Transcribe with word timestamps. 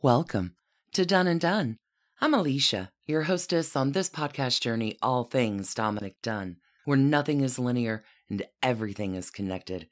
Welcome 0.00 0.54
to 0.92 1.04
Dunne 1.04 1.26
and 1.26 1.40
Done. 1.40 1.76
I'm 2.20 2.32
Alicia, 2.32 2.92
your 3.06 3.22
hostess 3.22 3.74
on 3.74 3.90
this 3.90 4.08
podcast 4.08 4.60
journey, 4.60 4.96
All 5.02 5.24
Things 5.24 5.74
Dominick 5.74 6.22
Dunne, 6.22 6.58
where 6.84 6.96
nothing 6.96 7.40
is 7.40 7.58
linear 7.58 8.04
and 8.30 8.44
everything 8.62 9.16
is 9.16 9.28
connected. 9.28 9.88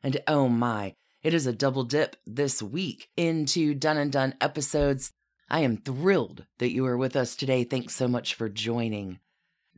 And 0.00 0.20
oh 0.28 0.48
my, 0.48 0.94
it 1.24 1.34
is 1.34 1.44
a 1.48 1.52
double 1.52 1.82
dip 1.82 2.14
this 2.24 2.62
week 2.62 3.08
into 3.16 3.74
Dunne 3.74 3.96
and 3.96 4.12
Done 4.12 4.36
episodes. 4.40 5.10
I 5.50 5.62
am 5.62 5.78
thrilled 5.78 6.46
that 6.58 6.70
you 6.70 6.86
are 6.86 6.96
with 6.96 7.16
us 7.16 7.34
today. 7.34 7.64
Thanks 7.64 7.96
so 7.96 8.06
much 8.06 8.34
for 8.34 8.48
joining. 8.48 9.18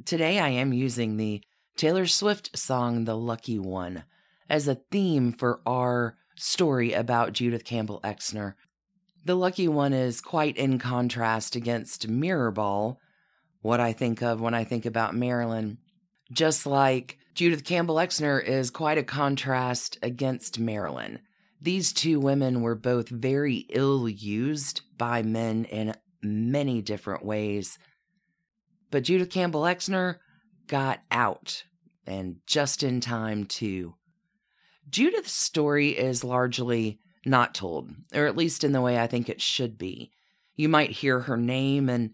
Today 0.04 0.38
I 0.40 0.50
am 0.50 0.74
using 0.74 1.16
the 1.16 1.42
Taylor 1.78 2.06
Swift 2.06 2.54
song, 2.54 3.06
The 3.06 3.16
Lucky 3.16 3.58
One, 3.58 4.04
as 4.46 4.68
a 4.68 4.82
theme 4.90 5.32
for 5.32 5.62
our 5.64 6.18
story 6.36 6.92
about 6.92 7.32
Judith 7.32 7.64
Campbell 7.64 8.02
Exner. 8.04 8.56
The 9.24 9.34
lucky 9.34 9.68
one 9.68 9.92
is 9.92 10.20
quite 10.20 10.56
in 10.56 10.78
contrast 10.78 11.54
against 11.54 12.08
Mirrorball, 12.08 12.96
what 13.60 13.80
I 13.80 13.92
think 13.92 14.22
of 14.22 14.40
when 14.40 14.54
I 14.54 14.64
think 14.64 14.86
about 14.86 15.14
Marilyn. 15.14 15.78
Just 16.32 16.64
like 16.64 17.18
Judith 17.34 17.64
Campbell 17.64 17.96
Exner 17.96 18.42
is 18.42 18.70
quite 18.70 18.98
a 18.98 19.02
contrast 19.02 19.98
against 20.02 20.58
Marilyn. 20.58 21.20
These 21.60 21.92
two 21.92 22.18
women 22.18 22.62
were 22.62 22.74
both 22.74 23.10
very 23.10 23.66
ill 23.68 24.08
used 24.08 24.80
by 24.96 25.22
men 25.22 25.64
in 25.66 25.94
many 26.22 26.80
different 26.80 27.24
ways. 27.24 27.78
But 28.90 29.04
Judith 29.04 29.30
Campbell 29.30 29.62
Exner 29.62 30.16
got 30.66 31.00
out, 31.10 31.64
and 32.06 32.36
just 32.46 32.82
in 32.82 33.00
time, 33.00 33.44
too. 33.44 33.94
Judith's 34.88 35.32
story 35.32 35.90
is 35.90 36.24
largely 36.24 36.98
not 37.24 37.54
told, 37.54 37.90
or 38.14 38.26
at 38.26 38.36
least 38.36 38.64
in 38.64 38.72
the 38.72 38.80
way 38.80 38.98
I 38.98 39.06
think 39.06 39.28
it 39.28 39.40
should 39.40 39.76
be. 39.78 40.10
You 40.56 40.68
might 40.68 40.90
hear 40.90 41.20
her 41.20 41.36
name 41.36 41.88
and 41.88 42.12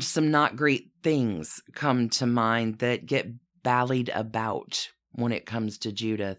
some 0.00 0.30
not 0.30 0.56
great 0.56 0.90
things 1.02 1.60
come 1.74 2.08
to 2.10 2.26
mind 2.26 2.78
that 2.78 3.06
get 3.06 3.28
ballied 3.62 4.10
about 4.14 4.88
when 5.12 5.32
it 5.32 5.46
comes 5.46 5.78
to 5.78 5.92
Judith. 5.92 6.38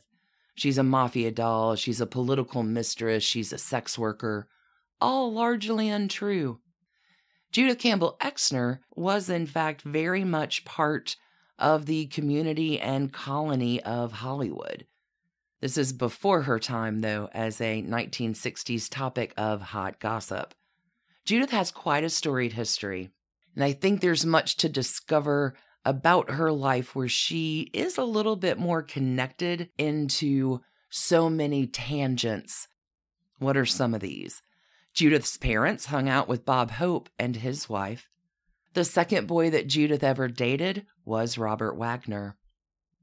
She's 0.55 0.77
a 0.77 0.83
mafia 0.83 1.31
doll, 1.31 1.75
she's 1.75 2.01
a 2.01 2.05
political 2.05 2.63
mistress, 2.63 3.23
she's 3.23 3.53
a 3.53 3.57
sex 3.57 3.97
worker, 3.97 4.47
all 5.01 5.31
largely 5.33 5.89
untrue. 5.89 6.59
Judith 7.51 7.79
Campbell 7.79 8.17
Exner 8.19 8.79
was, 8.95 9.29
in 9.29 9.45
fact, 9.45 9.81
very 9.83 10.23
much 10.23 10.65
part 10.65 11.15
of 11.59 11.85
the 11.85 12.07
community 12.07 12.79
and 12.79 13.13
colony 13.13 13.81
of 13.83 14.11
Hollywood. 14.11 14.87
This 15.63 15.77
is 15.77 15.93
before 15.93 16.41
her 16.41 16.59
time, 16.59 16.99
though, 16.99 17.29
as 17.31 17.61
a 17.61 17.81
1960s 17.83 18.89
topic 18.89 19.33
of 19.37 19.61
hot 19.61 19.97
gossip. 19.97 20.53
Judith 21.23 21.51
has 21.51 21.71
quite 21.71 22.03
a 22.03 22.09
storied 22.09 22.51
history, 22.51 23.11
and 23.55 23.63
I 23.63 23.71
think 23.71 24.01
there's 24.01 24.25
much 24.25 24.57
to 24.57 24.67
discover 24.67 25.55
about 25.85 26.31
her 26.31 26.51
life 26.51 26.97
where 26.97 27.07
she 27.07 27.69
is 27.71 27.97
a 27.97 28.03
little 28.03 28.35
bit 28.35 28.57
more 28.57 28.81
connected 28.81 29.69
into 29.77 30.59
so 30.89 31.29
many 31.29 31.65
tangents. 31.65 32.67
What 33.39 33.55
are 33.55 33.65
some 33.65 33.93
of 33.93 34.01
these? 34.01 34.41
Judith's 34.93 35.37
parents 35.37 35.85
hung 35.85 36.09
out 36.09 36.27
with 36.27 36.43
Bob 36.43 36.71
Hope 36.71 37.09
and 37.17 37.37
his 37.37 37.69
wife. 37.69 38.09
The 38.73 38.83
second 38.83 39.27
boy 39.27 39.49
that 39.51 39.67
Judith 39.67 40.03
ever 40.03 40.27
dated 40.27 40.85
was 41.05 41.37
Robert 41.37 41.77
Wagner. 41.77 42.35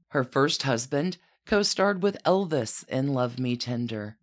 Her 0.09 0.23
first 0.23 0.61
husband 0.61 1.17
co 1.51 1.61
starred 1.61 2.01
with 2.01 2.23
Elvis 2.23 2.87
in 2.87 3.13
Love 3.13 3.37
Me 3.37 3.57
Tender. 3.57 4.15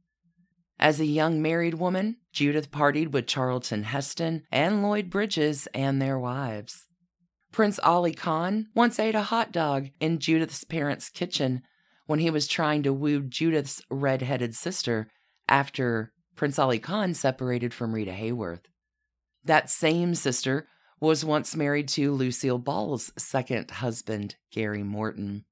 As 0.78 0.98
a 0.98 1.04
young 1.04 1.42
married 1.42 1.74
woman, 1.74 2.16
Judith 2.32 2.70
partied 2.70 3.10
with 3.10 3.26
Charlton 3.26 3.82
Heston 3.82 4.44
and 4.50 4.82
Lloyd 4.82 5.10
Bridges 5.10 5.68
and 5.74 6.00
their 6.00 6.18
wives. 6.18 6.86
Prince 7.52 7.78
Aly 7.84 8.14
Khan 8.14 8.68
once 8.74 8.98
ate 8.98 9.14
a 9.14 9.24
hot 9.24 9.52
dog 9.52 9.90
in 10.00 10.20
Judith's 10.20 10.64
parents' 10.64 11.10
kitchen 11.10 11.60
when 12.06 12.18
he 12.18 12.30
was 12.30 12.48
trying 12.48 12.82
to 12.84 12.94
woo 12.94 13.20
Judith's 13.20 13.82
red-headed 13.90 14.54
sister 14.54 15.10
after 15.46 16.14
Prince 16.34 16.58
Aly 16.58 16.78
Khan 16.78 17.12
separated 17.12 17.74
from 17.74 17.92
Rita 17.92 18.12
Hayworth. 18.12 18.64
That 19.44 19.68
same 19.68 20.14
sister 20.14 20.66
was 20.98 21.26
once 21.26 21.54
married 21.54 21.88
to 21.88 22.10
Lucille 22.14 22.56
Ball's 22.56 23.12
second 23.18 23.70
husband, 23.70 24.36
Gary 24.50 24.82
Morton. 24.82 25.44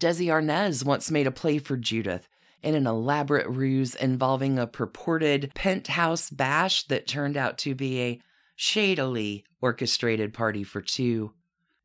Desi 0.00 0.28
Arnaz 0.28 0.82
once 0.82 1.10
made 1.10 1.26
a 1.26 1.30
play 1.30 1.58
for 1.58 1.76
Judith 1.76 2.26
in 2.62 2.74
an 2.74 2.86
elaborate 2.86 3.48
ruse 3.48 3.94
involving 3.94 4.58
a 4.58 4.66
purported 4.66 5.52
penthouse 5.54 6.30
bash 6.30 6.84
that 6.84 7.06
turned 7.06 7.36
out 7.36 7.58
to 7.58 7.74
be 7.74 8.00
a 8.00 8.20
shadily 8.56 9.44
orchestrated 9.60 10.32
party 10.32 10.64
for 10.64 10.80
two. 10.80 11.32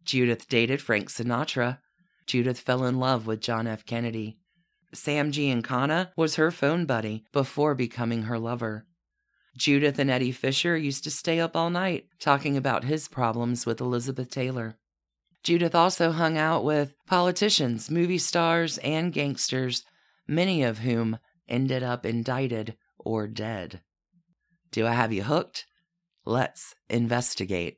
Judith 0.06 0.48
dated 0.48 0.82
Frank 0.82 1.10
Sinatra. 1.10 1.80
Judith 2.26 2.60
fell 2.60 2.86
in 2.86 3.00
love 3.00 3.28
with 3.28 3.42
John 3.42 3.68
F. 3.68 3.86
Kennedy. 3.86 4.38
Sam 4.94 5.32
Giancana 5.32 6.12
was 6.16 6.36
her 6.36 6.52
phone 6.52 6.86
buddy 6.86 7.26
before 7.34 7.76
becoming 7.76 8.24
her 8.24 8.40
lover. 8.40 8.86
Judith 9.58 10.00
and 10.00 10.10
Eddie 10.10 10.32
Fisher 10.32 10.78
used 10.78 11.04
to 11.04 11.12
stay 11.12 11.40
up 11.40 11.56
all 11.56 11.70
night 11.70 12.08
talking 12.20 12.56
about 12.56 12.86
his 12.86 13.10
problems 13.10 13.66
with 13.66 13.82
Elizabeth 13.82 14.30
Taylor. 14.30 14.78
Judith 15.46 15.76
also 15.76 16.12
hung 16.12 16.40
out 16.40 16.64
with 16.64 16.96
politicians, 17.06 17.92
movie 17.92 18.18
stars, 18.18 18.80
and 18.80 19.14
gangsters, 19.14 19.84
many 20.28 20.64
of 20.64 20.80
whom 20.80 21.20
ended 21.48 21.84
up 21.84 22.04
indicted 22.04 22.76
or 22.98 23.28
dead. 23.28 23.82
Do 24.72 24.88
I 24.88 24.94
have 24.94 25.14
you 25.14 25.22
hooked? 25.22 25.68
Let's 26.26 26.74
investigate. 26.90 27.78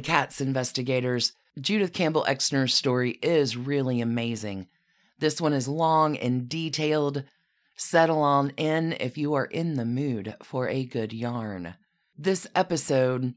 Cats, 0.00 0.40
investigators. 0.40 1.32
Judith 1.60 1.92
Campbell 1.92 2.24
Exner's 2.28 2.74
story 2.74 3.18
is 3.22 3.56
really 3.56 4.00
amazing. 4.00 4.66
This 5.18 5.40
one 5.40 5.52
is 5.52 5.68
long 5.68 6.16
and 6.16 6.48
detailed. 6.48 7.24
Settle 7.76 8.20
on 8.20 8.50
in 8.56 8.92
if 9.00 9.16
you 9.16 9.34
are 9.34 9.44
in 9.44 9.74
the 9.74 9.84
mood 9.84 10.36
for 10.42 10.68
a 10.68 10.84
good 10.84 11.12
yarn. 11.12 11.74
This 12.16 12.46
episode, 12.54 13.34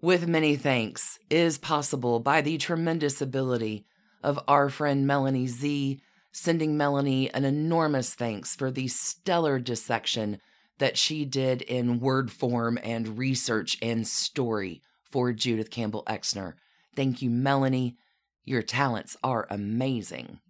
with 0.00 0.26
many 0.26 0.56
thanks, 0.56 1.18
is 1.30 1.58
possible 1.58 2.20
by 2.20 2.40
the 2.40 2.58
tremendous 2.58 3.20
ability 3.20 3.84
of 4.22 4.38
our 4.48 4.68
friend 4.68 5.06
Melanie 5.06 5.46
Z, 5.46 6.00
sending 6.32 6.76
Melanie 6.76 7.32
an 7.32 7.44
enormous 7.44 8.14
thanks 8.14 8.54
for 8.54 8.70
the 8.70 8.88
stellar 8.88 9.58
dissection 9.58 10.40
that 10.78 10.96
she 10.96 11.24
did 11.24 11.62
in 11.62 12.00
word 12.00 12.30
form 12.30 12.78
and 12.82 13.18
research 13.18 13.78
and 13.80 14.06
story 14.06 14.82
for 15.10 15.32
Judith 15.32 15.70
Campbell 15.70 16.04
Exner. 16.06 16.54
Thank 16.96 17.22
you, 17.22 17.30
Melanie. 17.30 17.96
Your 18.44 18.62
talents 18.62 19.16
are 19.22 19.46
amazing. 19.50 20.40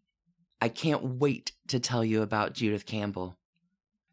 I 0.60 0.69
can't 0.69 1.03
wait 1.03 1.53
to 1.69 1.81
tell 1.81 2.04
you 2.04 2.22
about 2.22 2.54
Judith 2.54 2.87
Campbell. 2.87 3.37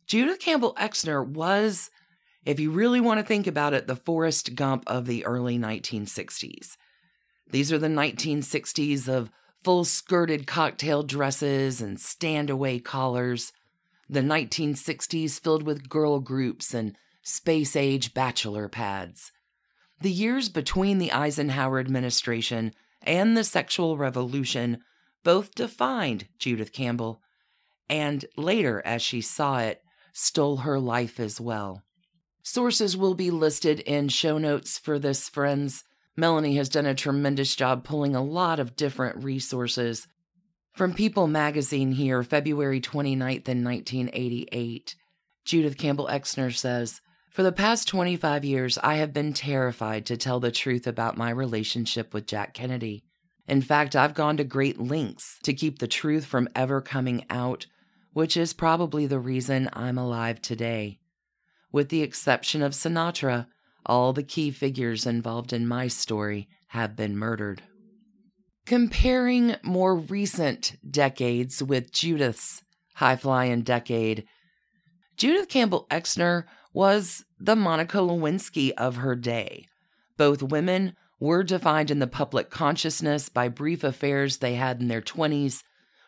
Judith 0.06 0.40
Campbell 0.40 0.74
Exner 0.76 1.26
was, 1.26 1.90
if 2.46 2.60
you 2.60 2.72
really 2.72 3.02
want 3.02 3.20
to 3.20 3.26
think 3.26 3.48
about 3.48 3.74
it, 3.74 3.88
the 3.88 3.96
Forrest 3.96 4.56
Gump 4.56 4.84
of 4.88 5.06
the 5.06 5.26
early 5.26 5.60
1960s. 5.60 6.78
These 7.50 7.72
are 7.74 7.80
the 7.80 7.88
1960s 7.88 9.08
of 9.10 9.30
full 9.64 9.84
skirted 9.84 10.48
cocktail 10.48 11.04
dresses 11.04 11.82
and 11.82 12.00
stand 12.00 12.50
away 12.50 12.80
collars, 12.80 13.52
the 14.10 14.22
1960s 14.22 15.40
filled 15.40 15.64
with 15.64 15.90
girl 15.90 16.20
groups 16.20 16.74
and 16.74 16.96
space 17.22 17.76
age 17.76 18.14
bachelor 18.14 18.70
pads. 18.70 19.34
The 20.00 20.12
years 20.12 20.50
between 20.50 21.00
the 21.00 21.12
Eisenhower 21.12 21.80
administration 21.80 22.74
and 23.02 23.36
the 23.36 23.44
sexual 23.44 23.98
revolution 23.98 24.80
both 25.24 25.56
defined 25.56 26.28
Judith 26.40 26.72
Campbell, 26.72 27.22
and 27.90 28.24
later, 28.38 28.82
as 28.86 29.02
she 29.02 29.22
saw 29.22 29.60
it, 29.60 29.82
stole 30.14 30.58
her 30.58 30.80
life 30.80 31.20
as 31.20 31.42
well. 31.42 31.84
Sources 32.44 32.96
will 32.96 33.14
be 33.14 33.30
listed 33.32 33.80
in 33.82 34.08
show 34.08 34.38
notes 34.38 34.78
for 34.78 35.00
this, 35.00 35.28
friends. 35.28 35.84
Melanie 36.16 36.56
has 36.56 36.70
done 36.70 36.86
a 36.86 36.96
tremendous 36.96 37.56
job 37.56 37.84
pulling 37.84 38.16
a 38.16 38.24
lot 38.24 38.60
of 38.60 38.76
different 38.76 39.24
resources. 39.24 40.08
From 40.74 40.94
People 40.94 41.28
magazine 41.28 41.92
here, 41.92 42.24
February 42.24 42.80
29th 42.80 43.50
in 43.50 43.64
1988, 43.64 44.96
Judith 45.44 45.78
Campbell 45.78 46.08
Exner 46.08 46.56
says, 46.56 47.02
for 47.38 47.44
the 47.44 47.52
past 47.52 47.88
25 47.90 48.44
years, 48.44 48.80
I 48.80 48.96
have 48.96 49.14
been 49.14 49.32
terrified 49.32 50.08
to 50.08 50.18
tell 50.18 50.40
the 50.40 50.50
truth 50.50 50.88
about 50.88 51.20
my 51.20 51.30
relationship 51.30 52.12
with 52.12 52.26
Jack 52.26 52.56
Kennedy. 52.56 53.04
In 53.48 53.62
fact, 53.62 53.96
I've 53.96 54.16
gone 54.16 54.38
to 54.38 54.44
great 54.44 54.80
lengths 54.80 55.38
to 55.44 55.54
keep 55.54 55.78
the 55.78 55.88
truth 55.88 56.26
from 56.26 56.50
ever 56.56 56.82
coming 56.82 57.28
out, 57.30 57.68
which 58.12 58.36
is 58.38 58.54
probably 58.54 59.06
the 59.06 59.20
reason 59.20 59.70
I'm 59.72 60.00
alive 60.00 60.42
today. 60.42 60.98
With 61.72 61.90
the 61.90 62.02
exception 62.02 62.64
of 62.64 62.72
Sinatra, 62.72 63.46
all 63.86 64.14
the 64.14 64.24
key 64.24 64.50
figures 64.50 65.06
involved 65.06 65.54
in 65.54 65.68
my 65.68 65.90
story 65.90 66.50
have 66.70 66.96
been 66.96 67.16
murdered. 67.16 67.62
Comparing 68.66 69.58
more 69.62 69.96
recent 69.96 70.76
decades 70.90 71.62
with 71.62 71.92
Judith's 71.92 72.64
high 72.96 73.16
flying 73.16 73.62
decade, 73.62 74.26
Judith 75.18 75.50
Campbell 75.50 75.86
Exner 75.92 76.46
was 76.78 77.26
the 77.40 77.56
Monica 77.56 77.98
Lewinsky 77.98 78.72
of 78.74 78.98
her 78.98 79.16
day. 79.16 79.68
Both 80.16 80.44
women 80.44 80.96
were 81.20 81.42
defined 81.42 81.90
in 81.90 81.98
the 81.98 82.06
public 82.06 82.52
consciousness 82.52 83.30
by 83.30 83.48
brief 83.48 83.84
affairs 83.84 84.38
they 84.38 84.54
had 84.54 84.80
in 84.80 84.88
their 84.88 85.02
20s, 85.02 85.64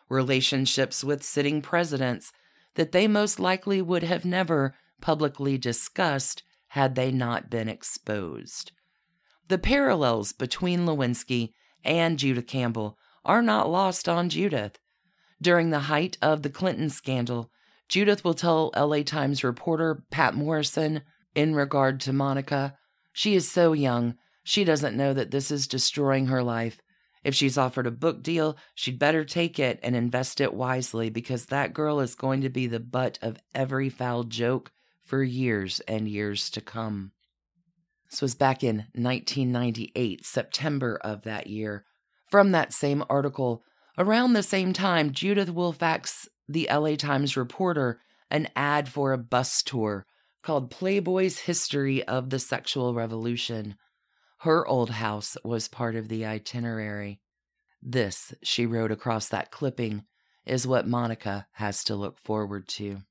relationships 0.08 1.02
with 1.02 1.24
sitting 1.24 1.60
presidents 1.60 2.30
that 2.76 2.92
they 2.92 3.08
most 3.08 3.40
likely 3.40 3.82
would 3.82 4.04
have 4.04 4.24
never 4.24 4.76
publicly 5.00 5.58
discussed 5.58 6.44
had 6.68 6.94
they 6.94 7.10
not 7.10 7.50
been 7.50 7.68
exposed. 7.68 8.70
The 9.48 9.58
parallels 9.58 10.32
between 10.32 10.86
Lewinsky 10.86 11.52
and 11.82 12.16
Judith 12.16 12.46
Campbell 12.46 12.96
are 13.24 13.42
not 13.42 13.68
lost 13.68 14.08
on 14.08 14.28
Judith. 14.28 14.78
During 15.42 15.70
the 15.70 15.90
height 15.90 16.16
of 16.22 16.42
the 16.42 16.48
Clinton 16.48 16.90
scandal, 16.90 17.50
Judith 17.90 18.22
will 18.24 18.34
tell 18.34 18.70
LA 18.76 19.02
Times 19.02 19.42
reporter 19.42 20.04
Patt 20.12 20.34
Morrison 20.34 21.02
in 21.34 21.56
regard 21.56 22.00
to 22.00 22.12
Monica, 22.12 22.76
she 23.12 23.34
is 23.34 23.50
so 23.50 23.72
young, 23.72 24.14
she 24.44 24.62
doesn't 24.62 24.96
know 24.96 25.12
that 25.12 25.32
this 25.32 25.50
is 25.50 25.66
destroying 25.66 26.26
her 26.26 26.42
life. 26.42 26.80
If 27.24 27.34
she's 27.34 27.58
offered 27.58 27.88
a 27.88 27.90
book 27.90 28.22
deal, 28.22 28.56
she'd 28.76 28.98
better 28.98 29.24
take 29.24 29.58
it 29.58 29.80
and 29.82 29.96
invest 29.96 30.40
it 30.40 30.54
wisely 30.54 31.10
because 31.10 31.46
that 31.46 31.74
girl 31.74 31.98
is 31.98 32.14
going 32.14 32.42
to 32.42 32.48
be 32.48 32.68
the 32.68 32.78
butt 32.78 33.18
of 33.20 33.38
every 33.56 33.88
foul 33.88 34.22
joke 34.22 34.70
for 35.04 35.24
years 35.24 35.80
and 35.80 36.08
years 36.08 36.48
to 36.50 36.60
come. 36.60 37.10
This 38.08 38.22
was 38.22 38.36
back 38.36 38.62
in 38.62 38.86
1998, 38.94 40.24
September 40.24 40.96
of 41.02 41.22
that 41.22 41.48
year. 41.48 41.84
From 42.28 42.52
that 42.52 42.72
same 42.72 43.02
article, 43.10 43.64
around 43.98 44.32
the 44.32 44.44
same 44.44 44.72
time, 44.72 45.10
Judith 45.10 45.52
will 45.52 45.72
fax 45.72 46.28
the 46.52 46.68
LA 46.70 46.96
Times 46.96 47.36
reporter 47.36 48.00
an 48.30 48.48
ad 48.56 48.88
for 48.88 49.12
a 49.12 49.18
bus 49.18 49.62
tour 49.62 50.04
called 50.42 50.70
Playboy's 50.70 51.40
History 51.40 52.02
of 52.04 52.30
the 52.30 52.38
Sexual 52.38 52.94
Revolution. 52.94 53.76
Her 54.38 54.66
old 54.66 54.90
house 54.90 55.36
was 55.44 55.68
part 55.68 55.96
of 55.96 56.08
the 56.08 56.24
itinerary. 56.24 57.20
This, 57.82 58.34
she 58.42 58.66
wrote 58.66 58.90
across 58.90 59.28
that 59.28 59.50
clipping, 59.50 60.04
is 60.46 60.66
what 60.66 60.88
Monica 60.88 61.46
has 61.52 61.84
to 61.84 61.94
look 61.94 62.18
forward 62.18 62.66
to. 62.68 63.02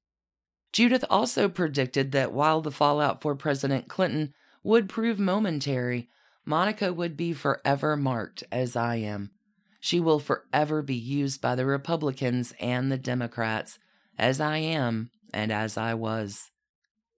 Judith 0.74 1.06
also 1.10 1.48
predicted 1.48 2.12
that 2.12 2.34
while 2.34 2.62
the 2.62 2.72
fallout 2.72 3.22
for 3.22 3.36
President 3.36 3.88
Clinton 3.88 4.34
would 4.64 4.90
prove 4.90 5.20
momentary, 5.20 6.10
Monica 6.46 6.92
would 6.92 7.16
be 7.16 7.34
forever 7.34 7.96
marked 7.96 8.44
as 8.52 8.76
I 8.76 8.96
am. 8.96 9.32
She 9.80 10.00
will 10.00 10.20
forever 10.20 10.82
be 10.82 10.96
used 10.96 11.42
by 11.42 11.56
the 11.56 11.66
Republicans 11.66 12.54
and 12.60 12.92
the 12.92 12.98
Democrats 12.98 13.80
as 14.18 14.42
I 14.42 14.58
am 14.58 15.12
and 15.34 15.52
as 15.52 15.78
I 15.78 15.94
was. 15.94 16.52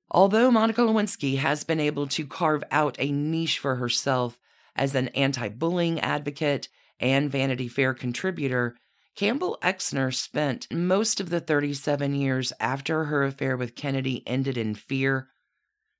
Although 0.09 0.51
Monica 0.51 0.81
Lewinsky 0.81 1.37
has 1.37 1.63
been 1.63 1.79
able 1.79 2.05
to 2.07 2.27
carve 2.27 2.63
out 2.69 2.95
a 2.99 3.11
niche 3.11 3.59
for 3.59 3.75
herself 3.77 4.39
as 4.75 4.93
an 4.93 5.07
anti 5.09 5.47
bullying 5.49 5.99
advocate 5.99 6.67
and 6.99 7.31
Vanity 7.31 7.67
Fair 7.67 7.93
contributor, 7.93 8.75
Campbell 9.15 9.57
Exner 9.61 10.13
spent 10.13 10.67
most 10.71 11.19
of 11.19 11.29
the 11.29 11.39
37 11.39 12.13
years 12.13 12.53
after 12.59 13.05
her 13.05 13.23
affair 13.23 13.57
with 13.57 13.75
Kennedy 13.75 14.23
ended 14.27 14.57
in 14.57 14.75
fear. 14.75 15.29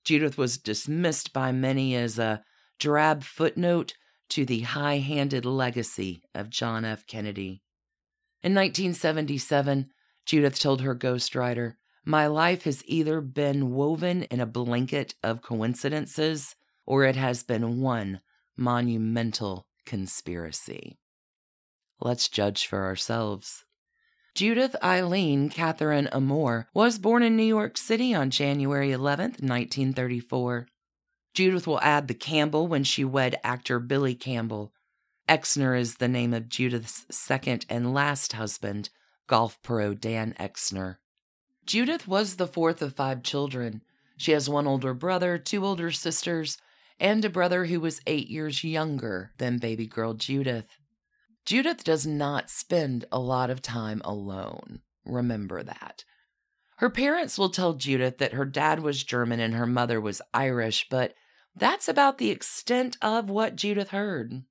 Judith 0.03 0.37
was 0.37 0.57
dismissed 0.57 1.33
by 1.33 1.51
many 1.51 1.95
as 1.95 2.19
a 2.19 2.43
drab 2.79 3.23
footnote 3.23 3.93
to 4.31 4.45
the 4.45 4.61
high 4.61 4.97
handed 4.97 5.45
legacy 5.45 6.23
of 6.33 6.49
John 6.49 6.85
F. 6.85 7.05
Kennedy. 7.05 7.61
In 8.41 8.55
1977, 8.55 9.89
Judith 10.25 10.59
told 10.59 10.81
her 10.81 10.95
ghostwriter, 10.95 11.75
my 12.05 12.27
life 12.27 12.63
has 12.63 12.83
either 12.87 13.21
been 13.21 13.71
woven 13.71 14.23
in 14.23 14.39
a 14.39 14.45
blanket 14.45 15.13
of 15.21 15.41
coincidences 15.41 16.55
or 16.85 17.03
it 17.03 17.15
has 17.15 17.43
been 17.43 17.81
one 17.81 18.21
monumental 18.57 19.67
conspiracy. 19.85 20.97
Let's 21.99 22.27
judge 22.29 22.65
for 22.65 22.83
ourselves. 22.83 23.65
Judith 24.33 24.75
Eileen 24.81 25.49
Catherine 25.49 26.07
Immoor 26.13 26.67
was 26.73 26.97
born 26.97 27.21
in 27.21 27.35
New 27.35 27.43
York 27.43 27.77
City 27.77 28.13
on 28.13 28.29
January 28.29 28.91
11, 28.91 29.35
1934. 29.39 30.67
Judith 31.33 31.65
will 31.65 31.79
add 31.81 32.07
the 32.07 32.13
Campbell 32.13 32.67
when 32.67 32.83
she 32.83 33.05
wed 33.05 33.39
actor 33.43 33.79
Billy 33.79 34.15
Campbell. 34.15 34.73
Exner 35.29 35.79
is 35.79 35.95
the 35.95 36.07
name 36.07 36.33
of 36.33 36.49
Judith's 36.49 37.05
second 37.09 37.65
and 37.69 37.93
last 37.93 38.33
husband, 38.33 38.89
golf 39.27 39.61
pro 39.61 39.93
Dan 39.93 40.35
Exner. 40.39 40.97
Judith 41.65 42.07
was 42.07 42.35
the 42.35 42.47
fourth 42.47 42.81
of 42.81 42.95
five 42.95 43.23
children. 43.23 43.81
She 44.17 44.33
has 44.33 44.49
one 44.49 44.67
older 44.67 44.93
brother, 44.93 45.37
two 45.37 45.65
older 45.65 45.91
sisters, 45.91 46.57
and 46.99 47.23
a 47.23 47.29
brother 47.29 47.65
who 47.65 47.79
was 47.79 48.01
eight 48.05 48.27
years 48.27 48.63
younger 48.63 49.31
than 49.37 49.57
baby 49.57 49.87
girl 49.87 50.13
Judith. 50.13 50.77
Judith 51.45 51.83
does 51.83 52.05
not 52.05 52.49
spend 52.49 53.05
a 53.11 53.19
lot 53.19 53.49
of 53.49 53.61
time 53.61 54.01
alone. 54.03 54.81
Remember 55.05 55.63
that. 55.63 56.03
Her 56.77 56.89
parents 56.89 57.37
will 57.37 57.49
tell 57.49 57.73
Judith 57.73 58.17
that 58.17 58.33
her 58.33 58.45
dad 58.45 58.81
was 58.81 59.03
German 59.03 59.39
and 59.39 59.53
her 59.53 59.67
mother 59.67 60.01
was 60.01 60.21
Irish, 60.33 60.87
but 60.89 61.13
that's 61.55 61.87
about 61.87 62.17
the 62.17 62.29
extent 62.29 62.97
of 63.01 63.29
what 63.29 63.55
Judith 63.55 63.89
heard. 63.89 64.43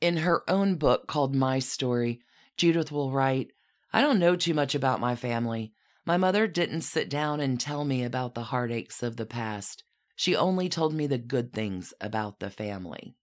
In 0.00 0.18
her 0.18 0.48
own 0.48 0.76
book 0.76 1.06
called 1.06 1.34
My 1.34 1.58
Story, 1.58 2.20
Judith 2.56 2.92
will 2.92 3.12
write, 3.12 3.52
I 3.92 4.00
don't 4.00 4.18
know 4.18 4.36
too 4.36 4.54
much 4.54 4.74
about 4.74 5.00
my 5.00 5.16
family. 5.16 5.72
My 6.04 6.16
mother 6.16 6.46
didn't 6.46 6.82
sit 6.82 7.08
down 7.08 7.40
and 7.40 7.60
tell 7.60 7.84
me 7.84 8.02
about 8.02 8.34
the 8.34 8.44
heartaches 8.44 9.02
of 9.02 9.16
the 9.16 9.26
past. 9.26 9.84
She 10.16 10.34
only 10.34 10.68
told 10.68 10.94
me 10.94 11.06
the 11.06 11.18
good 11.18 11.52
things 11.52 11.94
about 12.00 12.40
the 12.40 12.50
family. 12.50 13.16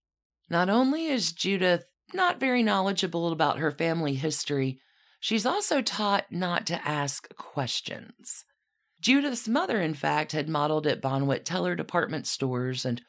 Not 0.50 0.70
only 0.70 1.08
is 1.08 1.32
Judith 1.32 1.86
not 2.14 2.40
very 2.40 2.64
knowledgeable 2.64 3.32
about 3.32 3.60
her 3.60 3.72
family 3.72 4.16
history, 4.16 4.80
she's 5.20 5.46
also 5.46 5.82
taught 5.82 6.32
not 6.32 6.66
to 6.68 6.88
ask 6.88 7.36
questions. 7.36 8.46
Judith's 9.00 9.48
mother, 9.48 9.82
in 9.82 9.94
fact, 9.94 10.32
had 10.32 10.50
modeled 10.50 10.88
at 10.88 11.02
Bonwit 11.02 11.46
Teller 11.46 11.76
department 11.76 12.28
stores, 12.28 12.86
and 12.86 13.02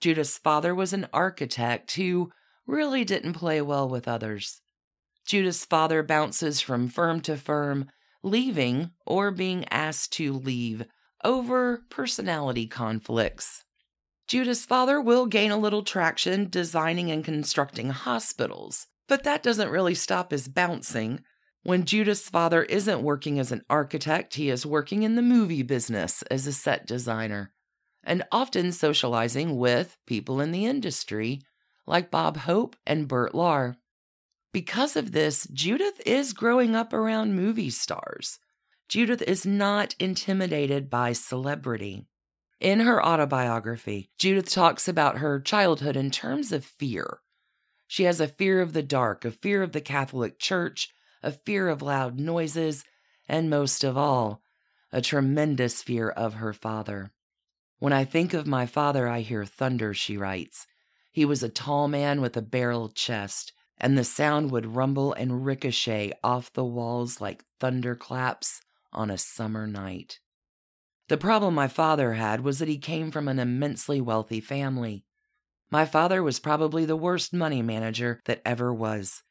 Judith's 0.00 0.38
father 0.38 0.74
was 0.74 0.92
an 0.92 1.06
architect 1.12 1.92
who 1.92 2.30
really 2.66 3.04
didn't 3.04 3.34
play 3.34 3.60
well 3.60 3.88
with 3.88 4.08
others. 4.08 4.60
Judith's 5.26 5.64
father 5.64 6.02
bounces 6.02 6.60
from 6.60 6.88
firm 6.88 7.20
to 7.22 7.36
firm, 7.36 7.90
leaving 8.22 8.90
or 9.06 9.30
being 9.30 9.64
asked 9.70 10.12
to 10.14 10.32
leave 10.32 10.84
over 11.22 11.84
personality 11.88 12.66
conflicts. 12.66 13.64
Judith's 14.26 14.64
father 14.64 15.00
will 15.00 15.26
gain 15.26 15.50
a 15.50 15.58
little 15.58 15.82
traction 15.82 16.48
designing 16.48 17.10
and 17.10 17.24
constructing 17.24 17.90
hospitals, 17.90 18.86
but 19.08 19.24
that 19.24 19.42
doesn't 19.42 19.70
really 19.70 19.94
stop 19.94 20.30
his 20.30 20.48
bouncing. 20.48 21.20
When 21.64 21.86
Judith's 21.86 22.28
father 22.28 22.62
isn't 22.62 23.02
working 23.02 23.38
as 23.38 23.50
an 23.50 23.64
architect, 23.70 24.34
he 24.34 24.50
is 24.50 24.66
working 24.66 25.02
in 25.02 25.16
the 25.16 25.22
movie 25.22 25.62
business 25.62 26.20
as 26.30 26.46
a 26.46 26.52
set 26.52 26.86
designer, 26.86 27.54
and 28.02 28.22
often 28.30 28.70
socializing 28.70 29.56
with 29.56 29.96
people 30.06 30.42
in 30.42 30.52
the 30.52 30.66
industry 30.66 31.40
like 31.86 32.10
Bob 32.10 32.36
Hope 32.36 32.76
and 32.86 33.08
Bert 33.08 33.32
Lahr. 33.32 33.76
Because 34.52 34.94
of 34.94 35.12
this, 35.12 35.48
Judith 35.54 36.02
is 36.04 36.34
growing 36.34 36.76
up 36.76 36.92
around 36.92 37.34
movie 37.34 37.70
stars. 37.70 38.38
Judith 38.86 39.22
is 39.22 39.46
not 39.46 39.94
intimidated 39.98 40.90
by 40.90 41.14
celebrity. 41.14 42.06
In 42.60 42.80
her 42.80 43.02
autobiography, 43.02 44.10
Judith 44.18 44.50
talks 44.50 44.86
about 44.86 45.18
her 45.18 45.40
childhood 45.40 45.96
in 45.96 46.10
terms 46.10 46.52
of 46.52 46.62
fear. 46.62 47.20
She 47.86 48.04
has 48.04 48.20
a 48.20 48.28
fear 48.28 48.60
of 48.60 48.74
the 48.74 48.82
dark, 48.82 49.24
a 49.24 49.30
fear 49.30 49.62
of 49.62 49.72
the 49.72 49.80
Catholic 49.80 50.38
Church, 50.38 50.90
a 51.24 51.32
fear 51.32 51.68
of 51.68 51.82
loud 51.82 52.20
noises, 52.20 52.84
and 53.28 53.50
most 53.50 53.82
of 53.82 53.96
all, 53.96 54.40
a 54.92 55.00
tremendous 55.00 55.82
fear 55.82 56.08
of 56.08 56.34
her 56.34 56.52
father. 56.52 57.10
When 57.80 57.92
I 57.92 58.04
think 58.04 58.32
of 58.32 58.46
my 58.46 58.66
father, 58.66 59.08
I 59.08 59.20
hear 59.20 59.44
thunder, 59.44 59.92
she 59.92 60.16
writes. 60.16 60.66
He 61.10 61.24
was 61.24 61.42
a 61.42 61.48
tall 61.48 61.88
man 61.88 62.20
with 62.20 62.36
a 62.36 62.42
barrel 62.42 62.88
chest 62.90 63.52
and 63.78 63.98
the 63.98 64.04
sound 64.04 64.50
would 64.50 64.74
rumble 64.74 65.12
and 65.14 65.44
ricochet 65.44 66.12
off 66.22 66.52
the 66.52 66.64
walls 66.64 67.20
like 67.20 67.44
thunderclaps 67.60 68.60
on 68.92 69.10
a 69.10 69.18
summer 69.18 69.66
night. 69.66 70.20
The 71.08 71.16
problem 71.16 71.54
my 71.54 71.68
father 71.68 72.14
had 72.14 72.40
was 72.40 72.58
that 72.60 72.68
he 72.68 72.78
came 72.78 73.10
from 73.10 73.28
an 73.28 73.38
immensely 73.38 74.00
wealthy 74.00 74.40
family. 74.40 75.04
My 75.70 75.84
father 75.84 76.22
was 76.22 76.38
probably 76.38 76.84
the 76.84 76.96
worst 76.96 77.32
money 77.32 77.62
manager 77.62 78.20
that 78.26 78.40
ever 78.44 78.72
was. 78.72 79.22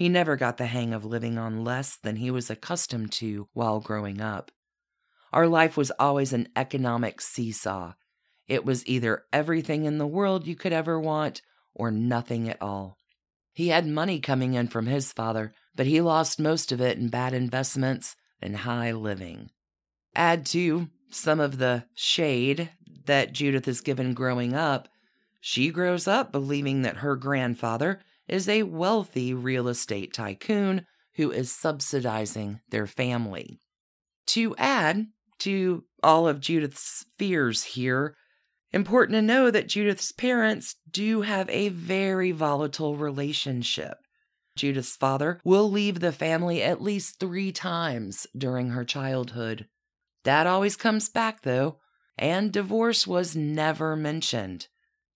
He 0.00 0.08
never 0.08 0.34
got 0.34 0.56
the 0.56 0.64
hang 0.64 0.94
of 0.94 1.04
living 1.04 1.36
on 1.36 1.62
less 1.62 1.94
than 1.94 2.16
he 2.16 2.30
was 2.30 2.48
accustomed 2.48 3.12
to 3.12 3.48
while 3.52 3.80
growing 3.80 4.18
up. 4.18 4.50
Our 5.30 5.46
life 5.46 5.76
was 5.76 5.92
always 5.98 6.32
an 6.32 6.48
economic 6.56 7.20
seesaw. 7.20 7.92
It 8.48 8.64
was 8.64 8.86
either 8.86 9.24
everything 9.30 9.84
in 9.84 9.98
the 9.98 10.06
world 10.06 10.46
you 10.46 10.56
could 10.56 10.72
ever 10.72 10.98
want 10.98 11.42
or 11.74 11.90
nothing 11.90 12.48
at 12.48 12.56
all. 12.62 12.96
He 13.52 13.68
had 13.68 13.86
money 13.86 14.20
coming 14.20 14.54
in 14.54 14.68
from 14.68 14.86
his 14.86 15.12
father, 15.12 15.52
but 15.76 15.84
he 15.84 16.00
lost 16.00 16.40
most 16.40 16.72
of 16.72 16.80
it 16.80 16.96
in 16.96 17.10
bad 17.10 17.34
investments 17.34 18.16
and 18.40 18.56
high 18.56 18.92
living. 18.92 19.50
Add 20.16 20.46
to 20.46 20.88
some 21.10 21.40
of 21.40 21.58
the 21.58 21.84
shade 21.94 22.70
that 23.04 23.34
Judith 23.34 23.68
is 23.68 23.82
given 23.82 24.14
growing 24.14 24.54
up, 24.54 24.88
she 25.40 25.68
grows 25.68 26.08
up 26.08 26.32
believing 26.32 26.80
that 26.82 26.98
her 26.98 27.16
grandfather 27.16 28.00
is 28.30 28.48
a 28.48 28.62
wealthy 28.62 29.34
real 29.34 29.68
estate 29.68 30.14
tycoon 30.14 30.86
who 31.16 31.30
is 31.30 31.52
subsidizing 31.52 32.60
their 32.70 32.86
family. 32.86 33.60
To 34.28 34.54
add 34.56 35.06
to 35.40 35.84
all 36.02 36.28
of 36.28 36.40
Judith's 36.40 37.04
fears 37.18 37.64
here, 37.64 38.14
important 38.72 39.16
to 39.16 39.22
know 39.22 39.50
that 39.50 39.68
Judith's 39.68 40.12
parents 40.12 40.76
do 40.90 41.22
have 41.22 41.50
a 41.50 41.68
very 41.68 42.30
volatile 42.30 42.96
relationship. 42.96 43.98
Judith's 44.56 44.96
father 44.96 45.40
will 45.44 45.70
leave 45.70 46.00
the 46.00 46.12
family 46.12 46.62
at 46.62 46.82
least 46.82 47.18
three 47.18 47.50
times 47.50 48.26
during 48.36 48.70
her 48.70 48.84
childhood. 48.84 49.66
That 50.24 50.46
always 50.46 50.76
comes 50.76 51.08
back, 51.08 51.42
though, 51.42 51.78
and 52.16 52.52
divorce 52.52 53.06
was 53.06 53.34
never 53.34 53.96
mentioned. 53.96 54.68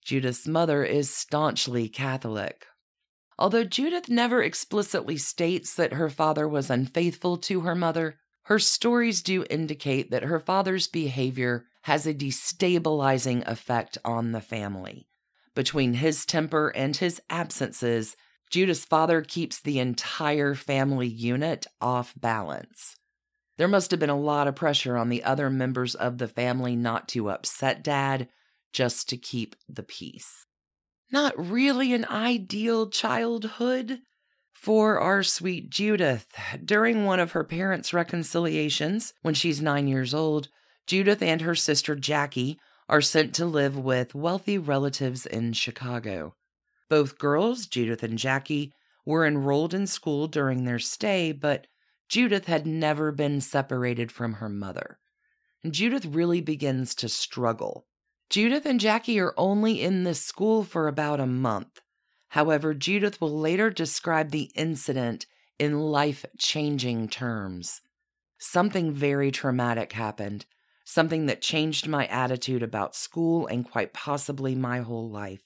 Judith's 0.04 0.46
mother 0.46 0.84
is 0.84 1.14
staunchly 1.14 1.88
Catholic. 1.88 2.66
Although 3.38 3.64
Judith 3.64 4.08
never 4.08 4.42
explicitly 4.42 5.16
states 5.16 5.74
that 5.74 5.94
her 5.94 6.08
father 6.08 6.48
was 6.48 6.70
unfaithful 6.70 7.36
to 7.38 7.60
her 7.62 7.74
mother, 7.74 8.18
her 8.44 8.58
stories 8.58 9.22
do 9.22 9.44
indicate 9.50 10.10
that 10.10 10.24
her 10.24 10.38
father's 10.38 10.86
behavior 10.86 11.66
has 11.82 12.06
a 12.06 12.14
destabilizing 12.14 13.46
effect 13.46 13.98
on 14.04 14.32
the 14.32 14.40
family. 14.40 15.08
Between 15.54 15.94
his 15.94 16.26
temper 16.26 16.68
and 16.68 16.96
his 16.96 17.20
absences, 17.30 18.16
Judith's 18.50 18.84
father 18.84 19.22
keeps 19.22 19.60
the 19.60 19.78
entire 19.78 20.54
family 20.54 21.08
unit 21.08 21.66
off 21.80 22.14
balance. 22.16 22.96
There 23.56 23.68
must 23.68 23.90
have 23.90 24.00
been 24.00 24.10
a 24.10 24.18
lot 24.18 24.48
of 24.48 24.56
pressure 24.56 24.96
on 24.96 25.08
the 25.08 25.24
other 25.24 25.48
members 25.48 25.94
of 25.94 26.18
the 26.18 26.28
family 26.28 26.76
not 26.76 27.08
to 27.08 27.30
upset 27.30 27.82
dad, 27.82 28.28
just 28.72 29.08
to 29.08 29.16
keep 29.16 29.56
the 29.68 29.82
peace. 29.82 30.46
Not 31.10 31.34
really 31.38 31.92
an 31.92 32.04
ideal 32.06 32.88
childhood 32.88 34.00
for 34.52 34.98
our 34.98 35.22
sweet 35.22 35.70
Judith. 35.70 36.26
During 36.64 37.04
one 37.04 37.20
of 37.20 37.32
her 37.32 37.44
parents' 37.44 37.92
reconciliations, 37.92 39.12
when 39.22 39.34
she's 39.34 39.60
nine 39.60 39.86
years 39.86 40.14
old, 40.14 40.48
Judith 40.86 41.22
and 41.22 41.42
her 41.42 41.54
sister 41.54 41.94
Jackie 41.94 42.58
are 42.88 43.00
sent 43.00 43.34
to 43.34 43.46
live 43.46 43.78
with 43.78 44.14
wealthy 44.14 44.58
relatives 44.58 45.26
in 45.26 45.52
Chicago. 45.52 46.34
Both 46.88 47.18
girls, 47.18 47.66
Judith 47.66 48.02
and 48.02 48.18
Jackie, 48.18 48.72
were 49.06 49.26
enrolled 49.26 49.74
in 49.74 49.86
school 49.86 50.26
during 50.26 50.64
their 50.64 50.78
stay, 50.78 51.32
but 51.32 51.66
Judith 52.08 52.46
had 52.46 52.66
never 52.66 53.12
been 53.12 53.40
separated 53.40 54.12
from 54.12 54.34
her 54.34 54.48
mother. 54.48 54.98
Judith 55.68 56.04
really 56.04 56.40
begins 56.40 56.94
to 56.96 57.08
struggle. 57.08 57.86
Judith 58.30 58.66
and 58.66 58.80
Jackie 58.80 59.20
are 59.20 59.34
only 59.36 59.80
in 59.80 60.04
this 60.04 60.20
school 60.20 60.64
for 60.64 60.88
about 60.88 61.20
a 61.20 61.26
month. 61.26 61.80
However, 62.28 62.74
Judith 62.74 63.20
will 63.20 63.38
later 63.38 63.70
describe 63.70 64.30
the 64.30 64.50
incident 64.54 65.26
in 65.58 65.78
life 65.78 66.24
changing 66.38 67.08
terms. 67.08 67.80
Something 68.38 68.92
very 68.92 69.30
traumatic 69.30 69.92
happened, 69.92 70.46
something 70.84 71.26
that 71.26 71.42
changed 71.42 71.86
my 71.86 72.06
attitude 72.06 72.62
about 72.62 72.96
school 72.96 73.46
and 73.46 73.70
quite 73.70 73.92
possibly 73.92 74.54
my 74.54 74.80
whole 74.80 75.08
life. 75.08 75.42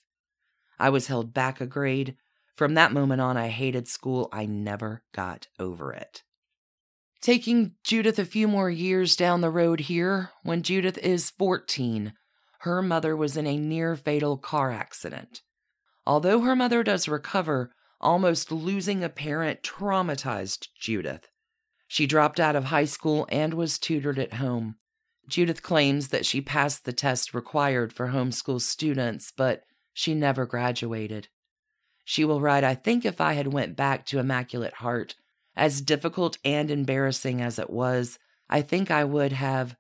I 0.79 0.91
was 0.91 1.09
held 1.09 1.35
back 1.35 1.61
a 1.61 1.67
grade. 1.67 2.17
From 2.57 2.75
that 2.75 2.93
moment 2.93 3.21
on, 3.21 3.37
I 3.37 3.49
hated 3.49 3.87
school. 3.87 4.29
I 4.33 4.47
never 4.47 5.03
got 5.13 5.49
over 5.59 5.93
it. 5.93 6.23
Taking 7.21 7.75
Judith 7.85 8.19
a 8.19 8.25
few 8.25 8.49
more 8.49 8.71
years 8.71 9.17
down 9.17 9.41
the 9.41 9.51
road 9.51 9.81
here, 9.81 10.31
when 10.43 10.63
Judith 10.63 10.99
is 10.99 11.31
14, 11.31 12.15
her 12.59 12.83
mother 12.83 13.17
was 13.17 13.37
in 13.37 13.47
a 13.47 13.57
near 13.57 13.97
fatal 13.97 14.37
car 14.37 14.71
accident. 14.71 15.43
Although 16.07 16.41
her 16.41 16.57
mother 16.57 16.83
does 16.83 17.09
recover, 17.09 17.73
almost 18.01 18.51
losing 18.51 19.03
a 19.03 19.09
parent 19.09 19.63
traumatized 19.63 20.69
Judith. 20.79 21.29
She 21.87 22.07
dropped 22.07 22.39
out 22.39 22.57
of 22.57 22.65
high 22.65 22.85
school 22.85 23.27
and 23.31 23.55
was 23.55 23.79
tutored 23.79 24.19
at 24.19 24.35
home. 24.35 24.77
Judith 25.29 25.63
claims 25.63 26.09
that 26.09 26.27
she 26.27 26.41
passed 26.41 26.85
the 26.85 26.93
test 26.93 27.35
required 27.35 27.93
for 27.93 28.09
homeschool 28.09 28.61
students, 28.61 29.33
but 29.37 29.65
she 29.93 30.15
never 30.15 30.47
graduated. 30.47 31.29
She 32.05 32.25
will 32.25 32.41
write, 32.41 32.65
I 32.65 32.75
think 32.75 33.05
if 33.05 33.21
I 33.21 33.35
had 33.35 33.53
went 33.53 33.77
back 33.77 34.07
to 34.07 34.19
Immaculate 34.19 34.75
Heart, 34.75 35.17
as 35.55 35.83
difficult 35.83 36.39
and 36.45 36.71
embarrassing 36.71 37.43
as 37.43 37.59
it 37.59 37.69
was, 37.69 38.19
I 38.49 38.63
think 38.63 38.91
I 38.91 39.05
would 39.05 39.33
have. 39.33 39.77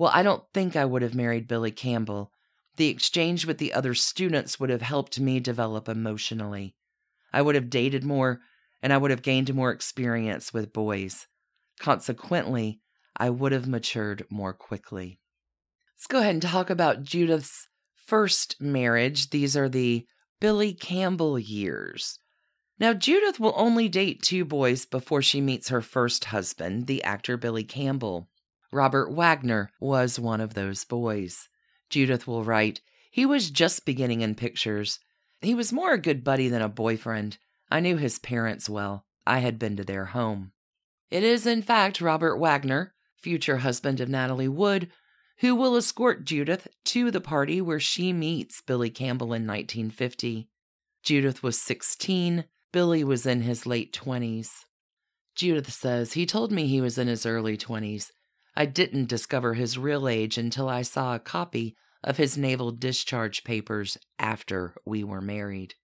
Well, 0.00 0.10
I 0.14 0.22
don't 0.22 0.44
think 0.54 0.76
I 0.76 0.86
would 0.86 1.02
have 1.02 1.14
married 1.14 1.46
Billy 1.46 1.70
Campbell. 1.70 2.32
The 2.76 2.88
exchange 2.88 3.44
with 3.44 3.58
the 3.58 3.74
other 3.74 3.92
students 3.92 4.58
would 4.58 4.70
have 4.70 4.80
helped 4.80 5.20
me 5.20 5.40
develop 5.40 5.90
emotionally. 5.90 6.74
I 7.34 7.42
would 7.42 7.54
have 7.54 7.68
dated 7.68 8.02
more, 8.02 8.40
and 8.82 8.94
I 8.94 8.96
would 8.96 9.10
have 9.10 9.20
gained 9.20 9.52
more 9.52 9.70
experience 9.70 10.54
with 10.54 10.72
boys. 10.72 11.26
Consequently, 11.80 12.80
I 13.14 13.28
would 13.28 13.52
have 13.52 13.68
matured 13.68 14.24
more 14.30 14.54
quickly. 14.54 15.20
Let's 15.94 16.06
go 16.06 16.20
ahead 16.20 16.32
and 16.32 16.40
talk 16.40 16.70
about 16.70 17.02
Judith's 17.02 17.68
first 17.94 18.58
marriage. 18.58 19.28
These 19.28 19.54
are 19.54 19.68
the 19.68 20.06
Billy 20.40 20.72
Campbell 20.72 21.38
years. 21.38 22.18
Now, 22.78 22.94
Judith 22.94 23.38
will 23.38 23.52
only 23.54 23.90
date 23.90 24.22
two 24.22 24.46
boys 24.46 24.86
before 24.86 25.20
she 25.20 25.42
meets 25.42 25.68
her 25.68 25.82
first 25.82 26.24
husband, 26.24 26.86
the 26.86 27.04
actor 27.04 27.36
Billy 27.36 27.64
Campbell. 27.64 28.30
Robert 28.72 29.10
Wagner 29.10 29.70
was 29.80 30.18
one 30.18 30.40
of 30.40 30.54
those 30.54 30.84
boys. 30.84 31.48
Judith 31.88 32.26
will 32.26 32.44
write, 32.44 32.80
He 33.10 33.26
was 33.26 33.50
just 33.50 33.84
beginning 33.84 34.20
in 34.20 34.34
pictures. 34.34 35.00
He 35.40 35.54
was 35.54 35.72
more 35.72 35.92
a 35.92 35.98
good 35.98 36.22
buddy 36.22 36.48
than 36.48 36.62
a 36.62 36.68
boyfriend. 36.68 37.38
I 37.70 37.80
knew 37.80 37.96
his 37.96 38.18
parents 38.18 38.68
well. 38.68 39.06
I 39.26 39.38
had 39.38 39.58
been 39.58 39.76
to 39.76 39.84
their 39.84 40.06
home. 40.06 40.52
It 41.10 41.24
is, 41.24 41.46
in 41.46 41.62
fact, 41.62 42.00
Robert 42.00 42.36
Wagner, 42.36 42.94
future 43.16 43.58
husband 43.58 44.00
of 44.00 44.08
Natalie 44.08 44.48
Wood, 44.48 44.90
who 45.38 45.54
will 45.54 45.76
escort 45.76 46.24
Judith 46.24 46.68
to 46.84 47.10
the 47.10 47.20
party 47.20 47.60
where 47.60 47.80
she 47.80 48.12
meets 48.12 48.60
Billy 48.60 48.90
Campbell 48.90 49.32
in 49.32 49.46
1950. 49.46 50.48
Judith 51.02 51.42
was 51.42 51.60
16. 51.60 52.44
Billy 52.72 53.02
was 53.02 53.26
in 53.26 53.42
his 53.42 53.66
late 53.66 53.92
20s. 53.92 54.50
Judith 55.34 55.72
says, 55.72 56.12
He 56.12 56.26
told 56.26 56.52
me 56.52 56.66
he 56.66 56.80
was 56.80 56.98
in 56.98 57.08
his 57.08 57.24
early 57.24 57.56
20s. 57.56 58.10
I 58.54 58.66
didn't 58.66 59.08
discover 59.08 59.54
his 59.54 59.78
real 59.78 60.08
age 60.08 60.38
until 60.38 60.68
I 60.68 60.82
saw 60.82 61.14
a 61.14 61.20
copy 61.20 61.76
of 62.02 62.16
his 62.16 62.36
naval 62.38 62.72
discharge 62.72 63.44
papers 63.44 63.96
after 64.18 64.74
we 64.84 65.04
were 65.04 65.20
married. 65.20 65.74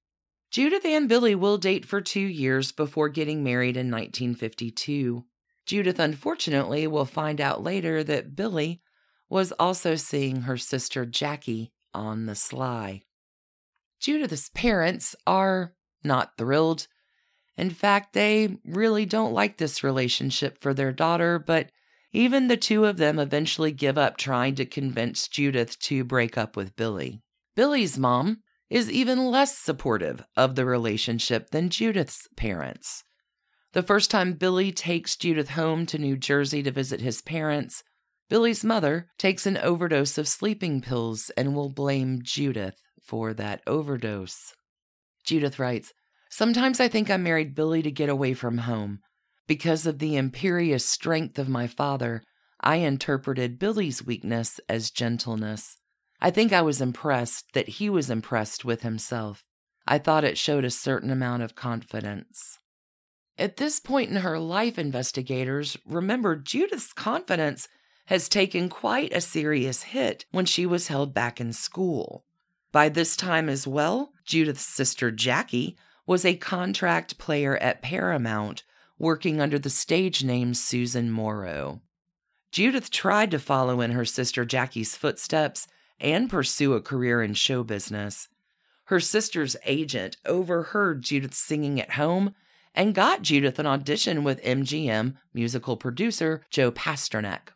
Judith 0.50 0.84
and 0.84 1.08
Billy 1.08 1.34
will 1.34 1.58
date 1.58 1.84
for 1.84 2.00
two 2.00 2.20
years 2.20 2.72
before 2.72 3.08
getting 3.08 3.44
married 3.44 3.76
in 3.76 3.90
1952. 3.90 5.24
Judith, 5.66 5.98
unfortunately, 5.98 6.86
will 6.86 7.04
find 7.04 7.40
out 7.40 7.62
later 7.62 8.02
that 8.04 8.36
Billy 8.36 8.80
was 9.28 9.52
also 9.52 9.96
seeing 9.96 10.42
her 10.42 10.56
sister 10.56 11.04
Jackie 11.04 11.72
on 11.92 12.26
the 12.26 12.34
sly. 12.34 13.02
Judith's 14.00 14.50
parents 14.54 15.16
are 15.26 15.74
not 16.04 16.36
thrilled. 16.38 16.86
In 17.56 17.70
fact, 17.70 18.12
they 18.12 18.58
really 18.64 19.06
don't 19.06 19.32
like 19.32 19.56
this 19.56 19.82
relationship 19.82 20.60
for 20.60 20.72
their 20.72 20.92
daughter, 20.92 21.38
but 21.38 21.70
even 22.16 22.48
the 22.48 22.56
two 22.56 22.86
of 22.86 22.96
them 22.96 23.18
eventually 23.18 23.72
give 23.72 23.98
up 23.98 24.16
trying 24.16 24.54
to 24.54 24.64
convince 24.64 25.28
Judith 25.28 25.78
to 25.80 26.02
break 26.02 26.38
up 26.38 26.56
with 26.56 26.74
Billy. 26.74 27.20
Billy's 27.54 27.98
mom 27.98 28.38
is 28.70 28.90
even 28.90 29.30
less 29.30 29.58
supportive 29.58 30.24
of 30.36 30.54
the 30.54 30.64
relationship 30.64 31.50
than 31.50 31.68
Judith's 31.68 32.26
parents. 32.34 33.04
The 33.74 33.82
first 33.82 34.10
time 34.10 34.32
Billy 34.32 34.72
takes 34.72 35.16
Judith 35.16 35.50
home 35.50 35.84
to 35.86 35.98
New 35.98 36.16
Jersey 36.16 36.62
to 36.62 36.70
visit 36.70 37.02
his 37.02 37.20
parents, 37.20 37.82
Billy's 38.28 38.64
mother 38.64 39.08
takes 39.18 39.46
an 39.46 39.56
overdose 39.58 40.18
of 40.18 40.26
sleeping 40.26 40.80
pills 40.80 41.30
and 41.36 41.54
will 41.54 41.68
blame 41.68 42.20
Judith 42.22 42.80
for 43.00 43.32
that 43.34 43.60
overdose. 43.66 44.52
Judith 45.24 45.58
writes, 45.58 45.92
Sometimes 46.28 46.80
I 46.80 46.88
think 46.88 47.08
I 47.08 47.18
married 47.18 47.54
Billy 47.54 47.82
to 47.82 47.90
get 47.90 48.08
away 48.08 48.34
from 48.34 48.58
home. 48.58 49.00
Because 49.46 49.86
of 49.86 49.98
the 49.98 50.16
imperious 50.16 50.84
strength 50.84 51.38
of 51.38 51.48
my 51.48 51.66
father, 51.66 52.22
I 52.60 52.76
interpreted 52.76 53.58
Billy's 53.58 54.04
weakness 54.04 54.58
as 54.68 54.90
gentleness. 54.90 55.76
I 56.20 56.30
think 56.30 56.52
I 56.52 56.62
was 56.62 56.80
impressed 56.80 57.52
that 57.52 57.68
he 57.68 57.88
was 57.88 58.10
impressed 58.10 58.64
with 58.64 58.82
himself. 58.82 59.44
I 59.86 59.98
thought 59.98 60.24
it 60.24 60.38
showed 60.38 60.64
a 60.64 60.70
certain 60.70 61.10
amount 61.10 61.42
of 61.42 61.54
confidence. 61.54 62.58
At 63.38 63.58
this 63.58 63.78
point 63.78 64.10
in 64.10 64.16
her 64.16 64.38
life, 64.38 64.78
investigators 64.78 65.76
remembered 65.86 66.46
Judith's 66.46 66.92
confidence 66.92 67.68
has 68.06 68.28
taken 68.28 68.68
quite 68.68 69.12
a 69.12 69.20
serious 69.20 69.82
hit 69.82 70.24
when 70.30 70.46
she 70.46 70.64
was 70.64 70.88
held 70.88 71.12
back 71.12 71.40
in 71.40 71.52
school. 71.52 72.24
By 72.72 72.88
this 72.88 73.16
time 73.16 73.48
as 73.48 73.66
well, 73.66 74.12
Judith's 74.24 74.64
sister 74.64 75.10
Jackie 75.10 75.76
was 76.06 76.24
a 76.24 76.36
contract 76.36 77.18
player 77.18 77.56
at 77.58 77.82
Paramount, 77.82 78.62
working 78.98 79.40
under 79.40 79.58
the 79.58 79.70
stage 79.70 80.24
name 80.24 80.54
Susan 80.54 81.10
Morrow. 81.10 81.80
Judith 82.50 82.90
tried 82.90 83.30
to 83.32 83.38
follow 83.38 83.80
in 83.80 83.90
her 83.90 84.04
sister 84.04 84.44
Jackie's 84.44 84.96
footsteps 84.96 85.66
and 86.00 86.30
pursue 86.30 86.74
a 86.74 86.80
career 86.80 87.22
in 87.22 87.34
show 87.34 87.62
business. 87.62 88.28
Her 88.84 89.00
sister's 89.00 89.56
agent 89.64 90.16
overheard 90.24 91.02
Judith 91.02 91.34
singing 91.34 91.80
at 91.80 91.92
home 91.92 92.34
and 92.74 92.94
got 92.94 93.22
Judith 93.22 93.58
an 93.58 93.66
audition 93.66 94.22
with 94.22 94.42
MGM 94.42 95.16
musical 95.34 95.76
producer 95.76 96.44
Joe 96.50 96.70
Pasternak. 96.70 97.48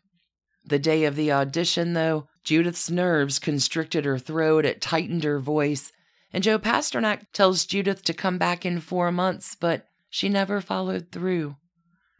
The 0.65 0.79
day 0.79 1.05
of 1.05 1.17
the 1.17 1.33
audition, 1.33 1.93
though, 1.95 2.29
Judith's 2.43 2.91
nerves 2.91 3.39
constricted 3.39 4.05
her 4.05 4.19
throat, 4.19 4.65
it 4.65 4.81
tightened 4.81 5.25
her 5.25 5.39
voice, 5.39 5.93
and 6.33 6.43
Joe 6.43 6.59
Pasternak 6.59 7.27
tells 7.33 7.67
Judith 7.67 8.03
to 8.05 8.15
come 8.15 8.39
back 8.39 8.65
in 8.65 8.81
four 8.81 9.11
months, 9.11 9.55
but 9.55 9.87
she 10.11 10.29
never 10.29 10.61
followed 10.61 11.11
through. 11.11 11.57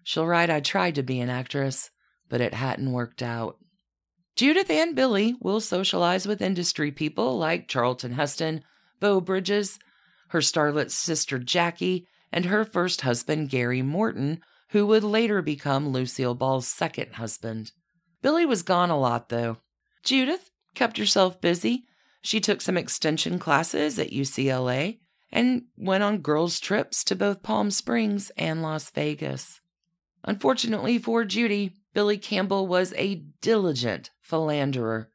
She'll 0.05 0.27
write, 0.27 0.49
I 0.49 0.61
tried 0.61 0.95
to 0.95 1.03
be 1.03 1.21
an 1.21 1.29
actress, 1.29 1.91
but 2.29 2.41
it 2.41 2.55
hadn't 2.55 2.93
worked 2.93 3.23
out. 3.23 3.59
Judith 4.37 4.71
and 4.71 4.97
Billy 4.97 5.37
will 5.41 5.61
socialize 5.61 6.27
with 6.27 6.41
industry 6.41 6.91
people 6.91 7.37
like 7.37 7.69
Charlton 7.69 8.13
Heston, 8.13 8.63
Beau 9.01 9.21
Bridges, 9.21 9.79
her 10.29 10.39
starlet 10.39 10.91
sister 10.91 11.39
Jackie, 11.39 12.07
and 12.33 12.47
her 12.47 12.65
first 12.65 13.03
husband 13.03 13.51
Gary 13.51 13.83
Morton, 13.83 14.41
who 14.69 14.87
would 14.87 15.03
later 15.03 15.43
become 15.43 15.89
Lucille 15.89 16.35
Ball's 16.35 16.69
second 16.69 17.15
husband. 17.15 17.73
Billy 18.23 18.47
was 18.47 18.63
gone 18.63 18.91
a 18.91 18.99
lot, 18.99 19.29
though. 19.29 19.57
Judith 20.05 20.51
kept 20.75 20.97
herself 20.97 21.41
busy. 21.41 21.85
She 22.23 22.41
took 22.41 22.61
some 22.61 22.77
extension 22.77 23.39
classes 23.39 23.99
at 23.99 24.11
UCLA 24.13 25.00
and 25.33 25.63
went 25.77 26.03
on 26.03 26.19
girls' 26.19 26.61
trips 26.61 27.05
to 27.05 27.17
both 27.17 27.43
Palm 27.43 27.71
Springs 27.71 28.31
and 28.37 28.63
Las 28.63 28.91
Vegas. 28.91 29.61
Unfortunately 30.25 30.99
for 30.99 31.25
Judy, 31.25 31.75
Billy 31.95 32.19
Campbell 32.19 32.67
was 32.67 32.93
a 32.95 33.23
diligent 33.41 34.11
philanderer. 34.21 35.11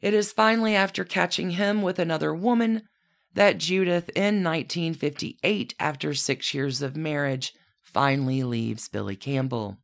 It 0.00 0.14
is 0.14 0.32
finally 0.32 0.74
after 0.74 1.04
catching 1.04 1.50
him 1.50 1.82
with 1.82 1.98
another 1.98 2.34
woman 2.34 2.82
that 3.34 3.58
Judith, 3.58 4.10
in 4.14 4.44
1958, 4.44 5.74
after 5.78 6.14
six 6.14 6.54
years 6.54 6.82
of 6.82 6.96
marriage, 6.96 7.52
finally 7.82 8.42
leaves 8.42 8.88
Billy 8.88 9.16
Campbell. 9.16 9.78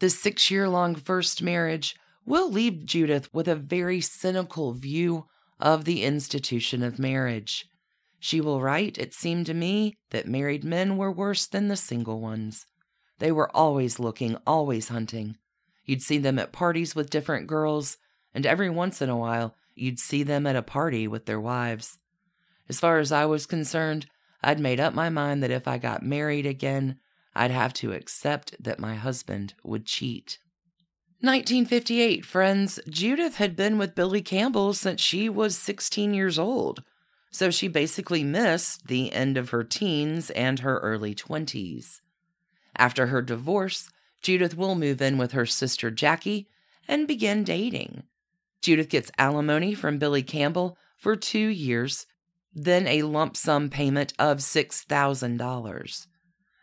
The 0.00 0.10
six 0.10 0.50
year 0.50 0.68
long 0.68 0.94
first 0.94 1.42
marriage 1.42 1.96
will 2.26 2.50
leave 2.50 2.84
Judith 2.84 3.32
with 3.32 3.48
a 3.48 3.56
very 3.56 4.00
cynical 4.00 4.72
view 4.72 5.26
of 5.58 5.84
the 5.84 6.02
institution 6.02 6.82
of 6.82 6.98
marriage. 6.98 7.66
She 8.24 8.40
will 8.40 8.60
write, 8.60 8.98
It 8.98 9.14
seemed 9.14 9.46
to 9.46 9.54
me 9.54 9.98
that 10.10 10.28
married 10.28 10.62
men 10.62 10.96
were 10.96 11.10
worse 11.10 11.44
than 11.44 11.66
the 11.66 11.76
single 11.76 12.20
ones. 12.20 12.66
They 13.18 13.32
were 13.32 13.50
always 13.54 13.98
looking, 13.98 14.36
always 14.46 14.90
hunting. 14.90 15.38
You'd 15.84 16.02
see 16.02 16.18
them 16.18 16.38
at 16.38 16.52
parties 16.52 16.94
with 16.94 17.10
different 17.10 17.48
girls, 17.48 17.96
and 18.32 18.46
every 18.46 18.70
once 18.70 19.02
in 19.02 19.10
a 19.10 19.16
while, 19.16 19.56
you'd 19.74 19.98
see 19.98 20.22
them 20.22 20.46
at 20.46 20.54
a 20.54 20.62
party 20.62 21.08
with 21.08 21.26
their 21.26 21.40
wives. 21.40 21.98
As 22.68 22.78
far 22.78 23.00
as 23.00 23.10
I 23.10 23.26
was 23.26 23.44
concerned, 23.44 24.06
I'd 24.40 24.60
made 24.60 24.78
up 24.78 24.94
my 24.94 25.08
mind 25.08 25.42
that 25.42 25.50
if 25.50 25.66
I 25.66 25.78
got 25.78 26.04
married 26.04 26.46
again, 26.46 27.00
I'd 27.34 27.50
have 27.50 27.72
to 27.74 27.92
accept 27.92 28.54
that 28.62 28.78
my 28.78 28.94
husband 28.94 29.54
would 29.64 29.84
cheat. 29.84 30.38
1958, 31.22 32.24
friends. 32.24 32.78
Judith 32.88 33.38
had 33.38 33.56
been 33.56 33.78
with 33.78 33.96
Billy 33.96 34.22
Campbell 34.22 34.74
since 34.74 35.00
she 35.00 35.28
was 35.28 35.58
16 35.58 36.14
years 36.14 36.38
old, 36.38 36.84
so 37.32 37.50
she 37.50 37.66
basically 37.66 38.22
missed 38.22 38.86
the 38.86 39.12
end 39.12 39.36
of 39.36 39.50
her 39.50 39.64
teens 39.64 40.30
and 40.30 40.60
her 40.60 40.78
early 40.78 41.14
20s. 41.14 42.00
After 42.76 43.06
her 43.06 43.22
divorce, 43.22 43.90
Judith 44.20 44.56
will 44.56 44.74
move 44.74 45.02
in 45.02 45.18
with 45.18 45.32
her 45.32 45.46
sister 45.46 45.90
Jackie 45.90 46.46
and 46.86 47.08
begin 47.08 47.42
dating. 47.42 48.04
Judith 48.60 48.90
gets 48.90 49.10
alimony 49.18 49.74
from 49.74 49.98
Billy 49.98 50.22
Campbell 50.22 50.76
for 50.96 51.16
two 51.16 51.48
years, 51.48 52.06
then 52.54 52.86
a 52.86 53.02
lump 53.02 53.36
sum 53.36 53.70
payment 53.70 54.12
of 54.18 54.38
$6,000. 54.38 56.06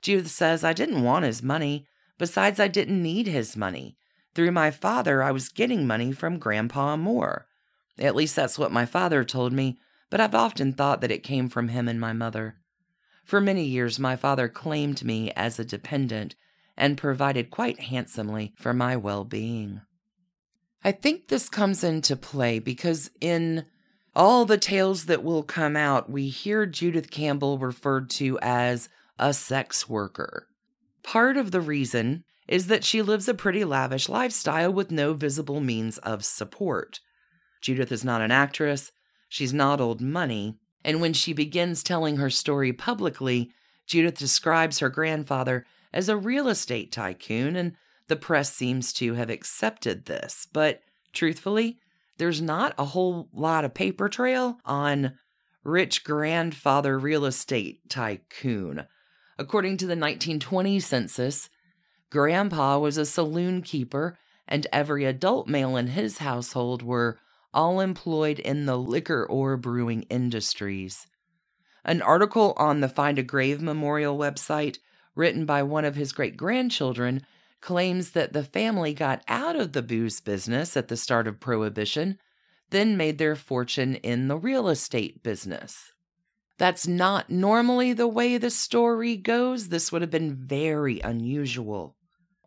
Judith 0.02 0.32
says, 0.32 0.64
I 0.64 0.74
didn't 0.74 1.04
want 1.04 1.26
his 1.26 1.44
money. 1.44 1.88
Besides, 2.18 2.60
I 2.60 2.68
didn't 2.68 3.02
need 3.02 3.28
his 3.28 3.58
money. 3.58 3.98
Through 4.36 4.52
my 4.52 4.72
father, 4.72 5.24
I 5.24 5.32
was 5.32 5.50
getting 5.50 5.88
money 5.88 6.12
from 6.12 6.38
Grandpa 6.38 6.96
Moore. 6.96 7.48
At 7.98 8.16
least 8.16 8.36
that's 8.36 8.60
what 8.60 8.72
my 8.72 8.86
father 8.86 9.24
told 9.24 9.52
me, 9.52 9.80
but 10.10 10.20
I've 10.20 10.36
often 10.36 10.74
thought 10.74 11.02
that 11.02 11.12
it 11.12 11.24
came 11.24 11.50
from 11.50 11.70
him 11.70 11.88
and 11.88 12.00
my 12.00 12.14
mother. 12.14 12.56
For 13.24 13.40
many 13.40 13.64
years, 13.64 14.00
my 14.00 14.16
father 14.16 14.48
claimed 14.48 15.04
me 15.04 15.32
as 15.32 15.60
a 15.60 15.66
dependent 15.66 16.36
and 16.76 16.98
provided 16.98 17.52
quite 17.52 17.80
handsomely 17.80 18.54
for 18.58 18.74
my 18.74 18.96
well 18.96 19.24
being. 19.24 19.82
I 20.84 20.94
think 20.94 21.28
this 21.28 21.50
comes 21.50 21.84
into 21.84 22.16
play 22.16 22.60
because 22.60 23.12
in 23.20 23.66
all 24.16 24.46
the 24.46 24.58
tales 24.58 25.06
that 25.06 25.24
will 25.24 25.44
come 25.44 25.76
out, 25.76 26.10
we 26.10 26.30
hear 26.30 26.66
Judith 26.66 27.12
Campbell 27.12 27.60
referred 27.60 28.10
to 28.12 28.40
as 28.42 28.90
a 29.20 29.34
sex 29.34 29.88
worker. 29.88 30.48
Part 31.04 31.38
of 31.38 31.52
the 31.52 31.62
reason 31.62 32.24
is 32.48 32.68
that 32.68 32.84
she 32.84 33.02
lives 33.02 33.28
a 33.28 33.34
pretty 33.34 33.64
lavish 33.64 34.10
lifestyle 34.10 34.74
with 34.74 34.90
no 34.90 35.14
visible 35.14 35.60
means 35.60 35.98
of 36.00 36.26
support. 36.26 37.00
Judith 37.62 37.92
is 37.92 38.04
not 38.04 38.22
an 38.22 38.32
actress, 38.32 38.92
she's 39.30 39.54
not 39.54 39.80
old 39.80 40.02
money, 40.02 40.58
and 40.84 41.00
when 41.00 41.14
she 41.14 41.32
begins 41.32 41.84
telling 41.84 42.18
her 42.18 42.30
story 42.30 42.74
publicly, 42.74 43.52
Judith 43.86 44.18
describes 44.18 44.80
her 44.80 44.90
grandfather 44.90 45.66
as 45.94 46.10
a 46.10 46.18
real 46.18 46.48
estate 46.50 46.92
tycoon, 46.92 47.56
and 47.56 47.74
the 48.08 48.16
press 48.16 48.54
seems 48.54 48.92
to 48.94 49.14
have 49.14 49.30
accepted 49.30 50.06
this. 50.06 50.48
But 50.52 50.82
truthfully, 51.14 51.80
there's 52.18 52.42
not 52.42 52.74
a 52.78 52.86
whole 52.86 53.30
lot 53.34 53.64
of 53.64 53.74
paper 53.74 54.10
trail 54.10 54.60
on 54.66 55.14
rich 55.64 56.04
grandfather 56.04 57.00
real 57.00 57.26
estate 57.26 57.88
tycoon. 57.90 58.86
According 59.38 59.78
to 59.78 59.86
the 59.86 59.92
1920 59.92 60.80
census, 60.80 61.50
Grandpa 62.10 62.80
was 62.80 62.98
a 62.98 63.06
saloon 63.06 63.62
keeper, 63.62 64.18
and 64.48 64.68
every 64.74 65.06
adult 65.06 65.48
male 65.48 65.78
in 65.78 65.88
his 65.88 66.18
household 66.18 66.82
were 66.82 67.20
all 67.54 67.80
employed 67.80 68.40
in 68.40 68.66
the 68.66 68.78
liquor 68.78 69.26
or 69.26 69.58
brewing 69.58 70.04
industries. 70.04 71.08
An 71.84 72.02
article 72.02 72.54
on 72.58 72.82
the 72.82 72.90
Find 72.90 73.18
a 73.18 73.24
Grave 73.24 73.62
Memorial 73.62 74.18
website, 74.18 74.78
written 75.16 75.46
by 75.46 75.64
one 75.64 75.86
of 75.86 75.96
his 75.96 76.12
great 76.12 76.38
grandchildren, 76.38 77.26
claims 77.62 78.12
that 78.12 78.34
the 78.34 78.44
family 78.44 78.94
got 78.94 79.24
out 79.28 79.56
of 79.56 79.74
the 79.74 79.82
booze 79.82 80.20
business 80.20 80.78
at 80.78 80.88
the 80.88 80.98
start 80.98 81.28
of 81.28 81.40
Prohibition, 81.40 82.18
then 82.70 82.98
made 82.98 83.18
their 83.18 83.36
fortune 83.36 83.96
in 83.96 84.28
the 84.28 84.38
real 84.38 84.70
estate 84.70 85.24
business. 85.24 85.92
That's 86.58 86.88
not 86.88 87.30
normally 87.30 87.94
the 87.94 88.08
way 88.08 88.38
the 88.38 88.50
story 88.50 89.16
goes. 89.16 89.70
This 89.70 89.92
would 89.92 90.02
have 90.02 90.12
been 90.12 90.34
very 90.34 91.00
unusual. 91.00 91.96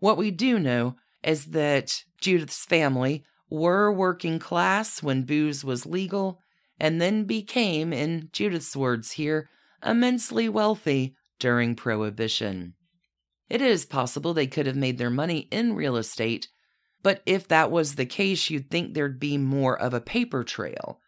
What 0.01 0.19
we 0.19 0.31
do 0.31 0.59
know 0.59 0.97
is 1.23 1.47
that 1.47 2.05
Judith's 2.21 2.65
family 2.65 3.25
were 3.53 3.93
working 3.93 4.39
class 4.39 5.03
when 5.03 5.25
booze 5.25 5.63
was 5.63 5.85
legal 5.85 6.41
and 6.81 7.01
then 7.01 7.25
became, 7.25 7.93
in 7.93 8.31
Judith's 8.33 8.75
words 8.75 9.13
here, 9.13 9.51
immensely 9.85 10.49
wealthy 10.49 11.15
during 11.39 11.77
Prohibition. 11.77 12.75
It 13.51 13.61
is 13.61 13.85
possible 13.85 14.33
they 14.33 14.47
could 14.47 14.67
have 14.67 14.77
made 14.77 14.97
their 14.97 15.11
money 15.11 15.49
in 15.51 15.75
real 15.75 15.97
estate, 15.97 16.49
but 17.03 17.21
if 17.27 17.47
that 17.49 17.71
was 17.71 17.95
the 17.95 18.07
case, 18.07 18.49
you'd 18.49 18.71
think 18.71 18.95
there'd 18.95 19.21
be 19.21 19.37
more 19.37 19.79
of 19.79 19.93
a 19.93 20.01
paper 20.01 20.45
trail. 20.45 21.01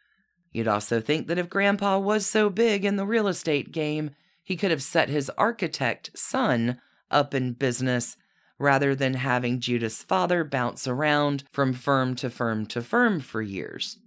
You'd 0.53 0.69
also 0.69 1.01
think 1.01 1.29
that 1.29 1.39
if 1.39 1.49
Grandpa 1.49 1.99
was 1.99 2.27
so 2.27 2.51
big 2.51 2.85
in 2.85 2.97
the 2.97 3.07
real 3.07 3.27
estate 3.27 3.73
game, 3.73 4.11
he 4.43 4.57
could 4.57 4.71
have 4.71 4.83
set 4.83 5.09
his 5.09 5.31
architect 5.39 6.11
son 6.15 6.79
up 7.11 7.33
in 7.33 7.55
business 7.55 8.17
rather 8.59 8.95
than 8.95 9.15
having 9.15 9.61
Judith's 9.61 10.03
father 10.03 10.45
bounce 10.45 10.87
around 10.87 11.45
from 11.53 11.73
firm 11.73 12.15
to 12.17 12.31
firm 12.31 12.67
to 12.67 12.83
firm 12.83 13.21
for 13.21 13.43
years. 13.43 13.99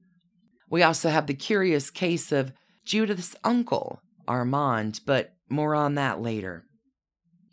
We 0.70 0.84
also 0.84 1.10
have 1.10 1.28
the 1.28 1.34
curious 1.34 1.90
case 1.90 2.32
of 2.32 2.54
Judith's 2.86 3.36
uncle, 3.44 4.02
Armand, 4.28 5.02
but 5.06 5.34
more 5.50 5.76
on 5.76 5.96
that 5.96 6.22
later. 6.22 6.66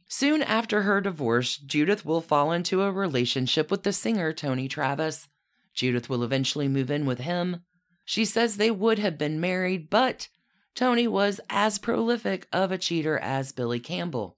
Soon 0.09 0.43
after 0.43 0.83
her 0.83 1.01
divorce, 1.01 1.57
Judith 1.57 2.05
will 2.05 2.21
fall 2.21 2.53
into 2.53 2.83
a 2.83 2.93
relationship 2.93 3.71
with 3.71 3.83
the 3.83 3.93
singer 3.93 4.33
Tony 4.33 4.69
Travis. 4.69 5.29
Judith 5.75 6.09
will 6.09 6.23
eventually 6.23 6.69
move 6.69 6.91
in 6.91 7.05
with 7.05 7.21
him. 7.21 7.63
She 8.05 8.25
says 8.25 8.57
they 8.57 8.71
would 8.71 8.99
have 8.99 9.19
been 9.19 9.41
married, 9.41 9.91
but 9.91 10.29
Tony 10.75 11.09
was 11.09 11.41
as 11.49 11.79
prolific 11.79 12.47
of 12.53 12.71
a 12.71 12.79
cheater 12.79 13.19
as 13.19 13.53
Billy 13.53 13.81
Campbell. 13.81 14.37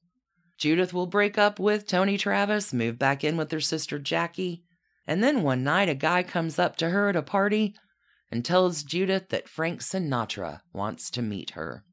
Judith 0.58 0.94
will 0.94 1.06
break 1.06 1.36
up 1.36 1.58
with 1.58 1.86
Tony 1.86 2.16
Travis, 2.16 2.72
move 2.72 2.98
back 2.98 3.22
in 3.22 3.36
with 3.36 3.50
her 3.50 3.60
sister 3.60 3.98
Jackie, 3.98 4.62
And 5.06 5.22
then 5.22 5.42
one 5.42 5.62
night, 5.62 5.88
a 5.88 5.94
guy 5.94 6.22
comes 6.22 6.58
up 6.58 6.76
to 6.76 6.90
her 6.90 7.08
at 7.08 7.16
a 7.16 7.22
party 7.22 7.74
and 8.30 8.44
tells 8.44 8.82
Judith 8.82 9.28
that 9.28 9.48
Frank 9.48 9.80
Sinatra 9.80 10.60
wants 10.72 11.10
to 11.10 11.22
meet 11.22 11.50
her. 11.50 11.84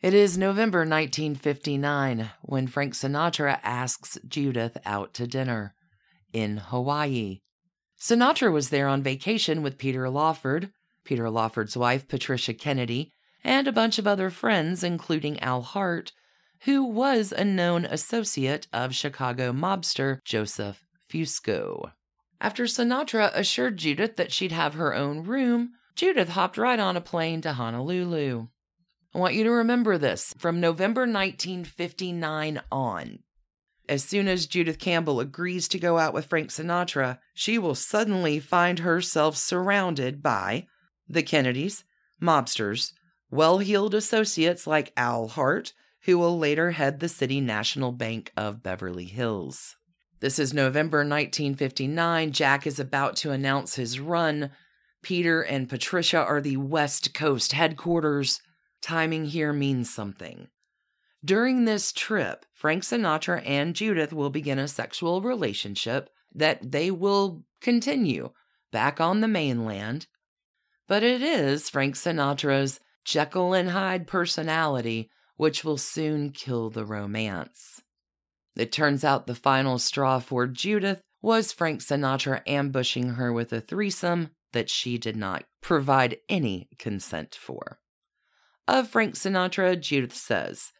It 0.00 0.14
is 0.14 0.38
November 0.38 0.78
1959 0.80 2.30
when 2.42 2.66
Frank 2.66 2.94
Sinatra 2.94 3.60
asks 3.62 4.18
Judith 4.26 4.78
out 4.84 5.12
to 5.14 5.26
dinner 5.26 5.74
in 6.32 6.56
Hawaii. 6.56 7.40
Sinatra 8.00 8.50
was 8.50 8.70
there 8.70 8.88
on 8.88 9.02
vacation 9.02 9.62
with 9.62 9.78
Peter 9.78 10.08
Lawford, 10.08 10.70
Peter 11.04 11.28
Lawford's 11.28 11.76
wife, 11.76 12.08
Patricia 12.08 12.54
Kennedy, 12.54 13.12
and 13.44 13.68
a 13.68 13.72
bunch 13.72 13.98
of 13.98 14.06
other 14.06 14.30
friends, 14.30 14.82
including 14.82 15.38
Al 15.40 15.62
Hart, 15.62 16.12
who 16.64 16.84
was 16.84 17.32
a 17.32 17.44
known 17.44 17.84
associate 17.86 18.66
of 18.72 18.94
Chicago 18.94 19.52
mobster 19.52 20.22
Joseph 20.24 20.84
Fusco. 21.10 21.92
After 22.40 22.64
Sinatra 22.64 23.30
assured 23.34 23.76
Judith 23.76 24.16
that 24.16 24.32
she'd 24.32 24.52
have 24.52 24.74
her 24.74 24.94
own 24.94 25.24
room, 25.24 25.72
Judith 25.94 26.30
hopped 26.30 26.56
right 26.56 26.78
on 26.78 26.96
a 26.96 27.00
plane 27.00 27.40
to 27.42 27.54
Honolulu. 27.54 28.48
I 29.14 29.18
want 29.18 29.34
you 29.34 29.44
to 29.44 29.50
remember 29.50 29.98
this 29.98 30.32
from 30.38 30.60
November 30.60 31.02
1959 31.02 32.62
on. 32.70 33.18
As 33.88 34.04
soon 34.04 34.28
as 34.28 34.46
Judith 34.46 34.78
Campbell 34.78 35.18
agrees 35.18 35.66
to 35.68 35.78
go 35.78 35.98
out 35.98 36.14
with 36.14 36.26
Frank 36.26 36.50
Sinatra, 36.50 37.18
she 37.34 37.58
will 37.58 37.74
suddenly 37.74 38.38
find 38.38 38.78
herself 38.78 39.36
surrounded 39.36 40.22
by 40.22 40.66
the 41.08 41.24
Kennedys, 41.24 41.84
mobsters, 42.22 42.92
well 43.30 43.58
heeled 43.58 43.94
associates 43.94 44.66
like 44.66 44.92
Al 44.96 45.28
Hart, 45.28 45.72
who 46.04 46.18
will 46.18 46.38
later 46.38 46.72
head 46.72 47.00
the 47.00 47.08
City 47.08 47.40
National 47.40 47.92
Bank 47.92 48.32
of 48.36 48.62
Beverly 48.62 49.04
Hills. 49.04 49.76
This 50.20 50.38
is 50.38 50.54
November 50.54 50.98
1959. 50.98 52.32
Jack 52.32 52.66
is 52.66 52.78
about 52.78 53.16
to 53.16 53.30
announce 53.30 53.74
his 53.74 54.00
run. 54.00 54.50
Peter 55.02 55.42
and 55.42 55.68
Patricia 55.68 56.18
are 56.18 56.40
the 56.40 56.56
West 56.56 57.14
Coast 57.14 57.52
headquarters. 57.52 58.40
Timing 58.82 59.26
here 59.26 59.52
means 59.52 59.92
something. 59.92 60.48
During 61.24 61.64
this 61.64 61.92
trip, 61.92 62.46
Frank 62.52 62.82
Sinatra 62.82 63.42
and 63.46 63.74
Judith 63.74 64.12
will 64.12 64.30
begin 64.30 64.58
a 64.58 64.68
sexual 64.68 65.20
relationship 65.20 66.08
that 66.34 66.72
they 66.72 66.90
will 66.90 67.44
continue 67.60 68.30
back 68.72 69.00
on 69.00 69.20
the 69.20 69.28
mainland. 69.28 70.06
But 70.88 71.02
it 71.02 71.22
is 71.22 71.68
Frank 71.68 71.94
Sinatra's 71.94 72.80
Jekyll 73.04 73.52
and 73.52 73.70
Hyde 73.70 74.06
personality 74.06 75.10
which 75.40 75.64
will 75.64 75.78
soon 75.78 76.28
kill 76.28 76.68
the 76.68 76.84
romance. 76.84 77.80
It 78.56 78.70
turns 78.70 79.02
out 79.02 79.26
the 79.26 79.34
final 79.34 79.78
straw 79.78 80.18
for 80.18 80.46
Judith 80.46 81.00
was 81.22 81.50
Frank 81.50 81.80
Sinatra 81.80 82.42
ambushing 82.46 83.14
her 83.14 83.32
with 83.32 83.50
a 83.50 83.62
threesome 83.62 84.32
that 84.52 84.68
she 84.68 84.98
did 84.98 85.16
not 85.16 85.44
provide 85.62 86.18
any 86.28 86.68
consent 86.78 87.34
for. 87.40 87.78
Of 88.68 88.90
Frank 88.90 89.14
Sinatra, 89.14 89.80
Judith 89.80 90.14
says, 90.14 90.72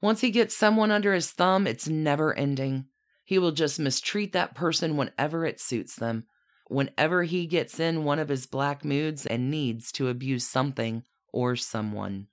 Once 0.00 0.20
he 0.20 0.30
gets 0.30 0.56
someone 0.56 0.92
under 0.92 1.12
his 1.12 1.32
thumb, 1.32 1.66
it's 1.66 1.88
never 1.88 2.32
ending. 2.38 2.84
He 3.24 3.40
will 3.40 3.50
just 3.50 3.80
mistreat 3.80 4.32
that 4.32 4.54
person 4.54 4.96
whenever 4.96 5.44
it 5.44 5.58
suits 5.58 5.96
them, 5.96 6.26
whenever 6.68 7.24
he 7.24 7.48
gets 7.48 7.80
in 7.80 8.04
one 8.04 8.20
of 8.20 8.28
his 8.28 8.46
black 8.46 8.84
moods 8.84 9.26
and 9.26 9.50
needs 9.50 9.90
to 9.90 10.06
abuse 10.06 10.46
something 10.46 11.02
or 11.32 11.56
someone. 11.56 12.28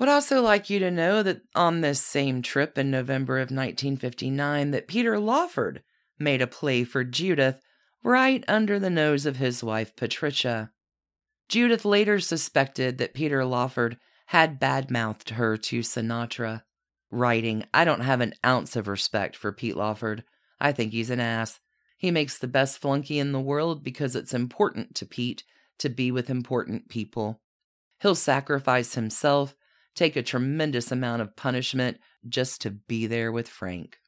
Would 0.00 0.08
also 0.08 0.40
like 0.40 0.70
you 0.70 0.78
to 0.78 0.90
know 0.90 1.22
that 1.22 1.42
on 1.54 1.82
this 1.82 2.00
same 2.00 2.40
trip 2.40 2.78
in 2.78 2.90
November 2.90 3.36
of 3.36 3.50
1959 3.50 4.70
that 4.70 4.88
Peter 4.88 5.18
Lawford 5.18 5.82
made 6.18 6.40
a 6.40 6.46
play 6.46 6.84
for 6.84 7.04
Judith 7.04 7.60
right 8.02 8.42
under 8.48 8.78
the 8.78 8.88
nose 8.88 9.26
of 9.26 9.36
his 9.36 9.62
wife 9.62 9.94
Patricia. 9.96 10.70
Judith 11.50 11.84
later 11.84 12.18
suspected 12.18 12.96
that 12.96 13.12
Peter 13.12 13.44
Lawford 13.44 13.98
had 14.28 14.58
badmouthed 14.58 15.32
her 15.32 15.58
to 15.58 15.80
Sinatra, 15.80 16.62
writing, 17.10 17.66
I 17.74 17.84
don't 17.84 18.00
have 18.00 18.22
an 18.22 18.32
ounce 18.44 18.76
of 18.76 18.88
respect 18.88 19.36
for 19.36 19.52
Pete 19.52 19.76
Lawford. 19.76 20.24
I 20.58 20.72
think 20.72 20.92
he's 20.92 21.10
an 21.10 21.20
ass. 21.20 21.60
He 21.98 22.10
makes 22.10 22.38
the 22.38 22.48
best 22.48 22.78
flunky 22.78 23.18
in 23.18 23.32
the 23.32 23.40
world 23.40 23.84
because 23.84 24.16
it's 24.16 24.32
important 24.32 24.94
to 24.94 25.04
Pete 25.04 25.44
to 25.76 25.90
be 25.90 26.10
with 26.10 26.30
important 26.30 26.88
people. 26.88 27.42
He'll 28.00 28.14
sacrifice 28.14 28.94
himself, 28.94 29.54
take 29.94 30.16
a 30.16 30.22
tremendous 30.22 30.90
amount 30.90 31.22
of 31.22 31.36
punishment 31.36 31.98
just 32.28 32.60
to 32.62 32.70
be 32.70 33.06
there 33.06 33.32
with 33.32 33.48
Frank. 33.48 33.98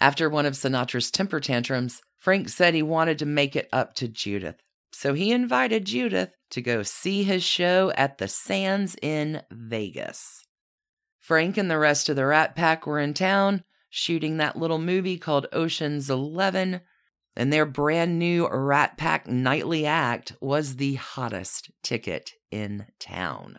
After 0.00 0.28
one 0.28 0.46
of 0.46 0.54
Sinatra's 0.54 1.10
temper 1.10 1.40
tantrums, 1.40 2.02
Frank 2.18 2.48
said 2.48 2.74
he 2.74 2.82
wanted 2.82 3.18
to 3.18 3.26
make 3.26 3.56
it 3.56 3.68
up 3.72 3.94
to 3.94 4.08
Judith. 4.08 4.56
So 4.92 5.14
he 5.14 5.32
invited 5.32 5.84
Judith 5.84 6.30
to 6.50 6.60
go 6.60 6.82
see 6.82 7.22
his 7.22 7.42
show 7.42 7.92
at 7.96 8.18
the 8.18 8.28
Sands 8.28 8.96
in 9.00 9.42
Vegas. 9.50 10.44
Frank 11.18 11.56
and 11.56 11.70
the 11.70 11.78
rest 11.78 12.08
of 12.08 12.16
the 12.16 12.26
Rat 12.26 12.54
Pack 12.54 12.86
were 12.86 12.98
in 12.98 13.14
town 13.14 13.64
shooting 13.94 14.38
that 14.38 14.56
little 14.56 14.78
movie 14.78 15.18
called 15.18 15.46
Ocean's 15.52 16.08
Eleven, 16.08 16.80
and 17.36 17.52
their 17.52 17.66
brand 17.66 18.18
new 18.18 18.48
Rat 18.48 18.96
Pack 18.96 19.28
nightly 19.28 19.84
act 19.84 20.32
was 20.40 20.76
the 20.76 20.94
hottest 20.94 21.70
ticket 21.82 22.32
in 22.50 22.86
town. 22.98 23.58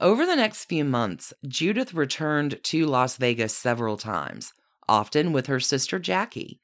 Over 0.00 0.26
the 0.26 0.36
next 0.36 0.64
few 0.64 0.84
months, 0.84 1.32
Judith 1.46 1.94
returned 1.94 2.58
to 2.64 2.86
Las 2.86 3.16
Vegas 3.16 3.56
several 3.56 3.96
times, 3.96 4.52
often 4.88 5.32
with 5.32 5.46
her 5.46 5.60
sister 5.60 5.98
Jackie. 5.98 6.60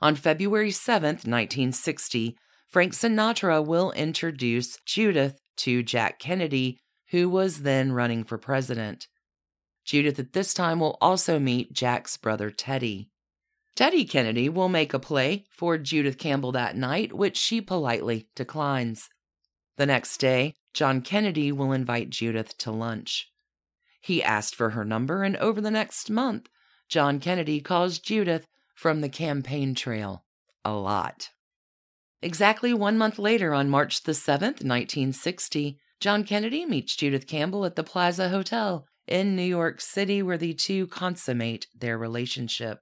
On 0.00 0.14
February 0.14 0.70
7, 0.70 1.08
1960, 1.14 2.36
Frank 2.68 2.92
Sinatra 2.92 3.64
will 3.64 3.92
introduce 3.92 4.78
Judith 4.84 5.40
to 5.58 5.82
Jack 5.82 6.18
Kennedy, 6.18 6.78
who 7.10 7.28
was 7.28 7.62
then 7.62 7.92
running 7.92 8.24
for 8.24 8.36
president. 8.36 9.06
Judith 9.84 10.18
at 10.18 10.32
this 10.32 10.52
time 10.52 10.80
will 10.80 10.98
also 11.00 11.38
meet 11.38 11.72
Jack's 11.72 12.16
brother 12.16 12.50
Teddy. 12.50 13.10
Teddy 13.76 14.04
Kennedy 14.04 14.48
will 14.48 14.68
make 14.68 14.94
a 14.94 14.98
play 14.98 15.44
for 15.50 15.78
Judith 15.78 16.18
Campbell 16.18 16.52
that 16.52 16.76
night, 16.76 17.12
which 17.12 17.36
she 17.36 17.60
politely 17.60 18.28
declines. 18.34 19.08
The 19.76 19.86
next 19.86 20.18
day, 20.18 20.54
John 20.72 21.00
Kennedy 21.00 21.50
will 21.50 21.72
invite 21.72 22.10
Judith 22.10 22.56
to 22.58 22.70
lunch. 22.70 23.30
He 24.00 24.22
asked 24.22 24.54
for 24.54 24.70
her 24.70 24.84
number, 24.84 25.22
and 25.22 25.36
over 25.38 25.60
the 25.60 25.70
next 25.70 26.10
month, 26.10 26.48
John 26.88 27.18
Kennedy 27.18 27.60
calls 27.60 27.98
Judith 27.98 28.46
from 28.74 29.00
the 29.00 29.08
campaign 29.08 29.74
trail 29.74 30.24
a 30.64 30.72
lot. 30.72 31.30
Exactly 32.22 32.72
one 32.72 32.96
month 32.96 33.18
later, 33.18 33.52
on 33.52 33.68
March 33.68 34.02
the 34.02 34.12
7th, 34.12 34.62
1960, 34.62 35.78
John 36.00 36.24
Kennedy 36.24 36.66
meets 36.66 36.96
Judith 36.96 37.26
Campbell 37.26 37.64
at 37.64 37.76
the 37.76 37.84
Plaza 37.84 38.28
Hotel 38.28 38.86
in 39.06 39.36
New 39.36 39.42
York 39.42 39.80
City, 39.80 40.22
where 40.22 40.38
the 40.38 40.54
two 40.54 40.86
consummate 40.86 41.66
their 41.74 41.98
relationship. 41.98 42.80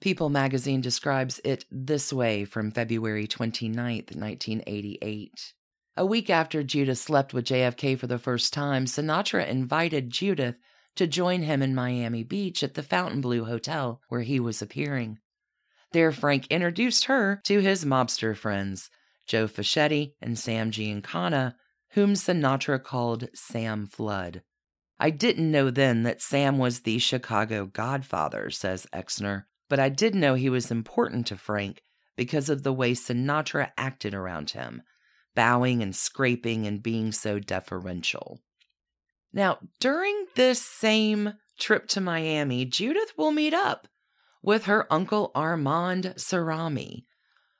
People 0.00 0.30
magazine 0.30 0.80
describes 0.80 1.40
it 1.44 1.64
this 1.70 2.12
way 2.12 2.44
from 2.44 2.70
February 2.70 3.26
29, 3.26 3.74
1988. 3.76 5.54
A 6.00 6.06
week 6.06 6.30
after 6.30 6.62
Judith 6.62 6.96
slept 6.96 7.34
with 7.34 7.44
JFK 7.44 7.98
for 7.98 8.06
the 8.06 8.18
first 8.18 8.54
time, 8.54 8.86
Sinatra 8.86 9.46
invited 9.46 10.08
Judith 10.08 10.54
to 10.96 11.06
join 11.06 11.42
him 11.42 11.60
in 11.60 11.74
Miami 11.74 12.24
Beach 12.24 12.62
at 12.62 12.72
the 12.72 12.82
Fontainebleau 12.82 13.44
Hotel 13.44 14.00
where 14.08 14.22
he 14.22 14.40
was 14.40 14.62
appearing. 14.62 15.18
There, 15.92 16.10
Frank 16.10 16.46
introduced 16.46 17.04
her 17.04 17.42
to 17.44 17.60
his 17.60 17.84
mobster 17.84 18.34
friends, 18.34 18.88
Joe 19.26 19.46
Fischetti 19.46 20.14
and 20.22 20.38
Sam 20.38 20.70
Giancana, 20.70 21.52
whom 21.90 22.14
Sinatra 22.14 22.82
called 22.82 23.28
Sam 23.34 23.86
Flood. 23.86 24.42
I 24.98 25.10
didn't 25.10 25.50
know 25.50 25.70
then 25.70 26.04
that 26.04 26.22
Sam 26.22 26.56
was 26.56 26.80
the 26.80 26.98
Chicago 26.98 27.66
godfather, 27.66 28.48
says 28.48 28.86
Exner, 28.94 29.44
but 29.68 29.78
I 29.78 29.90
did 29.90 30.14
know 30.14 30.32
he 30.32 30.48
was 30.48 30.70
important 30.70 31.26
to 31.26 31.36
Frank 31.36 31.82
because 32.16 32.48
of 32.48 32.62
the 32.62 32.72
way 32.72 32.92
Sinatra 32.92 33.72
acted 33.76 34.14
around 34.14 34.52
him, 34.52 34.80
bowing 35.34 35.82
and 35.82 35.94
scraping 35.94 36.66
and 36.66 36.82
being 36.82 37.12
so 37.12 37.38
deferential. 37.38 38.40
Now, 39.32 39.58
during 39.78 40.26
this 40.34 40.60
same 40.60 41.34
trip 41.58 41.86
to 41.88 42.00
Miami, 42.00 42.64
Judith 42.64 43.12
will 43.16 43.30
meet 43.30 43.54
up 43.54 43.86
with 44.42 44.64
her 44.64 44.92
uncle 44.92 45.30
Armand 45.34 46.14
Sarami. 46.16 47.04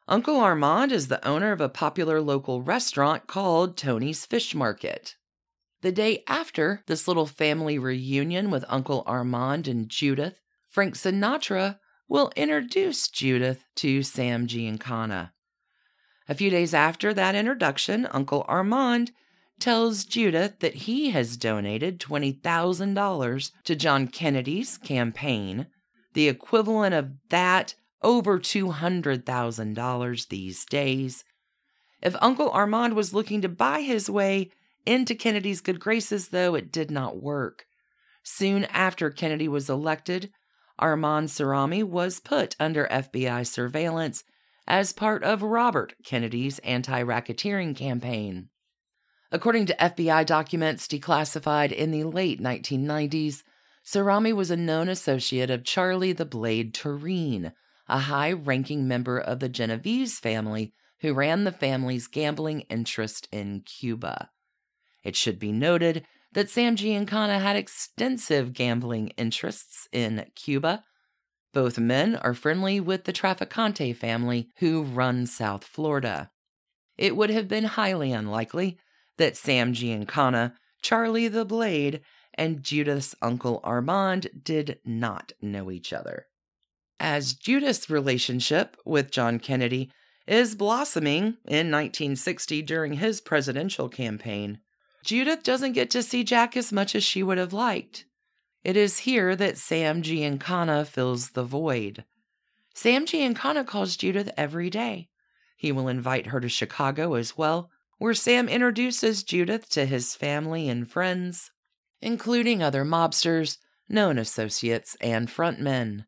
Uncle 0.09 0.39
Armand 0.39 0.91
is 0.91 1.09
the 1.09 1.25
owner 1.27 1.53
of 1.53 1.61
a 1.61 1.69
popular 1.69 2.21
local 2.21 2.63
restaurant 2.63 3.27
called 3.29 3.77
Tony's 3.77 4.27
Fish 4.27 4.55
Market. 4.55 5.15
The 5.83 5.93
day 5.93 6.25
after 6.27 6.83
this 6.87 7.07
little 7.07 7.27
family 7.27 7.79
reunion 7.79 8.51
with 8.51 8.65
Uncle 8.69 9.05
Armand 9.07 9.69
and 9.69 9.89
Judith, 9.89 10.41
Frank 10.69 10.95
Sinatra 10.95 11.79
will 12.09 12.33
introduce 12.35 13.09
Judith 13.09 13.65
to 13.77 14.03
Sam 14.03 14.47
Giancana. 14.47 15.31
A 16.31 16.35
few 16.35 16.49
days 16.49 16.73
after 16.73 17.13
that 17.13 17.35
introduction, 17.35 18.07
Uncle 18.13 18.45
Armand 18.47 19.11
tells 19.59 20.05
Judith 20.05 20.61
that 20.61 20.75
he 20.87 21.11
has 21.11 21.37
donated 21.37 21.99
$20,000 21.99 23.51
to 23.65 23.75
John 23.75 24.07
Kennedy's 24.07 24.79
campaign, 24.79 25.67
the 26.15 26.29
equivalent 26.29 26.95
of 26.95 27.11
that 27.31 27.75
over 28.01 28.39
$200,000 28.39 30.29
these 30.29 30.65
days. 30.67 31.25
If 32.01 32.15
Uncle 32.21 32.51
Armand 32.51 32.95
was 32.95 33.13
looking 33.13 33.41
to 33.43 33.49
buy 33.49 33.81
his 33.81 34.09
way 34.09 34.53
into 34.87 35.17
Kennedy's 35.17 35.61
good 35.61 35.81
graces, 35.81 36.29
though, 36.29 36.55
it 36.55 36.71
did 36.71 36.93
not 36.93 37.21
work. 37.21 37.67
Soon 38.23 38.67
after 38.67 39.11
Kennedy 39.11 39.49
was 39.49 39.69
elected, 39.69 40.31
Armand 40.79 41.31
Sarami 41.31 41.83
was 41.83 42.21
put 42.21 42.55
under 42.61 42.87
FBI 42.87 43.45
surveillance 43.45 44.23
as 44.71 44.93
part 44.93 45.25
of 45.25 45.43
Robert 45.43 45.95
Kennedy's 46.05 46.61
anti 46.61 47.03
racketeering 47.03 47.75
campaign. 47.75 48.49
According 49.33 49.67
to 49.67 49.77
FBI 49.81 50.25
documents 50.25 50.87
declassified 50.87 51.73
in 51.73 51.91
the 51.91 52.05
late 52.05 52.41
1990s, 52.41 53.43
Sarami 53.85 54.33
was 54.33 54.49
a 54.49 54.57
known 54.57 54.89
associate 54.89 55.51
of 55.51 55.65
Charlie 55.65 56.13
the 56.13 56.25
Blade 56.25 56.73
Tourine, 56.73 57.53
a 57.89 57.99
high 57.99 58.31
ranking 58.31 58.87
member 58.87 59.19
of 59.19 59.41
the 59.41 59.49
Genovese 59.49 60.21
family 60.21 60.73
who 61.01 61.15
ran 61.15 61.43
the 61.43 61.53
family's 61.53 62.07
gambling 62.07 62.61
interest 62.63 63.27
in 63.33 63.63
Cuba. 63.63 64.31
It 65.03 65.17
should 65.17 65.41
be 65.41 65.51
noted 65.51 66.07
that 66.33 66.49
Sam 66.49 66.77
Giancana 66.77 67.41
had 67.41 67.57
extensive 67.57 68.53
gambling 68.53 69.09
interests 69.17 69.89
in 69.91 70.27
Cuba. 70.37 70.85
Both 71.53 71.79
men 71.79 72.17
are 72.17 72.35
friendly 72.35 72.79
with 72.81 73.05
the 73.05 73.13
Trafficante 73.13 73.95
family 73.97 74.49
who 74.59 74.83
run 74.83 75.27
South 75.27 75.65
Florida. 75.65 76.31
It 76.97 77.17
would 77.17 77.31
have 77.31 77.49
been 77.49 77.65
highly 77.65 78.13
unlikely 78.13 78.79
that 79.17 79.37
Sam 79.37 79.73
Giancana, 79.73 80.55
Charlie 80.83 81.29
the 81.29 81.45
Blade, 81.45 82.03
and 82.35 82.63
Judith's 82.63 83.15
uncle 83.21 83.61
Armand 83.65 84.29
did 84.45 84.79
not 84.85 85.33
know 85.43 85.71
each 85.71 85.93
other. 85.93 86.27
As 87.01 87.35
Judith's 87.35 87.91
relationship 87.91 88.77
with 88.85 89.11
John 89.11 89.39
Kennedy 89.39 89.91
is 90.27 90.55
blossoming 90.55 91.39
in 91.47 91.71
1960 91.71 92.63
during 92.63 92.93
his 92.95 93.21
presidential 93.21 93.89
campaign, 93.89 94.61
Judith 95.03 95.43
doesn't 95.43 95.73
get 95.73 95.91
to 95.91 96.03
see 96.03 96.23
Jack 96.23 96.57
as 96.57 96.73
much 96.73 96.95
as 96.95 97.03
she 97.03 97.23
would 97.23 97.39
have 97.39 97.53
liked. 97.53 98.05
It 98.63 98.77
is 98.77 98.99
here 98.99 99.35
that 99.37 99.59
Sam 99.59 100.03
Giancana 100.03 100.87
fills 100.87 101.31
the 101.31 101.45
void. 101.45 102.05
Sam 102.75 103.07
Giancana 103.07 103.67
calls 103.67 103.97
Judith 103.97 104.31
every 104.37 104.71
day. 104.71 105.09
He 105.57 105.73
will 105.73 105.89
invite 105.89 106.27
her 106.27 106.41
to 106.41 106.49
Chicago 106.49 107.15
as 107.15 107.37
well 107.37 107.71
where 108.01 108.15
Sam 108.15 108.49
introduces 108.49 109.23
Judith 109.23 109.69
to 109.71 109.85
his 109.85 110.15
family 110.15 110.71
and 110.71 110.91
friends, 110.91 111.51
including 112.01 112.63
other 112.63 112.83
mobsters, 112.83 113.59
known 113.91 114.17
associates, 114.17 114.97
and 115.03 115.29
frontmen. 115.29 116.07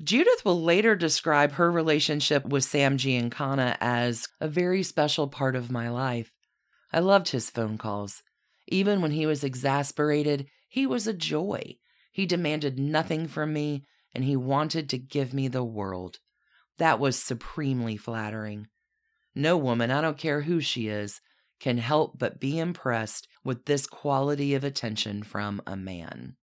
Judith 0.00 0.44
will 0.44 0.62
later 0.62 0.94
describe 0.94 1.52
her 1.52 1.72
relationship 1.72 2.46
with 2.46 2.62
Sam 2.62 2.96
Giancana 2.96 3.76
as 3.80 4.28
a 4.40 4.46
very 4.46 4.84
special 4.84 5.26
part 5.26 5.56
of 5.56 5.72
my 5.72 5.88
life. 5.88 6.30
I 6.92 7.00
loved 7.00 7.30
his 7.30 7.50
phone 7.50 7.78
calls. 7.78 8.22
Even 8.68 9.02
when 9.02 9.10
he 9.10 9.26
was 9.26 9.42
exasperated, 9.42 10.46
he 10.68 10.86
was 10.86 11.08
a 11.08 11.12
joy. 11.12 11.78
He 12.14 12.26
demanded 12.26 12.78
nothing 12.78 13.26
from 13.26 13.52
me, 13.52 13.84
and 14.14 14.22
he 14.22 14.36
wanted 14.36 14.88
to 14.88 14.98
give 14.98 15.34
me 15.34 15.48
the 15.48 15.64
world. 15.64 16.20
That 16.78 17.00
was 17.00 17.18
supremely 17.18 17.96
flattering. 17.96 18.68
No 19.34 19.58
woman, 19.58 19.90
I 19.90 20.00
don't 20.00 20.16
care 20.16 20.42
who 20.42 20.60
she 20.60 20.86
is, 20.86 21.20
can 21.58 21.78
help 21.78 22.16
but 22.16 22.38
be 22.38 22.56
impressed 22.60 23.26
with 23.42 23.64
this 23.64 23.88
quality 23.88 24.54
of 24.54 24.62
attention 24.62 25.24
from 25.24 25.60
a 25.66 25.74
man. 25.76 26.36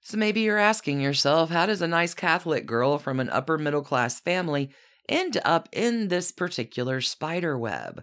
So 0.00 0.16
maybe 0.16 0.40
you're 0.40 0.58
asking 0.58 1.00
yourself, 1.00 1.50
how 1.50 1.66
does 1.66 1.80
a 1.80 1.86
nice 1.86 2.12
Catholic 2.12 2.66
girl 2.66 2.98
from 2.98 3.20
an 3.20 3.30
upper 3.30 3.58
middle 3.58 3.82
class 3.82 4.18
family 4.18 4.72
end 5.08 5.38
up 5.44 5.68
in 5.70 6.08
this 6.08 6.32
particular 6.32 7.00
spider 7.00 7.56
web? 7.56 8.02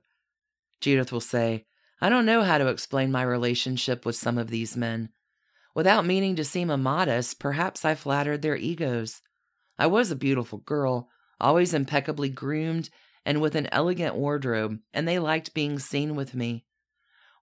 Judith 0.79 1.11
will 1.11 1.19
say, 1.19 1.65
I 1.99 2.07
don't 2.07 2.25
know 2.25 2.43
how 2.43 2.57
to 2.57 2.67
explain 2.67 3.11
my 3.11 3.23
relationship 3.23 4.05
with 4.05 4.15
some 4.15 4.37
of 4.37 4.47
these 4.49 4.77
men. 4.77 5.09
Without 5.75 6.05
meaning 6.05 6.36
to 6.36 6.43
seem 6.43 6.69
immodest, 6.69 7.39
perhaps 7.39 7.86
I 7.86 7.95
flattered 7.95 8.41
their 8.41 8.55
egos. 8.55 9.21
I 9.77 9.88
was 9.88 10.12
a 10.12 10.15
beautiful 10.15 10.60
girl, 10.60 11.10
always 11.39 11.73
impeccably 11.73 12.29
groomed 12.29 12.89
and 13.25 13.41
with 13.41 13.55
an 13.55 13.67
elegant 13.71 14.15
wardrobe, 14.15 14.79
and 14.93 15.08
they 15.08 15.19
liked 15.19 15.53
being 15.53 15.77
seen 15.79 16.15
with 16.15 16.34
me. 16.34 16.65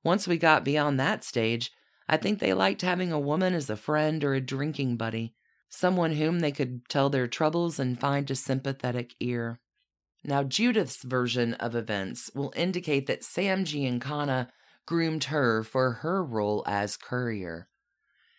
Once 0.03 0.27
we 0.27 0.37
got 0.37 0.65
beyond 0.65 0.99
that 0.99 1.23
stage, 1.23 1.71
I 2.09 2.17
think 2.17 2.39
they 2.39 2.53
liked 2.53 2.81
having 2.81 3.11
a 3.11 3.19
woman 3.19 3.53
as 3.53 3.69
a 3.69 3.75
friend 3.75 4.23
or 4.23 4.33
a 4.33 4.41
drinking 4.41 4.97
buddy, 4.97 5.35
someone 5.69 6.13
whom 6.13 6.39
they 6.39 6.51
could 6.51 6.87
tell 6.89 7.09
their 7.09 7.27
troubles 7.27 7.79
and 7.79 7.99
find 7.99 8.29
a 8.29 8.35
sympathetic 8.35 9.13
ear. 9.19 9.59
Now, 10.23 10.43
Judith's 10.43 11.03
version 11.03 11.53
of 11.55 11.75
events 11.75 12.31
will 12.33 12.53
indicate 12.55 13.07
that 13.07 13.23
Sam 13.23 13.63
Giancana 13.65 14.49
groomed 14.85 15.25
her 15.25 15.63
for 15.63 15.91
her 15.93 16.23
role 16.23 16.63
as 16.67 16.97
courier. 16.97 17.69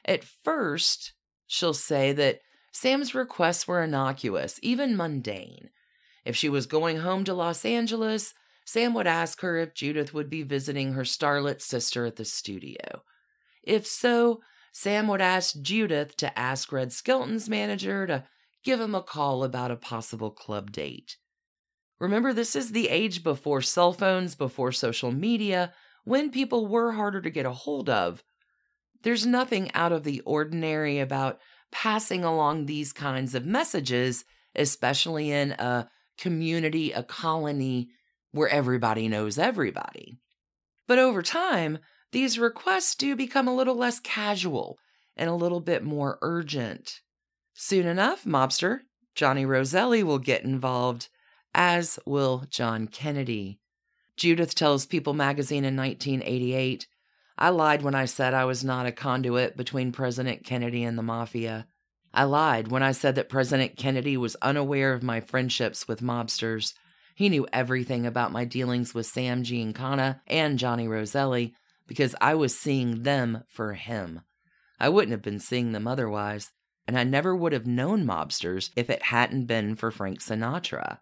At 0.09 0.25
first, 0.25 1.13
she'll 1.47 1.75
say 1.75 2.13
that 2.15 2.41
Sam's 2.73 3.15
requests 3.15 3.69
were 3.69 3.83
innocuous, 3.83 4.59
even 4.63 4.97
mundane. 4.97 5.69
If 6.25 6.35
she 6.35 6.49
was 6.49 6.65
going 6.65 7.01
home 7.01 7.25
to 7.25 7.35
Los 7.35 7.63
Angeles, 7.67 8.33
Sam 8.65 8.95
would 8.95 9.07
ask 9.07 9.43
her 9.43 9.59
if 9.59 9.75
Judith 9.75 10.15
would 10.15 10.31
be 10.31 10.43
visiting 10.43 10.95
her 10.95 11.03
starlet 11.03 11.61
sister 11.61 12.07
at 12.07 12.17
the 12.17 12.25
studio. 12.25 13.03
If 13.63 13.87
so, 13.87 14.41
Sam 14.73 15.09
would 15.09 15.21
ask 15.21 15.61
Judith 15.61 16.17
to 16.17 16.39
ask 16.39 16.73
Red 16.73 16.91
Skelton's 16.91 17.51
manager 17.51 18.07
to 18.07 18.25
give 18.65 18.81
him 18.81 18.95
a 18.95 19.03
call 19.03 19.45
about 19.45 19.71
a 19.71 19.77
possible 19.77 20.31
club 20.31 20.73
date. 20.73 21.19
Remember, 22.01 22.33
this 22.33 22.57
is 22.57 22.73
the 22.73 22.89
age 22.89 23.23
before 23.23 23.61
cell 23.61 23.93
phones, 23.93 24.35
before 24.35 24.73
social 24.73 25.13
media, 25.13 25.75
when 26.05 26.31
people 26.31 26.67
were 26.67 26.93
harder 26.93 27.21
to 27.21 27.31
get 27.31 27.45
a 27.45 27.53
hold 27.53 27.91
of. 27.91 28.23
There's 29.03 29.27
nothing 29.27 29.73
out 29.75 29.93
of 29.93 30.05
the 30.05 30.21
ordinary 30.21 30.99
about 30.99 31.39
passing 31.71 32.25
along 32.25 32.67
these 32.67 32.93
kinds 32.93 33.35
of 33.35 33.47
messages, 33.47 34.25
especially 34.55 35.31
in 35.31 35.53
a 35.53 35.89
community, 36.17 36.93
a 36.93 37.03
colony 37.03 37.89
where 38.33 38.49
everybody 38.49 39.09
knows 39.09 39.39
everybody. 39.39 40.19
But 40.87 40.99
over 40.99 41.23
time, 41.23 41.79
these 42.13 42.39
requests 42.39 42.95
do 42.95 43.15
become 43.15 43.47
a 43.47 43.55
little 43.55 43.77
less 43.77 44.01
casual 44.01 44.79
and 45.17 45.29
a 45.29 45.35
little 45.35 45.61
bit 45.61 45.85
more 45.85 46.19
urgent. 46.23 47.01
Soon 47.55 47.87
enough, 47.87 48.25
mobster 48.25 48.81
Johnny 49.15 49.45
Roselli 49.45 50.03
will 50.03 50.19
get 50.19 50.45
involved, 50.45 51.09
as 51.53 51.99
will 52.07 52.45
John 52.49 52.87
Kennedy. 52.87 53.59
Judith 54.17 54.55
tells 54.55 54.87
People 54.87 55.13
magazine 55.13 55.65
in 55.65 55.77
1988 55.77 56.87
I 57.41 57.51
lied 57.51 57.83
when 57.83 57.95
I 57.95 58.07
said 58.07 58.35
I 58.35 58.45
was 58.45 58.65
not 58.65 58.87
a 58.87 58.93
conduit 58.93 59.57
between 59.57 59.93
President 59.93 60.45
Kennedy 60.45 60.83
and 60.83 60.99
the 60.99 61.05
mafia. 61.05 61.69
I 62.13 62.25
lied 62.25 62.69
when 62.69 62.83
I 62.83 62.91
said 62.91 63.15
that 63.15 63.29
President 63.29 63.77
Kennedy 63.77 64.17
was 64.17 64.37
unaware 64.43 64.93
of 64.93 65.05
my 65.05 65.21
friendships 65.21 65.87
with 65.87 66.03
mobsters. 66.03 66.75
He 67.15 67.29
knew 67.29 67.47
everything 67.53 68.07
about 68.07 68.33
my 68.33 68.45
dealings 68.45 68.93
with 68.93 69.07
Sam 69.07 69.45
Giancana 69.45 70.21
and 70.27 70.59
Johnny 70.59 70.89
Roselli 70.89 71.55
because 71.87 72.17
I 72.21 72.35
was 72.35 72.59
seeing 72.59 73.05
them 73.05 73.45
for 73.47 73.75
him. 73.75 74.23
I 74.81 74.89
wouldn't 74.89 75.13
have 75.13 75.23
been 75.23 75.39
seeing 75.39 75.71
them 75.71 75.87
otherwise, 75.87 76.51
and 76.89 76.99
I 76.99 77.05
never 77.05 77.37
would 77.37 77.53
have 77.53 77.67
known 77.67 78.05
mobsters 78.05 78.71
if 78.75 78.91
it 78.91 79.03
hadn't 79.03 79.47
been 79.47 79.77
for 79.77 79.93
Frank 79.93 80.21
Sinatra. 80.21 80.99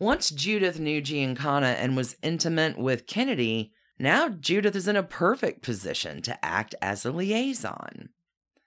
Once 0.00 0.30
Judith 0.30 0.80
knew 0.80 1.00
Giancana 1.00 1.76
and 1.78 1.96
was 1.96 2.16
intimate 2.20 2.78
with 2.78 3.06
Kennedy, 3.06 3.72
now 4.02 4.28
Judith 4.28 4.74
is 4.74 4.88
in 4.88 4.96
a 4.96 5.02
perfect 5.02 5.62
position 5.62 6.20
to 6.22 6.44
act 6.44 6.74
as 6.82 7.06
a 7.06 7.12
liaison. 7.12 8.08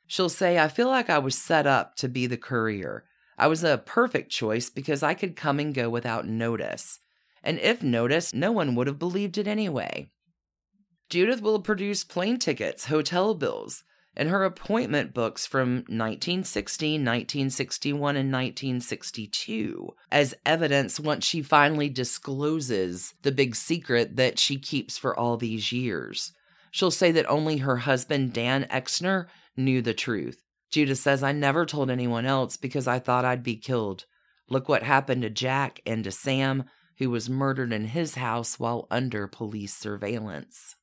She'll 0.07 0.29
say, 0.29 0.57
I 0.57 0.69
feel 0.69 0.87
like 0.87 1.09
I 1.09 1.19
was 1.19 1.35
set 1.37 1.67
up 1.67 1.95
to 1.97 2.07
be 2.07 2.25
the 2.25 2.37
courier. 2.37 3.03
I 3.37 3.47
was 3.47 3.63
a 3.63 3.77
perfect 3.77 4.31
choice 4.31 4.69
because 4.69 5.03
I 5.03 5.13
could 5.13 5.35
come 5.35 5.59
and 5.59 5.73
go 5.73 5.89
without 5.89 6.25
notice. 6.25 6.99
And 7.43 7.59
if 7.59 7.83
noticed, 7.83 8.33
no 8.33 8.51
one 8.53 8.75
would 8.75 8.87
have 8.87 8.97
believed 8.97 9.37
it 9.37 9.47
anyway. 9.47 10.09
Judith 11.09 11.41
will 11.41 11.59
produce 11.59 12.05
plane 12.05 12.39
tickets, 12.39 12.85
hotel 12.85 13.35
bills, 13.35 13.83
and 14.15 14.30
her 14.30 14.43
appointment 14.43 15.13
books 15.13 15.45
from 15.45 15.84
1960, 15.88 16.93
1961, 16.93 18.15
and 18.15 18.32
1962 18.32 19.93
as 20.12 20.36
evidence 20.45 20.99
once 20.99 21.25
she 21.25 21.41
finally 21.41 21.89
discloses 21.89 23.13
the 23.23 23.32
big 23.32 23.56
secret 23.56 24.15
that 24.15 24.39
she 24.39 24.58
keeps 24.58 24.97
for 24.97 25.17
all 25.17 25.38
these 25.38 25.71
years. 25.71 26.32
She'll 26.71 26.91
say 26.91 27.12
that 27.12 27.30
only 27.30 27.58
her 27.58 27.78
husband, 27.78 28.34
Dan 28.34 28.65
Exner, 28.65 29.28
knew 29.56 29.82
the 29.82 29.93
truth. 29.93 30.43
Judith 30.69 30.97
says, 30.97 31.23
I 31.23 31.32
never 31.32 31.65
told 31.65 31.89
anyone 31.89 32.25
else 32.25 32.58
because 32.58 32.88
I 32.88 32.99
thought 32.99 33.25
I'd 33.25 33.43
be 33.43 33.56
killed. 33.56 34.06
Look 34.49 34.67
what 34.67 34.84
happened 34.84 35.21
to 35.21 35.30
Jack 35.30 35.82
and 35.86 36.04
to 36.04 36.12
Sam, 36.12 36.65
who 36.97 37.10
was 37.10 37.30
murdered 37.30 37.71
in 37.73 37.86
his 37.86 38.15
house 38.15 38.60
while 38.60 38.88
under 38.91 39.28
police 39.28 39.73
surveillance. 39.73 40.75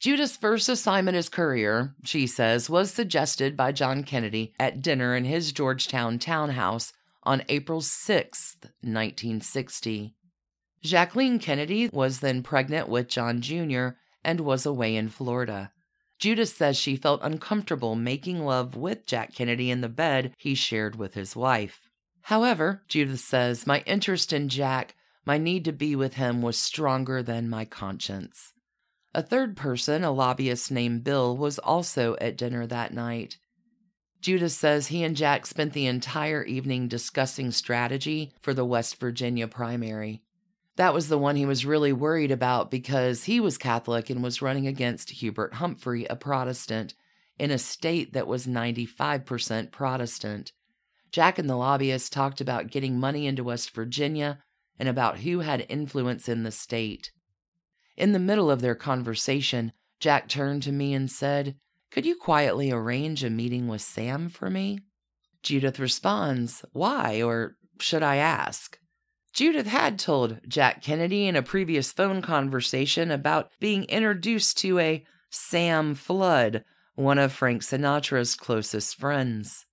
Judith's 0.00 0.36
first 0.36 0.68
assignment 0.68 1.16
as 1.16 1.28
courier, 1.28 1.94
she 2.04 2.26
says, 2.28 2.70
was 2.70 2.92
suggested 2.92 3.56
by 3.56 3.72
John 3.72 4.04
Kennedy 4.04 4.54
at 4.58 4.80
dinner 4.80 5.16
in 5.16 5.24
his 5.24 5.50
Georgetown 5.50 6.20
townhouse 6.20 6.92
on 7.24 7.42
April 7.48 7.80
6, 7.80 8.56
1960. 8.62 10.14
Jacqueline 10.82 11.40
Kennedy 11.40 11.90
was 11.92 12.20
then 12.20 12.44
pregnant 12.44 12.88
with 12.88 13.08
John 13.08 13.40
Jr. 13.40 13.88
and 14.22 14.40
was 14.40 14.64
away 14.64 14.94
in 14.94 15.08
Florida. 15.08 15.72
Judith 16.20 16.50
says 16.50 16.76
she 16.76 16.94
felt 16.94 17.20
uncomfortable 17.24 17.96
making 17.96 18.44
love 18.44 18.76
with 18.76 19.04
Jack 19.04 19.34
Kennedy 19.34 19.68
in 19.68 19.80
the 19.80 19.88
bed 19.88 20.32
he 20.38 20.54
shared 20.54 20.94
with 20.94 21.14
his 21.14 21.34
wife. 21.34 21.88
However, 22.22 22.82
Judith 22.86 23.20
says, 23.20 23.66
my 23.66 23.80
interest 23.80 24.32
in 24.32 24.48
Jack, 24.48 24.94
my 25.26 25.38
need 25.38 25.64
to 25.64 25.72
be 25.72 25.96
with 25.96 26.14
him, 26.14 26.40
was 26.40 26.56
stronger 26.56 27.20
than 27.20 27.50
my 27.50 27.64
conscience. 27.64 28.52
A 29.18 29.22
third 29.22 29.56
person, 29.56 30.04
a 30.04 30.12
lobbyist 30.12 30.70
named 30.70 31.02
Bill, 31.02 31.36
was 31.36 31.58
also 31.58 32.14
at 32.20 32.36
dinner 32.36 32.68
that 32.68 32.94
night. 32.94 33.36
Judith 34.20 34.52
says 34.52 34.86
he 34.86 35.02
and 35.02 35.16
Jack 35.16 35.44
spent 35.44 35.72
the 35.72 35.86
entire 35.86 36.44
evening 36.44 36.86
discussing 36.86 37.50
strategy 37.50 38.32
for 38.40 38.54
the 38.54 38.64
West 38.64 39.00
Virginia 39.00 39.48
primary. 39.48 40.22
That 40.76 40.94
was 40.94 41.08
the 41.08 41.18
one 41.18 41.34
he 41.34 41.44
was 41.44 41.66
really 41.66 41.92
worried 41.92 42.30
about 42.30 42.70
because 42.70 43.24
he 43.24 43.40
was 43.40 43.58
Catholic 43.58 44.08
and 44.08 44.22
was 44.22 44.40
running 44.40 44.68
against 44.68 45.10
Hubert 45.10 45.54
Humphrey, 45.54 46.04
a 46.04 46.14
Protestant, 46.14 46.94
in 47.40 47.50
a 47.50 47.58
state 47.58 48.12
that 48.12 48.28
was 48.28 48.46
95% 48.46 49.72
Protestant. 49.72 50.52
Jack 51.10 51.40
and 51.40 51.50
the 51.50 51.56
lobbyist 51.56 52.12
talked 52.12 52.40
about 52.40 52.70
getting 52.70 53.00
money 53.00 53.26
into 53.26 53.42
West 53.42 53.74
Virginia 53.74 54.38
and 54.78 54.88
about 54.88 55.18
who 55.18 55.40
had 55.40 55.66
influence 55.68 56.28
in 56.28 56.44
the 56.44 56.52
state. 56.52 57.10
In 57.98 58.12
the 58.12 58.20
middle 58.20 58.48
of 58.48 58.60
their 58.60 58.76
conversation, 58.76 59.72
Jack 59.98 60.28
turned 60.28 60.62
to 60.62 60.70
me 60.70 60.94
and 60.94 61.10
said, 61.10 61.56
Could 61.90 62.06
you 62.06 62.14
quietly 62.14 62.70
arrange 62.70 63.24
a 63.24 63.28
meeting 63.28 63.66
with 63.66 63.82
Sam 63.82 64.28
for 64.28 64.48
me? 64.48 64.78
Judith 65.42 65.80
responds, 65.80 66.64
Why, 66.70 67.20
or 67.20 67.56
should 67.80 68.04
I 68.04 68.16
ask? 68.16 68.78
Judith 69.32 69.66
had 69.66 69.98
told 69.98 70.38
Jack 70.46 70.80
Kennedy 70.80 71.26
in 71.26 71.34
a 71.34 71.42
previous 71.42 71.90
phone 71.90 72.22
conversation 72.22 73.10
about 73.10 73.50
being 73.58 73.82
introduced 73.86 74.58
to 74.58 74.78
a 74.78 75.04
Sam 75.30 75.96
Flood, 75.96 76.64
one 76.94 77.18
of 77.18 77.32
Frank 77.32 77.62
Sinatra's 77.62 78.36
closest 78.36 78.94
friends. 78.94 79.66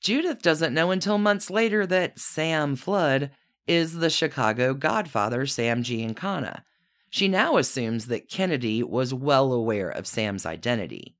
Judith 0.00 0.42
doesn't 0.42 0.74
know 0.74 0.92
until 0.92 1.18
months 1.18 1.50
later 1.50 1.84
that 1.86 2.20
Sam 2.20 2.76
Flood 2.76 3.32
is 3.66 3.94
the 3.94 4.10
Chicago 4.10 4.74
godfather, 4.74 5.44
Sam 5.44 5.82
Giancana. 5.82 6.62
She 7.10 7.28
now 7.28 7.56
assumes 7.56 8.06
that 8.06 8.28
Kennedy 8.28 8.82
was 8.82 9.14
well 9.14 9.52
aware 9.52 9.88
of 9.88 10.06
Sam's 10.06 10.44
identity. 10.44 11.16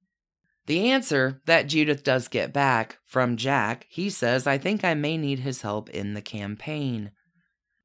The 0.67 0.91
answer 0.91 1.41
that 1.47 1.67
Judith 1.67 2.05
does 2.05 2.29
get 2.29 2.53
back 2.53 2.99
from 3.05 3.37
Jack, 3.37 3.87
he 3.89 4.11
says, 4.11 4.47
I 4.47 4.59
think 4.59 4.85
I 4.85 4.95
may 4.95 5.17
need 5.17 5.39
his 5.39 5.63
help 5.63 5.89
in 5.91 6.15
the 6.15 6.21
campaign 6.21 7.13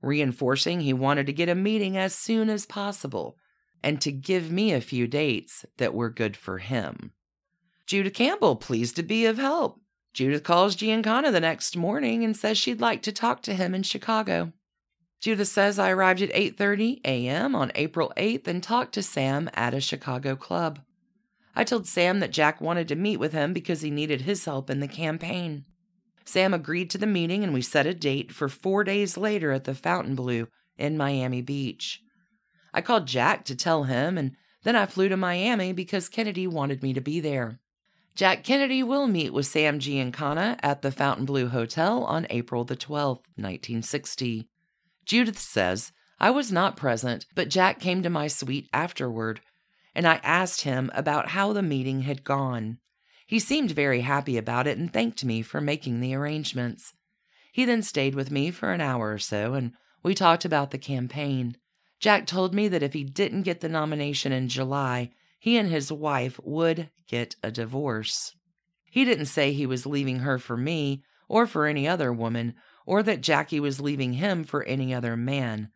reinforcing 0.03 0.81
he 0.81 0.93
wanted 0.93 1.25
to 1.25 1.33
get 1.33 1.49
a 1.49 1.55
meeting 1.55 1.97
as 1.97 2.13
soon 2.13 2.49
as 2.49 2.65
possible 2.67 3.37
and 3.81 3.99
to 4.01 4.11
give 4.11 4.51
me 4.51 4.71
a 4.73 4.81
few 4.81 5.07
dates 5.07 5.65
that 5.77 5.93
were 5.93 6.09
good 6.09 6.37
for 6.37 6.59
him. 6.59 7.13
Judith 7.87 8.13
Campbell, 8.13 8.55
pleased 8.55 8.95
to 8.97 9.03
be 9.03 9.25
of 9.25 9.37
help. 9.37 9.79
Judith 10.13 10.43
calls 10.43 10.75
Giancana 10.75 11.31
the 11.31 11.39
next 11.39 11.75
morning 11.75 12.23
and 12.23 12.37
says 12.37 12.57
she'd 12.57 12.81
like 12.81 13.01
to 13.03 13.11
talk 13.11 13.41
to 13.43 13.55
him 13.55 13.73
in 13.73 13.81
Chicago. 13.81 14.51
Judith 15.23 15.47
says 15.47 15.79
I 15.79 15.89
arrived 15.89 16.21
at 16.21 16.33
8:30 16.33 16.99
a.m. 17.05 17.55
on 17.55 17.71
April 17.75 18.11
8th 18.17 18.45
and 18.45 18.61
talked 18.61 18.93
to 18.95 19.01
Sam 19.01 19.49
at 19.53 19.73
a 19.73 19.79
Chicago 19.79 20.35
club. 20.35 20.81
I 21.55 21.63
told 21.63 21.87
Sam 21.87 22.19
that 22.19 22.33
Jack 22.33 22.59
wanted 22.59 22.89
to 22.89 22.97
meet 22.97 23.21
with 23.21 23.31
him 23.31 23.53
because 23.53 23.79
he 23.79 23.89
needed 23.89 24.23
his 24.23 24.43
help 24.43 24.69
in 24.69 24.81
the 24.81 24.87
campaign. 24.89 25.63
Sam 26.25 26.53
agreed 26.53 26.89
to 26.89 26.97
the 26.97 27.07
meeting 27.07 27.41
and 27.41 27.53
we 27.53 27.61
set 27.61 27.85
a 27.85 27.93
date 27.93 28.33
for 28.33 28.49
four 28.49 28.83
days 28.83 29.15
later 29.15 29.53
at 29.53 29.63
the 29.63 29.73
Fontainebleau 29.73 30.47
in 30.77 30.97
Miami 30.97 31.41
Beach. 31.41 32.01
I 32.73 32.81
called 32.81 33.07
Jack 33.07 33.45
to 33.45 33.55
tell 33.55 33.85
him, 33.85 34.17
and 34.17 34.35
then 34.63 34.75
I 34.75 34.85
flew 34.85 35.07
to 35.07 35.15
Miami 35.15 35.71
because 35.71 36.09
Kennedy 36.09 36.47
wanted 36.47 36.83
me 36.83 36.91
to 36.91 36.99
be 36.99 37.21
there. 37.21 37.61
Jack 38.13 38.43
Kennedy 38.43 38.83
will 38.83 39.07
meet 39.07 39.31
with 39.31 39.45
Sam 39.45 39.79
Giancana 39.79 40.59
at 40.61 40.81
the 40.81 40.91
Fontainebleau 40.91 41.47
Hotel 41.47 42.03
on 42.03 42.27
April 42.29 42.65
the 42.65 42.75
12th, 42.75 43.23
1960. 43.37 44.49
Judith 45.05 45.39
says, 45.39 45.91
I 46.19 46.29
was 46.29 46.51
not 46.51 46.77
present, 46.77 47.25
but 47.35 47.49
Jack 47.49 47.79
came 47.79 48.03
to 48.03 48.09
my 48.09 48.27
suite 48.27 48.69
afterward, 48.73 49.41
and 49.93 50.07
I 50.07 50.21
asked 50.23 50.61
him 50.61 50.89
about 50.93 51.29
how 51.29 51.53
the 51.53 51.61
meeting 51.61 52.01
had 52.01 52.23
gone. 52.23 52.79
He 53.25 53.39
seemed 53.39 53.71
very 53.71 54.01
happy 54.01 54.37
about 54.37 54.67
it 54.67 54.77
and 54.77 54.91
thanked 54.91 55.25
me 55.25 55.41
for 55.41 55.59
making 55.59 55.99
the 55.99 56.13
arrangements. 56.13 56.93
He 57.51 57.65
then 57.65 57.81
stayed 57.81 58.15
with 58.15 58.31
me 58.31 58.51
for 58.51 58.71
an 58.71 58.81
hour 58.81 59.11
or 59.11 59.19
so 59.19 59.53
and 59.53 59.73
we 60.03 60.13
talked 60.13 60.43
about 60.43 60.71
the 60.71 60.77
campaign. 60.77 61.55
Jack 61.99 62.27
told 62.27 62.53
me 62.53 62.67
that 62.67 62.83
if 62.83 62.93
he 62.93 63.03
didn't 63.03 63.43
get 63.43 63.61
the 63.61 63.69
nomination 63.69 64.33
in 64.33 64.49
July, 64.49 65.11
he 65.39 65.57
and 65.57 65.69
his 65.69 65.91
wife 65.91 66.39
would 66.43 66.89
get 67.07 67.35
a 67.41 67.51
divorce. 67.51 68.35
He 68.89 69.05
didn't 69.05 69.27
say 69.27 69.53
he 69.53 69.65
was 69.65 69.85
leaving 69.85 70.19
her 70.19 70.37
for 70.37 70.57
me 70.57 71.03
or 71.29 71.47
for 71.47 71.65
any 71.65 71.87
other 71.87 72.11
woman, 72.11 72.55
or 72.85 73.03
that 73.03 73.21
Jackie 73.21 73.59
was 73.59 73.79
leaving 73.79 74.13
him 74.13 74.43
for 74.43 74.63
any 74.63 74.93
other 74.93 75.15
man. 75.15 75.69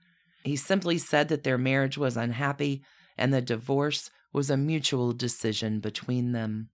He 0.43 0.55
simply 0.55 0.97
said 0.97 1.29
that 1.29 1.43
their 1.43 1.57
marriage 1.57 1.97
was 1.97 2.17
unhappy 2.17 2.83
and 3.17 3.33
the 3.33 3.41
divorce 3.41 4.09
was 4.33 4.49
a 4.49 4.57
mutual 4.57 5.13
decision 5.13 5.79
between 5.79 6.31
them. 6.31 6.69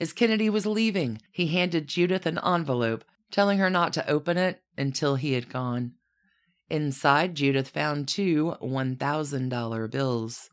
As 0.00 0.12
Kennedy 0.12 0.50
was 0.50 0.66
leaving, 0.66 1.20
he 1.30 1.48
handed 1.48 1.86
Judith 1.86 2.26
an 2.26 2.38
envelope, 2.44 3.04
telling 3.30 3.58
her 3.58 3.70
not 3.70 3.92
to 3.94 4.08
open 4.08 4.36
it 4.36 4.62
until 4.76 5.16
he 5.16 5.32
had 5.32 5.48
gone. 5.48 5.92
Inside, 6.68 7.34
Judith 7.34 7.68
found 7.68 8.08
two 8.08 8.56
$1,000 8.60 9.90
bills. 9.90 10.50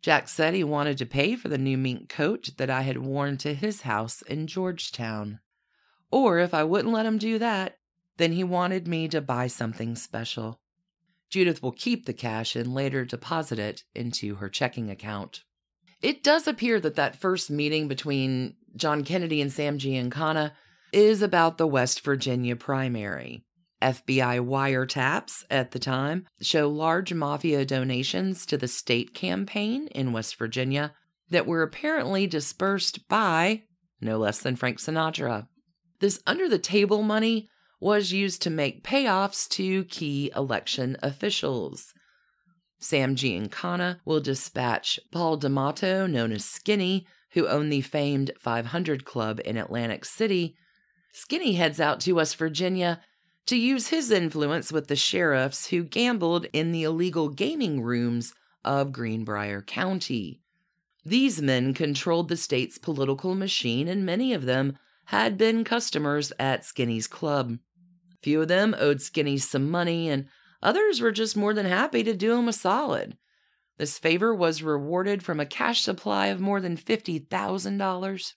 Jack 0.00 0.28
said 0.28 0.54
he 0.54 0.64
wanted 0.64 0.98
to 0.98 1.06
pay 1.06 1.34
for 1.34 1.48
the 1.48 1.58
new 1.58 1.76
mink 1.76 2.08
coat 2.08 2.50
that 2.58 2.70
I 2.70 2.82
had 2.82 2.98
worn 2.98 3.36
to 3.38 3.54
his 3.54 3.82
house 3.82 4.22
in 4.22 4.46
Georgetown. 4.46 5.40
Or 6.10 6.38
if 6.38 6.54
I 6.54 6.62
wouldn't 6.64 6.94
let 6.94 7.06
him 7.06 7.18
do 7.18 7.38
that, 7.38 7.76
then 8.16 8.32
he 8.32 8.44
wanted 8.44 8.86
me 8.88 9.08
to 9.08 9.20
buy 9.20 9.46
something 9.46 9.94
special. 9.96 10.60
Judith 11.30 11.62
will 11.62 11.72
keep 11.72 12.06
the 12.06 12.12
cash 12.12 12.56
and 12.56 12.72
later 12.74 13.04
deposit 13.04 13.58
it 13.58 13.84
into 13.94 14.36
her 14.36 14.48
checking 14.48 14.90
account. 14.90 15.42
It 16.02 16.22
does 16.22 16.46
appear 16.46 16.78
that 16.80 16.94
that 16.94 17.20
first 17.20 17.50
meeting 17.50 17.88
between 17.88 18.54
John 18.76 19.02
Kennedy 19.02 19.40
and 19.40 19.52
Sam 19.52 19.78
Giancana 19.78 20.52
is 20.92 21.22
about 21.22 21.58
the 21.58 21.66
West 21.66 22.04
Virginia 22.04 22.54
primary. 22.56 23.44
FBI 23.82 24.40
wiretaps 24.40 25.44
at 25.50 25.72
the 25.72 25.78
time 25.78 26.26
show 26.40 26.68
large 26.68 27.12
mafia 27.12 27.64
donations 27.64 28.46
to 28.46 28.56
the 28.56 28.68
state 28.68 29.12
campaign 29.12 29.88
in 29.88 30.12
West 30.12 30.36
Virginia 30.36 30.94
that 31.28 31.46
were 31.46 31.62
apparently 31.62 32.26
dispersed 32.26 33.06
by 33.08 33.62
no 34.00 34.16
less 34.18 34.38
than 34.38 34.56
Frank 34.56 34.78
Sinatra. 34.78 35.48
This 36.00 36.22
under 36.26 36.48
the 36.48 36.58
table 36.58 37.02
money 37.02 37.48
was 37.80 38.12
used 38.12 38.42
to 38.42 38.50
make 38.50 38.84
payoffs 38.84 39.48
to 39.48 39.84
key 39.84 40.30
election 40.34 40.96
officials. 41.02 41.92
Sam 42.78 43.16
Giancana 43.16 44.00
will 44.04 44.20
dispatch 44.20 45.00
Paul 45.10 45.36
D'Amato, 45.36 46.06
known 46.06 46.32
as 46.32 46.44
Skinny, 46.44 47.06
who 47.30 47.48
owned 47.48 47.72
the 47.72 47.80
famed 47.80 48.30
500 48.38 49.04
Club 49.04 49.40
in 49.44 49.56
Atlantic 49.56 50.04
City. 50.04 50.56
Skinny 51.12 51.54
heads 51.54 51.80
out 51.80 52.00
to 52.00 52.12
West 52.12 52.36
Virginia 52.36 53.00
to 53.46 53.56
use 53.56 53.88
his 53.88 54.10
influence 54.10 54.72
with 54.72 54.88
the 54.88 54.96
sheriffs 54.96 55.68
who 55.68 55.84
gambled 55.84 56.46
in 56.52 56.72
the 56.72 56.82
illegal 56.82 57.28
gaming 57.28 57.80
rooms 57.80 58.34
of 58.64 58.92
Greenbrier 58.92 59.62
County. 59.62 60.40
These 61.04 61.40
men 61.40 61.72
controlled 61.72 62.28
the 62.28 62.36
state's 62.36 62.78
political 62.78 63.34
machine, 63.34 63.86
and 63.86 64.04
many 64.04 64.34
of 64.34 64.44
them 64.44 64.76
had 65.06 65.38
been 65.38 65.62
customers 65.62 66.32
at 66.38 66.64
Skinny's 66.64 67.06
club. 67.06 67.58
Few 68.26 68.42
of 68.42 68.48
them 68.48 68.74
owed 68.76 69.00
Skinny 69.00 69.38
some 69.38 69.70
money, 69.70 70.08
and 70.08 70.26
Others 70.66 71.00
were 71.00 71.12
just 71.12 71.36
more 71.36 71.54
than 71.54 71.64
happy 71.64 72.02
to 72.02 72.12
do 72.12 72.36
him 72.36 72.48
a 72.48 72.52
solid. 72.52 73.16
This 73.78 74.00
favor 74.00 74.34
was 74.34 74.64
rewarded 74.64 75.22
from 75.22 75.38
a 75.38 75.46
cash 75.46 75.80
supply 75.82 76.26
of 76.26 76.40
more 76.40 76.60
than 76.60 76.76
$50,000. 76.76 78.32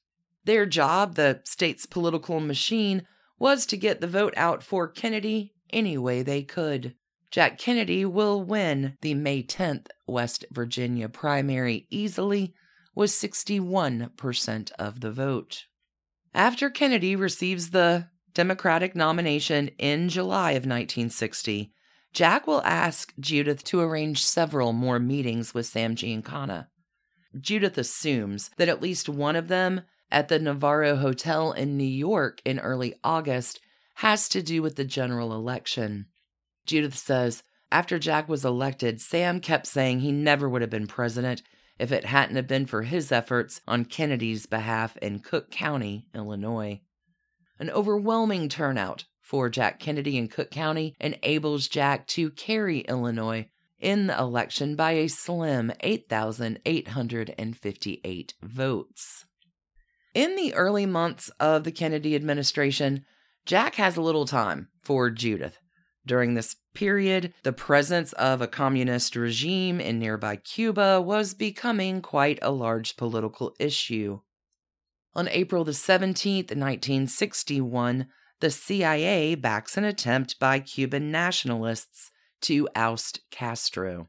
Their 0.45 0.67
job, 0.67 1.15
the 1.15 1.41
state's 1.43 1.87
political 1.87 2.39
machine, 2.39 3.07
was 3.39 3.65
to 3.65 3.77
get 3.77 3.99
the 3.99 4.05
vote 4.05 4.35
out 4.37 4.61
for 4.61 4.87
Kennedy 4.87 5.55
any 5.71 5.97
way 5.97 6.21
they 6.21 6.43
could. 6.43 6.93
Jack 7.31 7.57
Kennedy 7.57 8.05
will 8.05 8.43
win 8.43 8.95
the 9.01 9.15
May 9.15 9.41
10th 9.41 9.87
West 10.05 10.45
Virginia 10.51 11.09
primary 11.09 11.87
easily 11.89 12.53
with 12.93 13.09
61% 13.09 14.71
of 14.73 15.01
the 15.01 15.11
vote. 15.11 15.65
After 16.35 16.69
Kennedy 16.69 17.15
receives 17.15 17.71
the 17.71 18.09
Democratic 18.33 18.95
nomination 18.95 19.69
in 19.77 20.09
July 20.09 20.51
of 20.51 20.63
1960, 20.63 21.71
Jack 22.13 22.47
will 22.47 22.61
ask 22.63 23.13
Judith 23.19 23.63
to 23.65 23.81
arrange 23.81 24.23
several 24.23 24.73
more 24.73 24.99
meetings 24.99 25.53
with 25.53 25.65
Sam 25.65 25.95
Giancana. 25.95 26.67
Judith 27.39 27.77
assumes 27.77 28.49
that 28.57 28.69
at 28.69 28.81
least 28.81 29.07
one 29.07 29.35
of 29.35 29.47
them 29.47 29.81
at 30.11 30.27
the 30.27 30.39
Navarro 30.39 30.95
Hotel 30.95 31.51
in 31.51 31.77
New 31.77 31.83
York 31.83 32.41
in 32.43 32.59
early 32.59 32.95
August 33.03 33.59
has 33.95 34.29
to 34.29 34.41
do 34.41 34.61
with 34.61 34.75
the 34.75 34.85
general 34.85 35.33
election. 35.33 36.07
Judith 36.65 36.97
says, 36.97 37.43
after 37.71 37.99
Jack 37.99 38.27
was 38.27 38.43
elected, 38.43 38.99
Sam 38.99 39.39
kept 39.39 39.67
saying 39.67 39.99
he 39.99 40.11
never 40.11 40.49
would 40.49 40.61
have 40.61 40.71
been 40.71 40.87
president 40.87 41.43
if 41.77 41.91
it 41.91 42.05
hadn't 42.05 42.35
have 42.35 42.47
been 42.47 42.65
for 42.65 42.83
his 42.83 43.11
efforts 43.11 43.61
on 43.67 43.85
Kennedy's 43.85 44.45
behalf 44.45 44.97
in 44.97 45.19
Cook 45.19 45.51
County, 45.51 46.07
Illinois. 46.15 46.81
An 47.59 47.69
overwhelming 47.69 48.47
turnout 48.47 49.03
for 49.19 49.49
Jack 49.49 49.79
Kennedy 49.79 50.17
in 50.17 50.29
Cook 50.29 50.49
County 50.49 50.95
enables 50.99 51.67
Jack 51.67 52.07
to 52.07 52.31
carry 52.31 52.79
Illinois 52.81 53.49
in 53.79 54.07
the 54.07 54.17
election 54.17 54.77
by 54.77 54.93
a 54.93 55.07
slim 55.07 55.71
8,858 55.81 58.33
votes. 58.41 59.25
In 60.13 60.35
the 60.35 60.53
early 60.53 60.85
months 60.85 61.29
of 61.39 61.65
the 61.65 61.71
Kennedy 61.71 62.15
administration, 62.15 63.05
Jack 63.45 63.75
has 63.75 63.97
little 63.97 64.25
time 64.25 64.67
for 64.81 65.09
Judith. 65.09 65.59
During 66.05 66.33
this 66.33 66.55
period, 66.73 67.33
the 67.43 67.53
presence 67.53 68.13
of 68.13 68.41
a 68.41 68.47
communist 68.47 69.15
regime 69.15 69.81
in 69.81 69.99
nearby 69.99 70.37
Cuba 70.37 71.01
was 71.01 71.33
becoming 71.33 72.01
quite 72.01 72.39
a 72.41 72.51
large 72.51 72.95
political 72.95 73.53
issue. 73.59 74.21
On 75.15 75.27
April 75.29 75.63
the 75.63 75.71
17th, 75.71 76.55
1961, 76.55 78.07
the 78.39 78.51
CIA 78.51 79.35
backs 79.35 79.75
an 79.75 79.83
attempt 79.83 80.39
by 80.39 80.59
Cuban 80.59 81.11
nationalists 81.11 82.11
to 82.41 82.69
oust 82.75 83.21
Castro. 83.31 84.07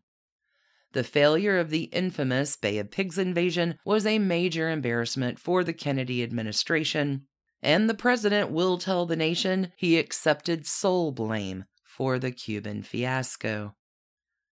The 0.93 1.05
failure 1.05 1.59
of 1.59 1.71
the 1.71 1.85
infamous 1.85 2.57
Bay 2.57 2.79
of 2.79 2.91
Pigs 2.91 3.17
invasion 3.17 3.79
was 3.85 4.05
a 4.05 4.19
major 4.19 4.69
embarrassment 4.71 5.39
for 5.39 5.65
the 5.65 5.73
Kennedy 5.73 6.23
administration, 6.23 7.27
and 7.63 7.89
the 7.89 7.95
president 7.95 8.51
will 8.51 8.77
tell 8.77 9.07
the 9.07 9.17
nation 9.17 9.73
he 9.77 9.99
accepted 9.99 10.67
sole 10.67 11.13
blame 11.13 11.65
for 11.85 12.19
the 12.19 12.31
Cuban 12.31 12.83
fiasco. 12.83 13.75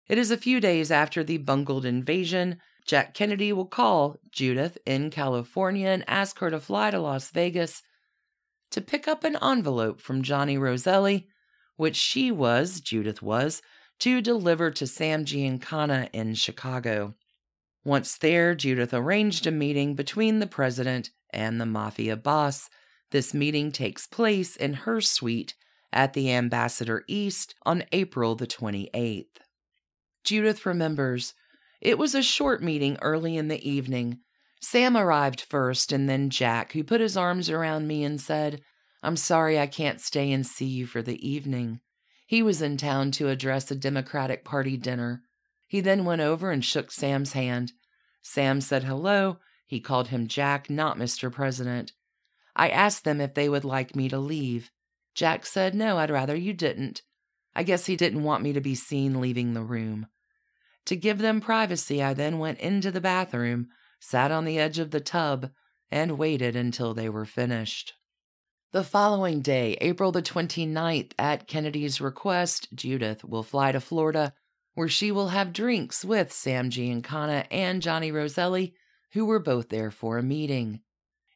It 0.08 0.18
is 0.18 0.32
a 0.32 0.38
few 0.38 0.60
days 0.60 0.92
after 0.92 1.24
the 1.24 1.38
bungled 1.38 1.86
invasion, 1.86 2.60
Jack 2.88 3.14
Kennedy 3.14 3.52
will 3.52 3.66
call 3.66 4.16
Judith 4.32 4.78
in 4.86 5.10
California 5.10 5.90
and 5.90 6.06
ask 6.08 6.40
her 6.40 6.50
to 6.50 6.60
fly 6.60 6.90
to 6.90 7.00
Las 7.00 7.30
Vegas 7.32 7.84
to 8.72 8.82
pick 8.82 9.08
up 9.08 9.26
an 9.26 9.38
envelope 9.42 10.00
from 10.00 10.24
Johnny 10.24 10.58
Roselli, 10.58 11.28
which 11.76 11.98
she 11.98 12.32
was, 12.32 12.80
Judith 12.80 13.22
was, 13.22 13.62
to 14.00 14.22
deliver 14.22 14.72
to 14.72 14.88
Sam 14.88 15.26
Giancana 15.26 16.10
in 16.14 16.34
Chicago. 16.34 17.16
Once 17.84 18.18
there, 18.18 18.56
Judith 18.56 18.94
arranged 18.94 19.46
a 19.46 19.52
meeting 19.52 19.94
between 19.94 20.40
the 20.40 20.48
president 20.48 21.10
and 21.32 21.60
the 21.60 21.66
mafia 21.66 22.16
boss. 22.16 22.70
This 23.12 23.34
meeting 23.34 23.72
takes 23.72 24.08
place 24.08 24.56
in 24.56 24.74
her 24.74 25.02
suite 25.02 25.56
at 25.92 26.14
the 26.14 26.32
Ambassador 26.32 27.04
East 27.08 27.56
on 27.66 27.84
April 27.92 28.36
the 28.36 28.48
28th. 28.48 29.26
Judith 30.24 30.66
remembers 30.66 31.34
it 31.82 31.98
was 31.98 32.16
a 32.16 32.24
short 32.24 32.64
meeting 32.64 32.98
early 33.02 33.38
in 33.38 33.48
the 33.48 33.68
evening. 33.68 34.20
Sam 34.60 34.98
arrived 34.98 35.42
first, 35.42 35.92
and 35.92 36.10
then 36.10 36.30
Jack, 36.30 36.72
who 36.74 36.84
put 36.84 37.02
his 37.02 37.16
arms 37.16 37.50
around 37.50 37.88
me 37.88 38.04
and 38.04 38.20
said, 38.20 38.62
I'm 39.04 39.16
sorry 39.16 39.60
I 39.60 39.68
can't 39.68 40.02
stay 40.02 40.32
and 40.32 40.46
see 40.46 40.66
you 40.66 40.88
for 40.88 41.02
the 41.02 41.28
evening. 41.28 41.80
He 42.26 42.42
was 42.42 42.62
in 42.62 42.78
town 42.78 43.12
to 43.12 43.30
address 43.30 43.70
a 43.72 43.76
Democratic 43.76 44.44
Party 44.44 44.76
dinner. 44.76 45.22
He 45.68 45.80
then 45.80 46.04
went 46.04 46.22
over 46.22 46.52
and 46.52 46.66
shook 46.66 46.92
Sam's 46.92 47.34
hand. 47.34 47.74
Sam 48.22 48.60
said 48.60 48.84
hello. 48.84 49.38
He 49.66 49.80
called 49.80 50.10
him 50.10 50.28
Jack, 50.28 50.70
not 50.70 50.98
Mr. 50.98 51.32
President. 51.32 51.94
I 52.56 52.70
asked 52.70 53.04
them 53.04 53.22
if 53.22 53.34
they 53.34 53.48
would 53.48 53.64
like 53.64 53.96
me 53.96 54.10
to 54.10 54.18
leave. 54.18 54.72
Jack 55.14 55.46
said, 55.46 55.76
No, 55.76 55.98
I'd 55.98 56.10
rather 56.10 56.36
you 56.36 56.54
didn't. 56.54 57.04
I 57.56 57.64
guess 57.64 57.86
he 57.86 57.96
didn't 57.96 58.24
want 58.24 58.44
me 58.44 58.54
to 58.54 58.62
be 58.62 58.76
seen 58.76 59.22
leaving 59.22 59.54
the 59.54 59.64
room. 59.64 60.08
To 60.88 60.96
give 60.96 61.18
them 61.18 61.42
privacy, 61.42 62.02
I 62.02 62.14
then 62.14 62.40
went 62.40 62.60
into 62.60 62.92
the 62.92 63.02
bathroom, 63.02 63.68
sat 64.00 64.32
on 64.32 64.46
the 64.46 64.58
edge 64.58 64.80
of 64.80 64.92
the 64.92 65.02
tub, 65.02 65.52
and 65.92 66.18
waited 66.18 66.56
until 66.56 66.94
they 66.94 67.10
were 67.10 67.26
finished. 67.26 67.94
The 68.72 68.86
following 68.86 69.42
day, 69.42 69.78
April 69.82 70.14
the 70.14 70.22
29th, 70.22 71.12
at 71.20 71.46
Kennedy's 71.46 72.00
request, 72.00 72.70
Judith 72.74 73.26
will 73.26 73.44
fly 73.44 73.74
to 73.74 73.82
Florida, 73.82 74.34
where 74.76 74.88
she 74.88 75.12
will 75.12 75.28
have 75.30 75.52
drinks 75.52 76.06
with 76.06 76.32
Sam 76.32 76.70
Giancana 76.70 77.48
and 77.52 77.82
Johnny 77.82 78.10
Roselli, 78.10 78.74
who 79.12 79.26
were 79.26 79.40
both 79.40 79.68
there 79.68 79.92
for 79.92 80.18
a 80.18 80.24
meeting. 80.24 80.80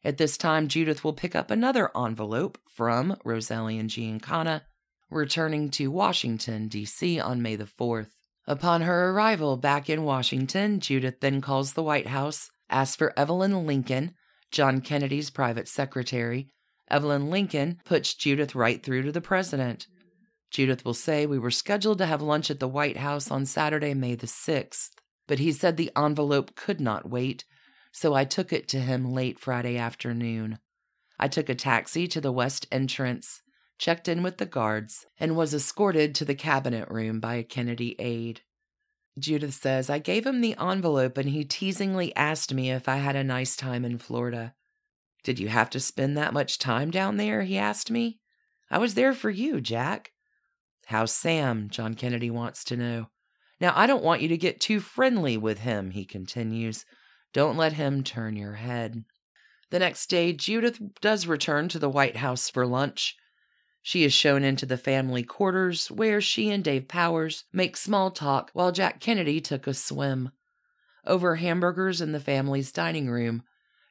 At 0.02 0.16
this 0.16 0.38
time, 0.38 0.66
Judith 0.66 1.04
will 1.04 1.12
pick 1.12 1.36
up 1.36 1.50
another 1.50 1.90
envelope 1.94 2.58
from 2.70 3.18
Roselli 3.22 3.78
and 3.78 3.90
Giancana, 3.90 4.62
returning 5.10 5.68
to 5.72 5.90
Washington, 5.90 6.68
D.C. 6.68 7.20
on 7.20 7.42
May 7.42 7.56
the 7.56 7.64
4th. 7.66 8.12
Upon 8.46 8.82
her 8.82 9.10
arrival 9.10 9.56
back 9.56 9.88
in 9.88 10.02
Washington, 10.02 10.80
Judith 10.80 11.20
then 11.20 11.40
calls 11.40 11.72
the 11.72 11.82
White 11.82 12.08
House, 12.08 12.50
asks 12.68 12.96
for 12.96 13.12
Evelyn 13.16 13.66
Lincoln, 13.66 14.14
John 14.50 14.80
Kennedy's 14.80 15.30
private 15.30 15.68
secretary, 15.68 16.48
Evelyn 16.90 17.30
Lincoln 17.30 17.80
puts 17.84 18.14
Judith 18.14 18.54
right 18.54 18.82
through 18.82 19.02
to 19.02 19.12
the 19.12 19.20
president. 19.20 19.86
Judith 20.50 20.84
will 20.84 20.94
say, 20.94 21.24
We 21.24 21.38
were 21.38 21.50
scheduled 21.50 21.98
to 21.98 22.06
have 22.06 22.20
lunch 22.20 22.50
at 22.50 22.60
the 22.60 22.68
White 22.68 22.98
House 22.98 23.30
on 23.30 23.46
Saturday, 23.46 23.94
May 23.94 24.14
the 24.14 24.26
6th, 24.26 24.90
but 25.26 25.38
he 25.38 25.52
said 25.52 25.76
the 25.76 25.92
envelope 25.96 26.54
could 26.54 26.80
not 26.80 27.08
wait, 27.08 27.44
so 27.92 28.14
I 28.14 28.24
took 28.24 28.52
it 28.52 28.68
to 28.68 28.80
him 28.80 29.12
late 29.12 29.38
Friday 29.38 29.78
afternoon. 29.78 30.58
I 31.18 31.28
took 31.28 31.48
a 31.48 31.54
taxi 31.54 32.08
to 32.08 32.20
the 32.20 32.32
west 32.32 32.66
entrance, 32.72 33.41
checked 33.82 34.06
in 34.06 34.22
with 34.22 34.38
the 34.38 34.46
guards, 34.46 35.06
and 35.18 35.34
was 35.34 35.52
escorted 35.52 36.14
to 36.14 36.24
the 36.24 36.36
cabinet 36.36 36.88
room 36.88 37.18
by 37.18 37.34
a 37.34 37.42
Kennedy 37.42 37.96
aide. 37.98 38.40
Judith 39.18 39.54
says, 39.54 39.90
I 39.90 39.98
gave 39.98 40.24
him 40.24 40.40
the 40.40 40.54
envelope 40.56 41.18
and 41.18 41.28
he 41.28 41.44
teasingly 41.44 42.14
asked 42.14 42.54
me 42.54 42.70
if 42.70 42.88
I 42.88 42.98
had 42.98 43.16
a 43.16 43.24
nice 43.24 43.56
time 43.56 43.84
in 43.84 43.98
Florida. 43.98 44.54
Did 45.24 45.40
you 45.40 45.48
have 45.48 45.68
to 45.70 45.80
spend 45.80 46.16
that 46.16 46.32
much 46.32 46.60
time 46.60 46.92
down 46.92 47.16
there? 47.16 47.42
He 47.42 47.58
asked 47.58 47.90
me. 47.90 48.20
I 48.70 48.78
was 48.78 48.94
there 48.94 49.12
for 49.12 49.30
you, 49.30 49.60
Jack. 49.60 50.12
How's 50.86 51.12
Sam? 51.12 51.68
John 51.68 51.94
Kennedy 51.94 52.30
wants 52.30 52.62
to 52.66 52.76
know. 52.76 53.08
Now, 53.60 53.72
I 53.74 53.88
don't 53.88 54.04
want 54.04 54.22
you 54.22 54.28
to 54.28 54.36
get 54.36 54.60
too 54.60 54.78
friendly 54.78 55.36
with 55.36 55.58
him, 55.58 55.90
he 55.90 56.04
continues. 56.04 56.84
Don't 57.32 57.56
let 57.56 57.72
him 57.72 58.04
turn 58.04 58.36
your 58.36 58.54
head. 58.54 59.04
The 59.70 59.80
next 59.80 60.08
day, 60.08 60.32
Judith 60.32 60.80
does 61.00 61.26
return 61.26 61.68
to 61.70 61.80
the 61.80 61.90
White 61.90 62.18
House 62.18 62.48
for 62.48 62.64
lunch. 62.64 63.16
She 63.82 64.04
is 64.04 64.12
shown 64.12 64.44
into 64.44 64.64
the 64.64 64.78
family 64.78 65.24
quarters 65.24 65.90
where 65.90 66.20
she 66.20 66.50
and 66.50 66.62
Dave 66.62 66.86
Powers 66.86 67.44
make 67.52 67.76
small 67.76 68.12
talk 68.12 68.50
while 68.52 68.70
Jack 68.70 69.00
Kennedy 69.00 69.40
took 69.40 69.66
a 69.66 69.74
swim. 69.74 70.30
Over 71.04 71.36
hamburgers 71.36 72.00
in 72.00 72.12
the 72.12 72.20
family's 72.20 72.70
dining 72.70 73.10
room, 73.10 73.42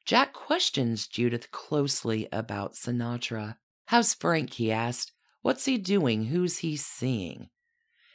Jack 0.05 0.31
questions 0.33 1.07
Judith 1.07 1.51
closely 1.51 2.27
about 2.31 2.73
Sinatra. 2.73 3.57
How's 3.87 4.13
Frank? 4.13 4.53
he 4.53 4.71
asked. 4.71 5.11
What's 5.41 5.65
he 5.65 5.77
doing? 5.77 6.25
Who's 6.25 6.59
he 6.59 6.77
seeing? 6.77 7.49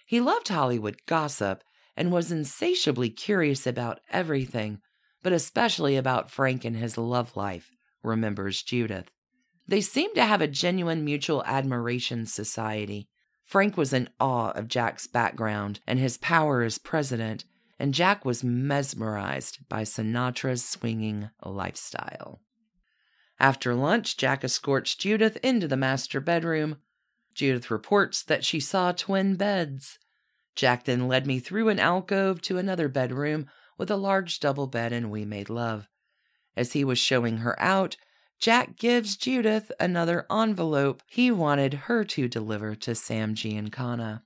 He 0.07 0.21
loved 0.21 0.49
Hollywood 0.49 0.97
gossip 1.07 1.63
and 1.95 2.11
was 2.11 2.33
insatiably 2.33 3.11
curious 3.11 3.67
about 3.67 4.01
everything, 4.11 4.81
but 5.23 5.33
especially 5.33 5.97
about 5.97 6.31
Frank 6.31 6.65
and 6.65 6.77
his 6.77 6.97
love 6.97 7.37
life, 7.37 7.71
remembers 8.03 8.63
Judith. 8.63 9.11
They 9.69 9.81
seemed 9.81 10.15
to 10.15 10.25
have 10.25 10.41
a 10.41 10.47
genuine 10.47 11.05
mutual 11.05 11.43
admiration 11.45 12.27
society. 12.27 13.09
Frank 13.43 13.77
was 13.77 13.93
in 13.93 14.09
awe 14.21 14.51
of 14.51 14.69
Jack's 14.69 15.07
background 15.07 15.81
and 15.87 15.99
his 15.99 16.19
power 16.19 16.63
as 16.63 16.79
president, 16.79 17.45
and 17.79 17.95
Jack 17.95 18.25
was 18.25 18.45
mesmerized 18.45 19.69
by 19.69 19.83
Sinatra's 19.83 20.65
swinging 20.65 21.31
lifestyle. 21.45 22.41
After 23.39 23.75
lunch, 23.75 24.17
Jack 24.17 24.45
escorts 24.45 24.95
Judith 24.95 25.37
into 25.43 25.69
the 25.69 25.77
master 25.77 26.21
bedroom. 26.21 26.77
Judith 27.35 27.71
reports 27.71 28.23
that 28.23 28.45
she 28.45 28.61
saw 28.61 28.93
twin 28.93 29.37
beds. 29.37 29.99
Jack 30.55 30.85
then 30.85 31.07
led 31.07 31.27
me 31.27 31.39
through 31.39 31.69
an 31.69 31.79
alcove 31.79 32.41
to 32.43 32.57
another 32.57 32.89
bedroom 32.89 33.47
with 33.77 33.91
a 33.91 33.97
large 33.97 34.41
double 34.41 34.67
bed, 34.67 34.93
and 34.93 35.11
we 35.11 35.25
made 35.27 35.51
love. 35.51 35.87
As 36.57 36.73
he 36.73 36.83
was 36.83 36.99
showing 36.99 37.39
her 37.39 37.61
out, 37.61 37.97
Jack 38.39 38.77
gives 38.77 39.17
Judith 39.17 39.73
another 39.81 40.27
envelope 40.31 41.03
he 41.07 41.31
wanted 41.31 41.75
her 41.75 42.05
to 42.05 42.29
deliver 42.29 42.75
to 42.75 42.95
Sam 42.95 43.35
Giancana. 43.35 44.23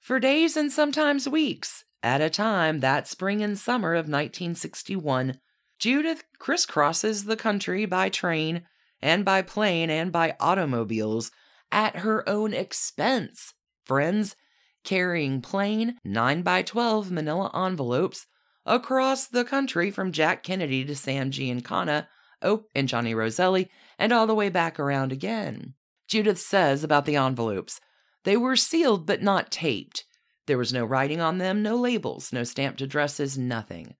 For 0.00 0.18
days 0.18 0.56
and 0.56 0.72
sometimes 0.72 1.28
weeks 1.28 1.84
at 2.02 2.20
a 2.20 2.30
time 2.30 2.80
that 2.80 3.06
spring 3.06 3.42
and 3.42 3.58
summer 3.58 3.92
of 3.92 4.06
1961, 4.06 5.38
Judith 5.78 6.24
crisscrosses 6.38 7.26
the 7.26 7.36
country 7.36 7.86
by 7.86 8.08
train 8.08 8.62
and 9.00 9.24
by 9.24 9.42
plane 9.42 9.90
and 9.90 10.10
by 10.10 10.36
automobiles 10.40 11.30
at 11.70 11.96
her 11.96 12.28
own 12.28 12.54
expense. 12.54 13.54
Friends, 13.84 14.36
carrying 14.84 15.40
plain 15.40 15.96
9 16.04 16.42
by 16.42 16.62
12 16.62 17.10
manila 17.10 17.50
envelopes 17.54 18.26
across 18.64 19.26
the 19.26 19.44
country 19.44 19.90
from 19.90 20.12
Jack 20.12 20.42
Kennedy 20.42 20.84
to 20.84 20.94
Sam 20.94 21.30
Giancana, 21.30 22.06
oh, 22.42 22.64
and 22.74 22.88
Johnny 22.88 23.14
Roselli, 23.14 23.70
and 23.98 24.12
all 24.12 24.26
the 24.26 24.34
way 24.34 24.48
back 24.48 24.78
around 24.78 25.12
again. 25.12 25.74
Judith 26.08 26.38
says 26.38 26.84
about 26.84 27.04
the 27.06 27.16
envelopes 27.16 27.80
they 28.24 28.36
were 28.36 28.56
sealed 28.56 29.06
but 29.06 29.22
not 29.22 29.50
taped. 29.50 30.04
There 30.46 30.58
was 30.58 30.72
no 30.72 30.84
writing 30.84 31.20
on 31.20 31.38
them, 31.38 31.62
no 31.62 31.76
labels, 31.76 32.32
no 32.32 32.44
stamped 32.44 32.80
addresses, 32.80 33.38
nothing. 33.38 33.94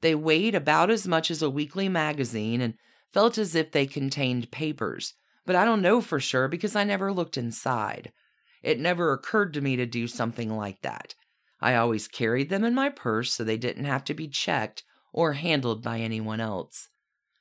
They 0.00 0.14
weighed 0.14 0.54
about 0.54 0.90
as 0.90 1.06
much 1.06 1.30
as 1.30 1.42
a 1.42 1.50
weekly 1.50 1.88
magazine 1.88 2.60
and 2.60 2.74
felt 3.12 3.38
as 3.38 3.54
if 3.54 3.70
they 3.70 3.86
contained 3.86 4.50
papers, 4.50 5.14
but 5.46 5.56
I 5.56 5.64
don't 5.64 5.82
know 5.82 6.00
for 6.00 6.18
sure 6.18 6.48
because 6.48 6.74
I 6.74 6.84
never 6.84 7.12
looked 7.12 7.36
inside. 7.36 8.12
It 8.62 8.80
never 8.80 9.12
occurred 9.12 9.54
to 9.54 9.60
me 9.60 9.76
to 9.76 9.86
do 9.86 10.06
something 10.06 10.50
like 10.56 10.80
that. 10.82 11.14
I 11.60 11.76
always 11.76 12.08
carried 12.08 12.48
them 12.48 12.64
in 12.64 12.74
my 12.74 12.88
purse 12.88 13.32
so 13.32 13.44
they 13.44 13.56
didn't 13.56 13.84
have 13.84 14.04
to 14.04 14.14
be 14.14 14.28
checked 14.28 14.82
or 15.12 15.34
handled 15.34 15.82
by 15.82 15.98
anyone 15.98 16.40
else. 16.40 16.88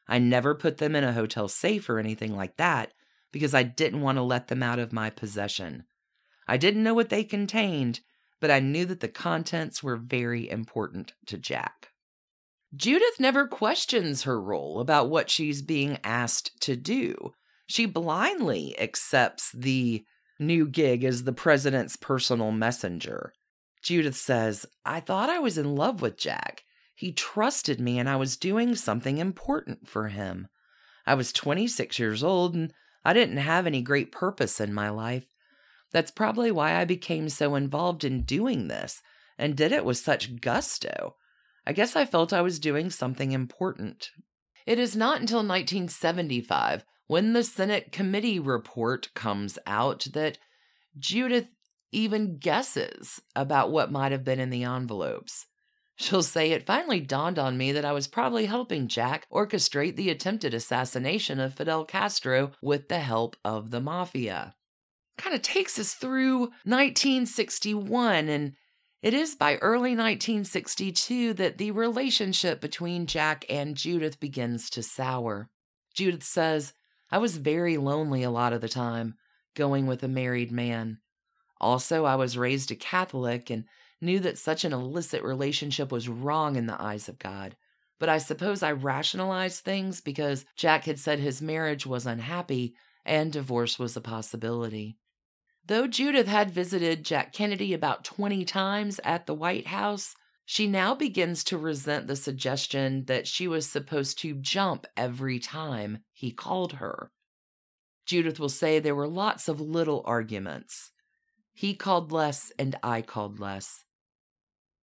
I 0.08 0.20
never 0.20 0.56
put 0.56 0.78
them 0.78 0.96
in 0.96 1.04
a 1.04 1.14
hotel 1.14 1.48
safe 1.48 1.90
or 1.90 2.00
anything 2.00 2.36
like 2.36 2.58
that 2.58 2.94
because 3.32 3.54
I 3.54 3.64
didn't 3.64 4.02
want 4.02 4.18
to 4.18 4.24
let 4.24 4.48
them 4.48 4.62
out 4.62 4.80
of 4.80 4.92
my 4.92 5.10
possession. 5.10 5.86
I 6.48 6.58
didn't 6.58 6.84
know 6.84 6.94
what 6.94 7.10
they 7.10 7.24
contained, 7.24 8.02
but 8.40 8.52
I 8.52 8.60
knew 8.60 8.86
that 8.86 9.00
the 9.00 9.08
contents 9.08 9.82
were 9.82 9.96
very 9.96 10.50
important 10.50 11.14
to 11.28 11.38
Jack. 11.38 11.90
Judith 12.76 13.20
never 13.20 13.48
questions 13.48 14.24
her 14.24 14.42
role 14.42 14.80
about 14.80 15.10
what 15.10 15.30
she's 15.30 15.62
being 15.62 15.98
asked 16.04 16.60
to 16.62 16.76
do. 16.76 17.34
She 17.68 17.86
blindly 17.86 18.78
accepts 18.80 19.52
the 19.52 20.06
new 20.40 20.68
gig 20.68 21.04
as 21.04 21.24
the 21.24 21.34
president's 21.34 21.96
personal 21.96 22.52
messenger. 22.52 23.34
Judith 23.82 24.16
says, 24.16 24.66
I 24.86 25.00
thought 25.00 25.30
I 25.30 25.40
was 25.40 25.58
in 25.58 25.76
love 25.76 26.02
with 26.02 26.18
Jack. 26.18 26.64
He 27.02 27.12
trusted 27.12 27.82
me 27.82 27.98
and 27.98 28.08
I 28.08 28.16
was 28.16 28.38
doing 28.38 28.76
something 28.76 29.18
important 29.18 29.88
for 29.88 30.10
him. 30.10 30.48
I 31.04 31.16
was 31.16 31.34
26 31.34 31.98
years 31.98 32.24
old 32.24 32.54
and 32.54 32.72
I 33.04 33.12
didn't 33.12 33.38
have 33.38 33.66
any 33.66 33.82
great 33.82 34.12
purpose 34.12 34.62
in 34.62 34.72
my 34.72 34.90
life. 34.90 35.26
That's 35.92 36.12
probably 36.12 36.52
why 36.52 36.76
I 36.76 36.86
became 36.86 37.28
so 37.30 37.56
involved 37.56 38.04
in 38.04 38.22
doing 38.22 38.68
this 38.68 39.02
and 39.36 39.58
did 39.58 39.72
it 39.72 39.84
with 39.84 39.98
such 39.98 40.42
gusto. 40.42 41.16
I 41.66 41.74
guess 41.74 41.96
I 41.96 42.06
felt 42.06 42.34
I 42.34 42.44
was 42.44 42.60
doing 42.60 42.92
something 42.92 43.32
important. 43.32 44.12
It 44.68 44.78
is 44.78 44.96
not 44.96 45.22
until 45.22 45.40
1975 45.40 46.86
when 47.08 47.34
the 47.34 47.44
Senate 47.44 47.92
committee 47.92 48.38
report 48.38 49.12
comes 49.16 49.58
out 49.66 50.06
that 50.14 50.38
Judith 51.00 51.48
even 51.92 52.38
guesses 52.38 53.20
about 53.36 53.72
what 53.72 53.92
might 53.92 54.12
have 54.12 54.24
been 54.24 54.40
in 54.40 54.52
the 54.52 54.66
envelopes. 54.66 55.48
She'll 56.02 56.24
say 56.24 56.50
it 56.50 56.66
finally 56.66 57.00
dawned 57.00 57.38
on 57.38 57.60
me 57.60 57.72
that 57.74 57.86
I 57.86 57.92
was 57.92 58.08
probably 58.08 58.48
helping 58.48 58.88
Jack 58.88 59.28
orchestrate 59.32 59.96
the 59.96 60.10
attempted 60.10 60.52
assassination 60.52 61.40
of 61.40 61.54
Fidel 61.54 61.86
Castro 61.86 62.54
with 62.60 62.88
the 62.88 63.02
help 63.02 63.38
of 63.46 63.70
the 63.70 63.80
mafia. 63.80 64.56
Kind 65.20 65.36
of 65.36 65.44
takes 65.44 65.78
us 65.78 65.94
through 65.94 66.40
1961, 66.64 68.30
and 68.30 68.54
it 69.04 69.14
is 69.14 69.36
by 69.36 69.58
early 69.58 69.92
1962 69.92 71.36
that 71.36 71.60
the 71.60 71.70
relationship 71.70 72.62
between 72.62 73.06
Jack 73.06 73.46
and 73.48 73.78
Judith 73.78 74.20
begins 74.20 74.72
to 74.72 74.82
sour. 74.82 75.52
Judith 75.94 76.24
says, 76.24 76.74
I 77.12 77.20
was 77.20 77.38
very 77.38 77.78
lonely 77.78 78.24
a 78.24 78.32
lot 78.32 78.54
of 78.54 78.62
the 78.62 78.68
time, 78.68 79.18
going 79.54 79.86
with 79.86 80.02
a 80.02 80.08
married 80.08 80.52
man. 80.52 80.98
Also, 81.60 82.06
I 82.06 82.16
was 82.16 82.40
raised 82.40 82.72
a 82.72 82.76
Catholic 82.76 83.52
and 83.52 83.66
knew 84.02 84.20
that 84.20 84.38
such 84.38 84.66
an 84.66 84.74
illicit 84.74 85.24
relationship 85.24 85.92
was 85.92 86.10
wrong 86.10 86.56
in 86.56 86.66
the 86.66 86.82
eyes 86.82 87.08
of 87.08 87.20
God. 87.20 87.56
But 88.00 88.10
I 88.10 88.18
suppose 88.18 88.64
I 88.64 88.72
rationalized 88.72 89.64
things 89.64 90.02
because 90.02 90.46
Jack 90.56 90.86
had 90.86 91.00
said 91.00 91.20
his 91.20 91.42
marriage 91.42 91.86
was 91.86 92.08
unhappy 92.08 92.74
and 93.06 93.32
divorce 93.32 93.78
was 93.78 93.96
a 93.96 94.02
possibility. 94.02 94.98
Though 95.66 95.88
Judith 95.88 96.28
had 96.28 96.50
visited 96.50 97.06
Jack 97.06 97.34
Kennedy 97.34 97.74
about 97.74 98.04
20 98.04 98.44
times 98.46 99.00
at 99.04 99.28
the 99.28 99.36
White 99.36 99.68
House, 99.68 100.16
she 100.46 100.68
now 100.68 100.96
begins 100.96 101.44
to 101.46 101.58
resent 101.58 102.08
the 102.08 102.16
suggestion 102.16 103.06
that 103.06 103.28
she 103.28 103.48
was 103.48 103.70
supposed 103.70 104.18
to 104.20 104.34
jump 104.34 104.88
every 104.98 105.40
time 105.40 106.00
he 106.12 106.32
called 106.32 106.74
her. 106.74 107.12
Judith 108.06 108.40
will 108.40 108.50
say 108.50 108.80
there 108.80 108.96
were 108.96 109.08
lots 109.08 109.48
of 109.48 109.62
little 109.62 110.02
arguments. 110.06 110.92
He 111.54 111.76
called 111.76 112.12
less 112.12 112.52
and 112.58 112.76
I 112.82 113.02
called 113.02 113.40
less. 113.40 113.86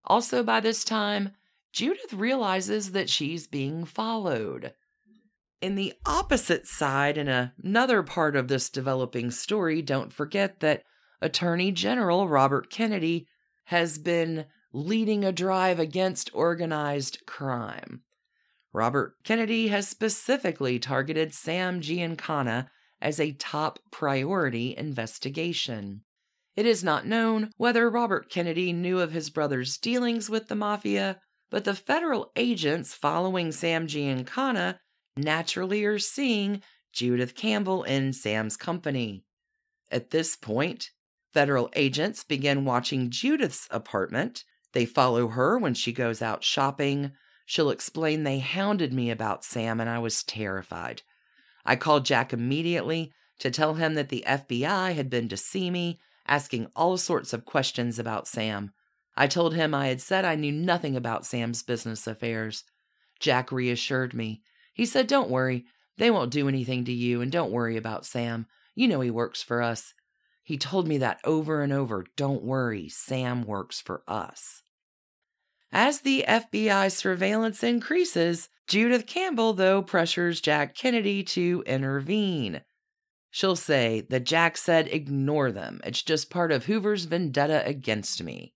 Also, 0.09 0.43
by 0.43 0.59
this 0.59 0.83
time, 0.85 1.31
Judith 1.73 2.13
realizes 2.13 2.93
that 2.93 3.11
she's 3.11 3.47
being 3.47 3.85
followed. 3.85 4.73
In 5.61 5.75
the 5.75 5.93
opposite 6.07 6.67
side, 6.67 7.19
in 7.19 7.29
another 7.29 8.03
part 8.03 8.35
of 8.35 8.49
this 8.49 8.71
developing 8.71 9.31
story, 9.31 9.83
don't 9.83 10.13
forget 10.13 10.61
that 10.61 10.83
Attorney 11.21 11.73
General 11.73 12.29
Robert 12.29 12.71
Kennedy 12.71 13.27
has 13.65 13.99
been 13.99 14.47
leading 14.73 15.25
a 15.25 15.33
drive 15.33 15.79
against 15.79 16.31
organized 16.33 17.27
crime. 17.27 18.03
Robert 18.73 19.17
Kennedy 19.25 19.69
has 19.69 19.89
specifically 19.89 20.79
targeted 20.79 21.35
Sam 21.35 21.81
Giancana 21.81 22.69
as 23.01 23.19
a 23.19 23.33
top 23.33 23.79
priority 23.91 24.77
investigation. 24.77 26.03
It 26.59 26.67
is 26.67 26.83
not 26.83 27.07
known 27.07 27.53
whether 27.57 27.89
Robert 27.89 28.29
Kennedy 28.31 28.73
knew 28.73 28.99
of 28.99 29.13
his 29.13 29.31
brother's 29.31 29.77
dealings 29.79 30.29
with 30.29 30.49
the 30.49 30.57
mafia, 30.57 31.21
but 31.51 31.63
the 31.63 31.73
federal 31.73 32.33
agents 32.35 32.95
following 32.95 33.53
Sam 33.53 33.87
Giancana 33.87 34.81
naturally 35.17 35.85
are 35.85 36.01
seeing 36.01 36.61
Judith 36.93 37.37
Campbell 37.37 37.85
in 37.85 38.13
Sam's 38.13 38.57
company. 38.57 39.23
At 39.93 40.11
this 40.11 40.35
point, 40.35 40.91
federal 41.33 41.71
agents 41.77 42.25
begin 42.25 42.65
watching 42.65 43.09
Judith's 43.09 43.69
apartment 43.71 44.43
they 44.73 44.85
follow 44.85 45.29
her 45.29 45.59
when 45.59 45.75
she 45.75 45.93
goes 45.93 46.21
out 46.21 46.43
shopping. 46.43 47.13
She'll 47.47 47.71
explain 47.71 48.25
they 48.25 48.41
hounded 48.41 48.93
me 48.93 49.11
about 49.11 49.45
Sam 49.45 49.79
and 49.81 49.89
I 49.89 50.01
was 50.01 50.25
terrified. 50.25 51.03
I 51.65 51.77
called 51.77 52.05
Jack 52.05 52.33
immediately 52.33 53.13
to 53.39 53.53
tell 53.53 53.75
him 53.75 53.95
that 53.95 54.09
the 54.09 54.25
FBI 54.27 54.97
had 54.97 55.09
been 55.09 55.29
to 55.29 55.37
see 55.37 55.71
me, 55.71 56.01
asking 56.29 56.69
all 56.77 56.97
sorts 56.97 57.33
of 57.33 57.45
questions 57.45 57.99
about 57.99 58.29
Sam. 58.29 58.73
I 59.17 59.27
told 59.27 59.55
him 59.55 59.75
I 59.75 59.89
had 59.89 60.01
said 60.01 60.25
I 60.25 60.37
knew 60.37 60.53
nothing 60.53 60.95
about 60.95 61.27
Sam's 61.27 61.63
business 61.63 62.07
affairs. 62.07 62.65
Jack 63.19 63.51
reassured 63.51 64.15
me. 64.15 64.43
He 64.73 64.87
said, 64.87 65.09
Don't 65.09 65.31
worry, 65.31 65.67
they 65.97 66.11
won't 66.11 66.31
do 66.31 66.47
anything 66.49 66.85
to 66.85 66.93
you, 66.93 67.21
and 67.21 67.33
don't 67.33 67.51
worry 67.51 67.77
about 67.77 68.07
Sam. 68.07 68.47
You 68.75 68.87
know 68.87 69.01
he 69.01 69.11
works 69.11 69.43
for 69.43 69.61
us. 69.61 69.93
He 70.45 70.57
told 70.57 70.87
me 70.87 70.99
that 70.99 71.21
over 71.25 71.63
and 71.63 71.73
over. 71.73 72.07
Don't 72.17 72.45
worry, 72.45 72.89
Sam 72.89 73.43
works 73.43 73.81
for 73.81 74.03
us. 74.07 74.63
As 75.73 76.01
the 76.01 76.25
FBI 76.27 76.91
surveillance 76.93 77.63
increases, 77.63 78.49
Judith 78.67 79.07
Campbell, 79.07 79.53
though, 79.53 79.83
pressures 79.83 80.41
Jack 80.41 80.75
Kennedy 80.75 81.23
to 81.25 81.63
intervene. 81.67 82.63
She'll 83.31 83.57
say 83.57 84.01
that 84.09 84.25
Jack 84.25 84.57
said, 84.57 84.89
ignore 84.89 85.53
them. 85.53 85.81
It's 85.85 86.03
just 86.03 86.31
part 86.31 86.51
of 86.51 86.65
Hoover's 86.65 87.05
vendetta 87.05 87.65
against 87.67 88.23
me. 88.23 88.55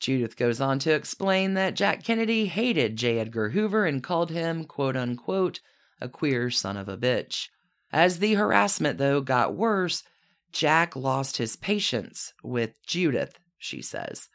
Judith 0.00 0.36
goes 0.36 0.60
on 0.60 0.78
to 0.80 0.94
explain 0.94 1.54
that 1.54 1.74
Jack 1.74 2.04
Kennedy 2.04 2.46
hated 2.46 2.96
J. 2.96 3.18
Edgar 3.18 3.50
Hoover 3.50 3.86
and 3.86 4.02
called 4.02 4.30
him, 4.30 4.64
quote 4.64 4.96
unquote, 4.96 5.60
a 6.00 6.08
queer 6.08 6.50
son 6.50 6.76
of 6.76 6.88
a 6.88 6.96
bitch. 6.96 7.48
As 7.92 8.18
the 8.18 8.34
harassment, 8.34 8.98
though, 8.98 9.20
got 9.20 9.56
worse, 9.56 10.02
Jack 10.52 10.96
lost 10.96 11.38
his 11.38 11.56
patience 11.56 12.32
with 12.42 12.82
Judith, 12.86 13.38
she 13.58 13.80
says. 13.80 14.28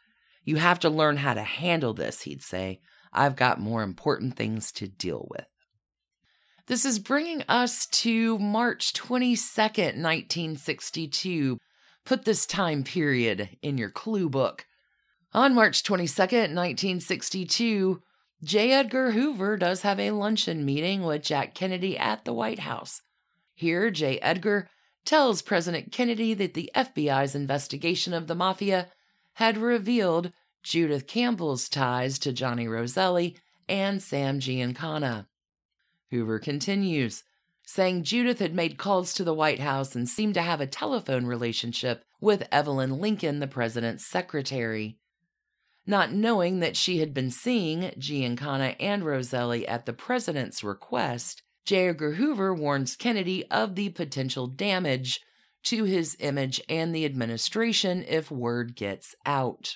You 0.44 0.56
have 0.58 0.80
to 0.80 0.90
learn 0.90 1.18
how 1.18 1.36
to 1.36 1.44
handle 1.44 1.94
this, 1.94 2.22
he'd 2.22 2.42
say. 2.42 2.80
I've 3.14 3.36
got 3.36 3.60
more 3.60 3.84
important 3.84 4.36
things 4.36 4.72
to 4.74 4.88
deal 4.88 5.28
with. 5.30 5.46
This 6.68 6.86
is 6.86 7.00
bringing 7.00 7.44
us 7.50 7.88
to 7.88 8.38
March 8.38 8.94
22nd, 8.94 9.98
1962. 9.98 11.58
Put 12.06 12.26
this 12.26 12.46
time 12.46 12.84
period 12.84 13.50
in 13.62 13.78
your 13.78 13.90
clue 13.90 14.30
book. 14.30 14.66
On 15.34 15.56
March 15.56 15.82
22nd, 15.84 16.54
1962, 16.54 18.02
J. 18.44 18.72
Edgar 18.72 19.12
Hoover 19.12 19.58
does 19.58 19.82
have 19.82 20.00
a 20.00 20.12
luncheon 20.12 20.64
meeting 20.64 21.04
with 21.04 21.24
Jack 21.24 21.56
Kennedy 21.56 21.98
at 21.98 22.26
the 22.26 22.34
White 22.34 22.60
House. 22.60 23.02
Here, 23.56 23.90
J. 23.90 24.20
Edgar 24.20 24.70
tells 25.04 25.42
President 25.42 25.92
Kennedy 25.92 26.34
that 26.36 26.54
the 26.54 26.70
FBI's 26.76 27.34
investigation 27.34 28.14
of 28.14 28.28
the 28.28 28.36
mafia 28.36 28.88
had 29.34 29.58
revealed 29.58 30.32
Judith 30.64 31.08
Campbell's 31.08 31.68
ties 31.68 32.20
to 32.20 32.32
Johnny 32.32 32.68
Roselli 32.68 33.38
and 33.68 34.02
Sam 34.02 34.40
Giancana. 34.40 35.26
Hoover 36.12 36.40
continues, 36.40 37.24
saying 37.66 38.04
Judith 38.04 38.40
had 38.40 38.54
made 38.54 38.78
calls 38.78 39.14
to 39.14 39.24
the 39.24 39.34
White 39.34 39.60
House 39.60 39.96
and 39.96 40.08
seemed 40.08 40.34
to 40.36 40.42
have 40.42 40.62
a 40.62 40.68
telephone 40.68 41.26
relationship 41.26 42.04
with 42.20 42.48
Evelyn 42.52 43.00
Lincoln, 43.00 43.40
the 43.40 43.48
president's 43.48 44.06
secretary. 44.06 44.98
Not 45.88 46.12
knowing 46.12 46.60
that 46.60 46.78
she 46.78 47.00
had 47.00 47.14
been 47.14 47.32
seeing 47.32 47.92
Giancana 47.98 48.76
and 48.80 49.04
Roselli 49.04 49.68
at 49.68 49.86
the 49.86 49.94
president's 49.94 50.64
request, 50.64 51.42
J. 51.66 51.90
Edgar 51.90 52.14
Hoover 52.14 52.54
warns 52.54 52.96
Kennedy 52.96 53.50
of 53.50 53.76
the 53.76 53.90
potential 53.90 54.48
damage 54.48 55.20
to 55.64 55.84
his 55.84 56.18
image 56.20 56.62
and 56.68 56.94
the 56.94 57.06
administration 57.06 58.04
if 58.08 58.30
word 58.30 58.76
gets 58.76 59.16
out. 59.26 59.76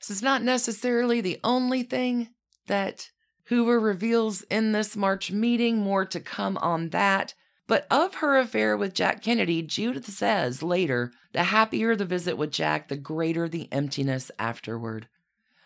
This 0.00 0.10
is 0.10 0.22
not 0.22 0.42
necessarily 0.42 1.20
the 1.20 1.38
only 1.44 1.82
thing 1.82 2.30
that 2.66 3.10
Hoover 3.48 3.78
reveals 3.78 4.42
in 4.42 4.72
this 4.72 4.96
March 4.96 5.30
meeting, 5.30 5.78
more 5.78 6.04
to 6.04 6.18
come 6.18 6.56
on 6.58 6.88
that. 6.88 7.34
But 7.68 7.86
of 7.90 8.16
her 8.16 8.36
affair 8.36 8.76
with 8.76 8.94
Jack 8.94 9.22
Kennedy, 9.22 9.62
Judith 9.62 10.08
says 10.08 10.62
later, 10.62 11.12
the 11.32 11.44
happier 11.44 11.94
the 11.94 12.04
visit 12.04 12.36
with 12.36 12.50
Jack, 12.50 12.88
the 12.88 12.96
greater 12.96 13.48
the 13.48 13.68
emptiness 13.72 14.30
afterward. 14.38 15.08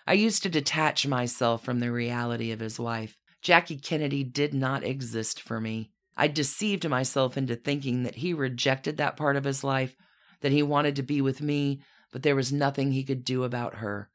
I 0.06 0.12
used 0.14 0.42
to 0.42 0.50
detach 0.50 1.06
myself 1.06 1.64
from 1.64 1.80
the 1.80 1.92
reality 1.92 2.52
of 2.52 2.60
his 2.60 2.78
wife. 2.78 3.18
Jackie 3.40 3.78
Kennedy 3.78 4.24
did 4.24 4.52
not 4.52 4.84
exist 4.84 5.40
for 5.40 5.60
me. 5.60 5.90
I 6.16 6.28
deceived 6.28 6.86
myself 6.86 7.38
into 7.38 7.56
thinking 7.56 8.02
that 8.02 8.16
he 8.16 8.34
rejected 8.34 8.98
that 8.98 9.16
part 9.16 9.36
of 9.36 9.44
his 9.44 9.64
life, 9.64 9.96
that 10.40 10.52
he 10.52 10.62
wanted 10.62 10.96
to 10.96 11.02
be 11.02 11.22
with 11.22 11.40
me, 11.40 11.80
but 12.12 12.22
there 12.22 12.36
was 12.36 12.52
nothing 12.52 12.92
he 12.92 13.04
could 13.04 13.24
do 13.24 13.44
about 13.44 13.76
her. 13.76 14.10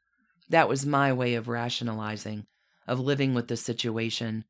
That 0.50 0.70
was 0.70 0.86
my 0.86 1.12
way 1.14 1.34
of 1.34 1.48
rationalizing 1.48 2.46
of 2.88 3.00
living 3.00 3.34
with 3.34 3.48
the 3.48 3.58
situation. 3.58 4.46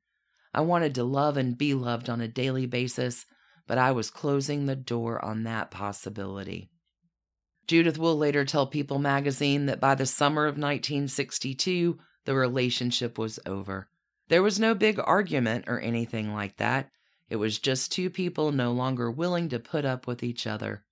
I 0.53 0.61
wanted 0.61 0.95
to 0.95 1.03
love 1.03 1.37
and 1.37 1.57
be 1.57 1.73
loved 1.73 2.09
on 2.09 2.21
a 2.21 2.27
daily 2.27 2.65
basis, 2.65 3.25
but 3.67 3.77
I 3.77 3.91
was 3.91 4.09
closing 4.09 4.65
the 4.65 4.75
door 4.75 5.23
on 5.23 5.43
that 5.43 5.71
possibility. 5.71 6.69
Judith 7.67 7.97
will 7.97 8.17
later 8.17 8.45
tell 8.45 8.67
People 8.67 8.99
magazine 8.99 9.65
that 9.65 9.79
by 9.79 9.95
the 9.95 10.05
summer 10.05 10.45
of 10.45 10.53
1962, 10.53 11.97
the 12.25 12.35
relationship 12.35 13.17
was 13.17 13.39
over. 13.45 13.89
There 14.27 14.43
was 14.43 14.59
no 14.59 14.73
big 14.75 14.99
argument 15.03 15.65
or 15.67 15.79
anything 15.79 16.33
like 16.33 16.57
that. 16.57 16.89
It 17.29 17.37
was 17.37 17.59
just 17.59 17.91
two 17.91 18.09
people 18.09 18.51
no 18.51 18.71
longer 18.71 19.09
willing 19.09 19.49
to 19.49 19.59
put 19.59 19.85
up 19.85 20.07
with 20.07 20.23
each 20.23 20.45
other. 20.45 20.83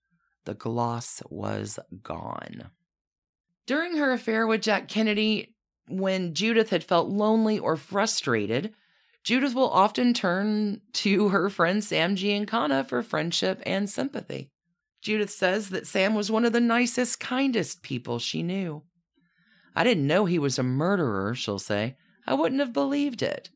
The 0.45 0.55
gloss 0.55 1.21
was 1.29 1.79
gone. 2.01 2.69
During 3.65 3.97
her 3.97 4.11
affair 4.11 4.45
with 4.45 4.61
Jack 4.61 4.87
Kennedy, 4.87 5.52
when 5.87 6.33
Judith 6.33 6.69
had 6.69 6.83
felt 6.83 7.09
lonely 7.09 7.59
or 7.59 7.75
frustrated, 7.75 8.73
Judith 9.23 9.55
will 9.55 9.69
often 9.69 10.13
turn 10.13 10.81
to 10.93 11.29
her 11.29 11.49
friend 11.49 11.83
Sam 11.83 12.15
Giancana 12.15 12.85
for 12.87 13.01
friendship 13.01 13.61
and 13.65 13.89
sympathy. 13.89 14.49
Judith 15.01 15.31
says 15.31 15.69
that 15.69 15.87
Sam 15.87 16.15
was 16.15 16.31
one 16.31 16.45
of 16.45 16.53
the 16.53 16.61
nicest, 16.61 17.19
kindest 17.19 17.83
people 17.83 18.19
she 18.19 18.43
knew. 18.43 18.83
I 19.75 19.83
didn't 19.83 20.07
know 20.07 20.25
he 20.25 20.39
was 20.39 20.59
a 20.59 20.63
murderer, 20.63 21.35
she'll 21.35 21.59
say. 21.59 21.95
I 22.25 22.33
wouldn't 22.33 22.61
have 22.61 22.73
believed 22.73 23.21
it. 23.21 23.49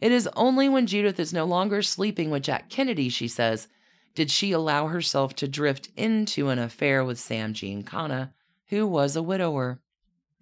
It 0.00 0.12
is 0.12 0.28
only 0.34 0.68
when 0.68 0.86
Judith 0.86 1.18
is 1.18 1.32
no 1.32 1.44
longer 1.44 1.82
sleeping 1.82 2.30
with 2.30 2.42
Jack 2.42 2.68
Kennedy, 2.68 3.08
she 3.08 3.28
says, 3.28 3.68
did 4.14 4.30
she 4.30 4.52
allow 4.52 4.88
herself 4.88 5.34
to 5.36 5.48
drift 5.48 5.88
into 5.96 6.48
an 6.48 6.58
affair 6.58 7.04
with 7.04 7.18
Sam 7.18 7.54
Giancana, 7.54 8.32
who 8.68 8.86
was 8.86 9.16
a 9.16 9.22
widower. 9.22 9.80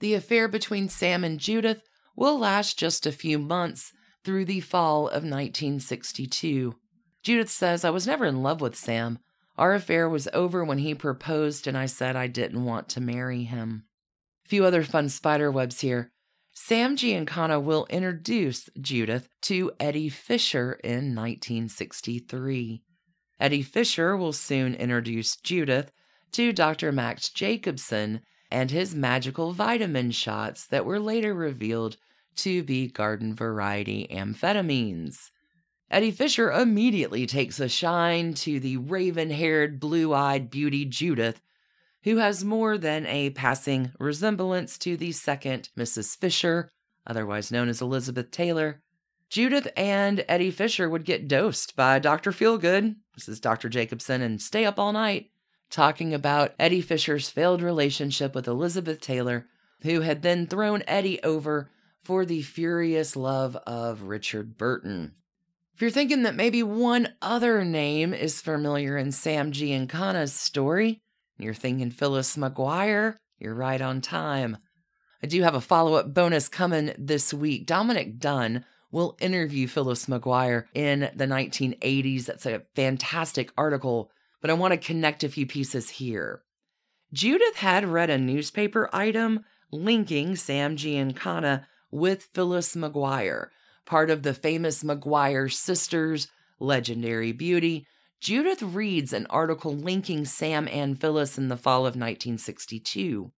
The 0.00 0.14
affair 0.14 0.48
between 0.48 0.88
Sam 0.88 1.24
and 1.24 1.38
Judith 1.38 1.82
will 2.16 2.38
last 2.38 2.78
just 2.78 3.06
a 3.06 3.12
few 3.12 3.38
months 3.38 3.92
through 4.24 4.46
the 4.46 4.60
fall 4.60 5.06
of 5.06 5.22
1962. 5.22 6.74
Judith 7.22 7.50
says, 7.50 7.84
I 7.84 7.90
was 7.90 8.06
never 8.06 8.24
in 8.24 8.42
love 8.42 8.60
with 8.60 8.76
Sam. 8.76 9.18
Our 9.56 9.74
affair 9.74 10.08
was 10.08 10.28
over 10.32 10.64
when 10.64 10.78
he 10.78 10.94
proposed, 10.94 11.66
and 11.66 11.76
I 11.76 11.86
said 11.86 12.16
I 12.16 12.26
didn't 12.28 12.64
want 12.64 12.88
to 12.90 13.00
marry 13.00 13.44
him. 13.44 13.84
A 14.46 14.48
few 14.48 14.64
other 14.64 14.82
fun 14.82 15.10
spider 15.10 15.50
webs 15.50 15.80
here. 15.80 16.12
Sam 16.54 16.96
Giancana 16.96 17.62
will 17.62 17.86
introduce 17.90 18.68
Judith 18.80 19.28
to 19.42 19.72
Eddie 19.78 20.08
Fisher 20.08 20.72
in 20.82 21.14
1963. 21.14 22.82
Eddie 23.38 23.62
Fisher 23.62 24.16
will 24.16 24.32
soon 24.32 24.74
introduce 24.74 25.36
Judith 25.36 25.92
to 26.32 26.52
Dr. 26.52 26.90
Max 26.90 27.28
Jacobson 27.28 28.22
and 28.50 28.70
his 28.70 28.94
magical 28.94 29.52
vitamin 29.52 30.10
shots 30.10 30.66
that 30.66 30.84
were 30.84 31.00
later 31.00 31.34
revealed 31.34 31.96
to 32.36 32.62
be 32.62 32.88
garden 32.88 33.34
variety 33.34 34.06
amphetamines. 34.10 35.30
Eddie 35.90 36.10
Fisher 36.10 36.52
immediately 36.52 37.26
takes 37.26 37.58
a 37.58 37.68
shine 37.68 38.32
to 38.34 38.60
the 38.60 38.76
raven 38.76 39.30
haired, 39.30 39.80
blue 39.80 40.14
eyed 40.14 40.50
beauty 40.50 40.84
Judith, 40.84 41.40
who 42.04 42.18
has 42.18 42.44
more 42.44 42.78
than 42.78 43.06
a 43.06 43.30
passing 43.30 43.92
resemblance 43.98 44.78
to 44.78 44.96
the 44.96 45.12
second 45.12 45.68
Mrs. 45.76 46.16
Fisher, 46.16 46.70
otherwise 47.06 47.50
known 47.50 47.68
as 47.68 47.82
Elizabeth 47.82 48.30
Taylor. 48.30 48.80
Judith 49.28 49.68
and 49.76 50.24
Eddie 50.28 50.50
Fisher 50.50 50.88
would 50.88 51.04
get 51.04 51.28
dosed 51.28 51.76
by 51.76 51.98
Dr. 51.98 52.32
Feelgood, 52.32 52.96
is 53.28 53.40
Dr. 53.40 53.68
Jacobson, 53.68 54.22
and 54.22 54.40
stay 54.40 54.64
up 54.64 54.78
all 54.78 54.92
night 54.92 55.29
talking 55.70 56.12
about 56.12 56.54
Eddie 56.58 56.80
Fisher's 56.80 57.30
failed 57.30 57.62
relationship 57.62 58.34
with 58.34 58.48
Elizabeth 58.48 59.00
Taylor, 59.00 59.46
who 59.82 60.00
had 60.02 60.22
then 60.22 60.46
thrown 60.46 60.82
Eddie 60.86 61.22
over 61.22 61.70
for 62.02 62.24
the 62.24 62.42
furious 62.42 63.16
love 63.16 63.56
of 63.66 64.02
Richard 64.02 64.58
Burton. 64.58 65.14
If 65.74 65.82
you're 65.82 65.90
thinking 65.90 66.24
that 66.24 66.34
maybe 66.34 66.62
one 66.62 67.08
other 67.22 67.64
name 67.64 68.12
is 68.12 68.42
familiar 68.42 68.98
in 68.98 69.12
Sam 69.12 69.52
Giancana's 69.52 70.32
story, 70.32 71.00
and 71.38 71.44
you're 71.44 71.54
thinking 71.54 71.90
Phyllis 71.90 72.36
McGuire, 72.36 73.16
you're 73.38 73.54
right 73.54 73.80
on 73.80 74.02
time. 74.02 74.58
I 75.22 75.26
do 75.26 75.42
have 75.42 75.54
a 75.54 75.60
follow 75.60 75.94
up 75.94 76.12
bonus 76.12 76.48
coming 76.48 76.92
this 76.98 77.32
week. 77.32 77.66
Dominick 77.66 78.18
Dunne 78.18 78.64
will 78.90 79.16
interview 79.20 79.66
Phyllis 79.66 80.06
McGuire 80.06 80.64
in 80.74 81.10
the 81.14 81.26
1980s. 81.26 82.26
That's 82.26 82.46
a 82.46 82.62
fantastic 82.74 83.52
article 83.56 84.10
but 84.40 84.50
I 84.50 84.54
want 84.54 84.72
to 84.72 84.78
connect 84.78 85.24
a 85.24 85.28
few 85.28 85.46
pieces 85.46 85.90
here. 85.90 86.42
Judith 87.12 87.56
had 87.56 87.84
read 87.86 88.10
a 88.10 88.18
newspaper 88.18 88.88
item 88.92 89.44
linking 89.72 90.36
Sam 90.36 90.76
Giancana 90.76 91.66
with 91.90 92.28
Phyllis 92.34 92.74
McGuire, 92.76 93.48
part 93.84 94.10
of 94.10 94.22
the 94.22 94.34
famous 94.34 94.82
McGuire 94.82 95.52
sisters, 95.52 96.28
legendary 96.58 97.32
beauty. 97.32 97.86
Judith 98.20 98.62
reads 98.62 99.12
an 99.12 99.26
article 99.26 99.74
linking 99.74 100.24
Sam 100.24 100.68
and 100.68 101.00
Phyllis 101.00 101.38
in 101.38 101.48
the 101.48 101.56
fall 101.56 101.80
of 101.80 101.96
1962. 101.96 103.32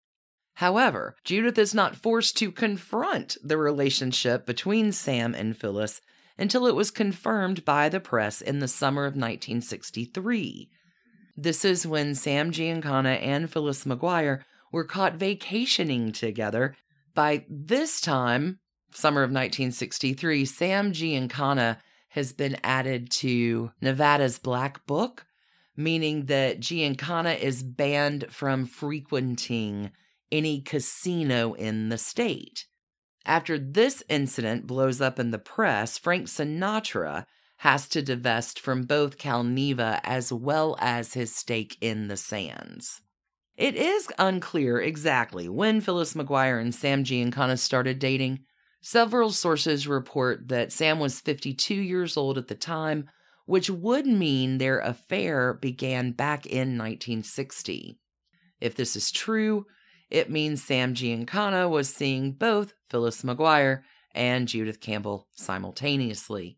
However, 0.55 1.17
Judith 1.25 1.59
is 1.59 1.75
not 1.75 1.97
forced 1.97 2.37
to 2.39 2.53
confront 2.53 3.37
the 3.43 3.57
relationship 3.57 4.45
between 4.47 4.93
Sam 4.93 5.35
and 5.35 5.57
Phyllis 5.57 6.01
until 6.37 6.67
it 6.67 6.75
was 6.75 6.91
confirmed 6.91 7.65
by 7.65 7.89
the 7.89 8.01
press 8.01 8.41
in 8.41 8.59
the 8.59 8.69
summer 8.69 9.03
of 9.03 9.15
1963. 9.15 10.71
This 11.37 11.65
is 11.65 11.87
when 11.87 12.15
Sam 12.15 12.51
Giancana 12.51 13.21
and 13.23 13.51
Phyllis 13.51 13.85
McGuire 13.85 14.43
were 14.73 14.85
caught 14.85 15.15
vacationing 15.15 16.13
together. 16.13 16.77
By 17.15 17.45
this 17.49 18.01
time, 18.01 18.59
summer 18.93 19.23
of 19.23 19.31
1963, 19.31 20.45
Sam 20.45 20.93
Giancana 20.93 21.79
has 22.11 22.33
been 22.33 22.57
added 22.65 23.11
to 23.11 23.71
Nevada's 23.81 24.39
Black 24.39 24.85
Book, 24.87 25.27
meaning 25.77 26.27
that 26.27 26.61
Giancana 26.61 27.39
is 27.39 27.63
banned 27.63 28.27
from 28.31 28.67
frequenting 28.67 29.93
any 30.33 30.61
casino 30.61 31.55
in 31.55 31.89
the 31.89 31.99
state. 31.99 32.67
After 33.25 33.59
this 33.59 34.03
incident 34.09 34.67
blows 34.67 35.01
up 35.01 35.19
in 35.19 35.31
the 35.31 35.39
press, 35.39 35.99
Frank 35.99 36.27
Sinatra 36.27 37.27
has 37.61 37.87
to 37.87 38.01
divest 38.01 38.59
from 38.59 38.85
both 38.85 39.19
Calneva 39.19 40.01
as 40.03 40.33
well 40.33 40.79
as 40.81 41.13
his 41.13 41.35
stake 41.37 41.77
in 41.83 42.09
the 42.09 42.17
Sands. 42.17 43.03
It 43.55 43.77
is 43.77 44.09
unclear 44.19 44.81
exactly 44.81 45.47
when 45.47 45.83
Phyllis 45.83 46.15
McGuire 46.15 46.59
and 46.59 46.75
Sam 46.75 47.05
Giancana 47.05 47.59
started 47.59 47.99
dating. 47.99 48.41
Several 48.81 49.31
sources 49.31 49.87
report 49.87 50.49
that 50.49 50.73
Sam 50.73 50.99
was 51.01 51.21
52 51.21 51.75
years 51.75 52.17
old 52.17 52.39
at 52.39 52.49
the 52.49 52.55
time, 52.55 53.11
which 53.45 53.69
would 53.69 54.07
mean 54.07 54.57
their 54.57 54.79
affair 54.79 55.53
began 55.53 56.13
back 56.13 56.47
in 56.47 56.79
1960. 56.79 57.99
If 58.59 58.75
this 58.75 58.97
is 58.97 59.11
true, 59.11 59.67
it 60.09 60.31
means 60.31 60.65
Sam 60.65 60.95
Giancana 60.95 61.69
was 61.69 61.95
seeing 61.95 62.33
both 62.33 62.73
Phyllis 62.89 63.21
McGuire 63.21 63.83
and 64.15 64.49
Judith 64.49 64.81
Campbell 64.81 65.29
simultaneously. 65.37 66.57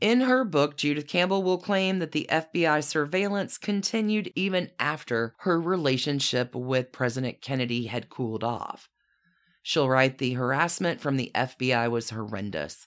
In 0.00 0.22
her 0.22 0.44
book, 0.44 0.78
Judith 0.78 1.06
Campbell 1.06 1.42
will 1.42 1.58
claim 1.58 1.98
that 1.98 2.12
the 2.12 2.26
FBI 2.30 2.82
surveillance 2.82 3.58
continued 3.58 4.32
even 4.34 4.70
after 4.80 5.34
her 5.40 5.60
relationship 5.60 6.54
with 6.54 6.90
President 6.90 7.42
Kennedy 7.42 7.86
had 7.86 8.08
cooled 8.08 8.42
off. 8.42 8.88
She'll 9.62 9.90
write 9.90 10.16
the 10.16 10.32
harassment 10.32 11.02
from 11.02 11.18
the 11.18 11.30
FBI 11.34 11.90
was 11.90 12.08
horrendous. 12.08 12.86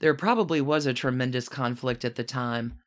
There 0.00 0.14
probably 0.14 0.62
was 0.62 0.86
a 0.86 0.94
tremendous 0.94 1.50
conflict 1.50 2.02
at 2.02 2.14
the 2.14 2.24
time. 2.24 2.78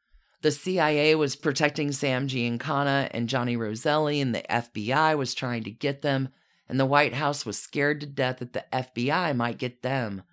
The 0.42 0.52
CIA 0.52 1.14
was 1.14 1.36
protecting 1.36 1.92
Sam 1.92 2.28
Giancana 2.28 3.10
and 3.12 3.30
Johnny 3.30 3.56
Roselli, 3.56 4.20
and 4.20 4.34
the 4.34 4.44
FBI 4.50 5.16
was 5.16 5.36
trying 5.36 5.64
to 5.66 5.72
get 5.72 6.02
them, 6.02 6.30
and 6.68 6.80
the 6.80 6.86
White 6.88 7.14
House 7.14 7.46
was 7.46 7.60
scared 7.60 8.02
to 8.02 8.08
death 8.08 8.40
that 8.40 8.54
the 8.54 8.66
FBI 8.74 9.36
might 9.36 9.60
get 9.60 9.84
them. 9.84 10.24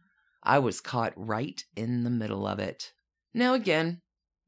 I 0.43 0.61
was 0.61 0.81
caught 0.81 1.13
right 1.15 1.63
in 1.77 2.05
the 2.05 2.11
middle 2.11 2.47
of 2.47 2.59
it. 2.59 2.94
Now, 3.35 3.55
again, 3.55 4.01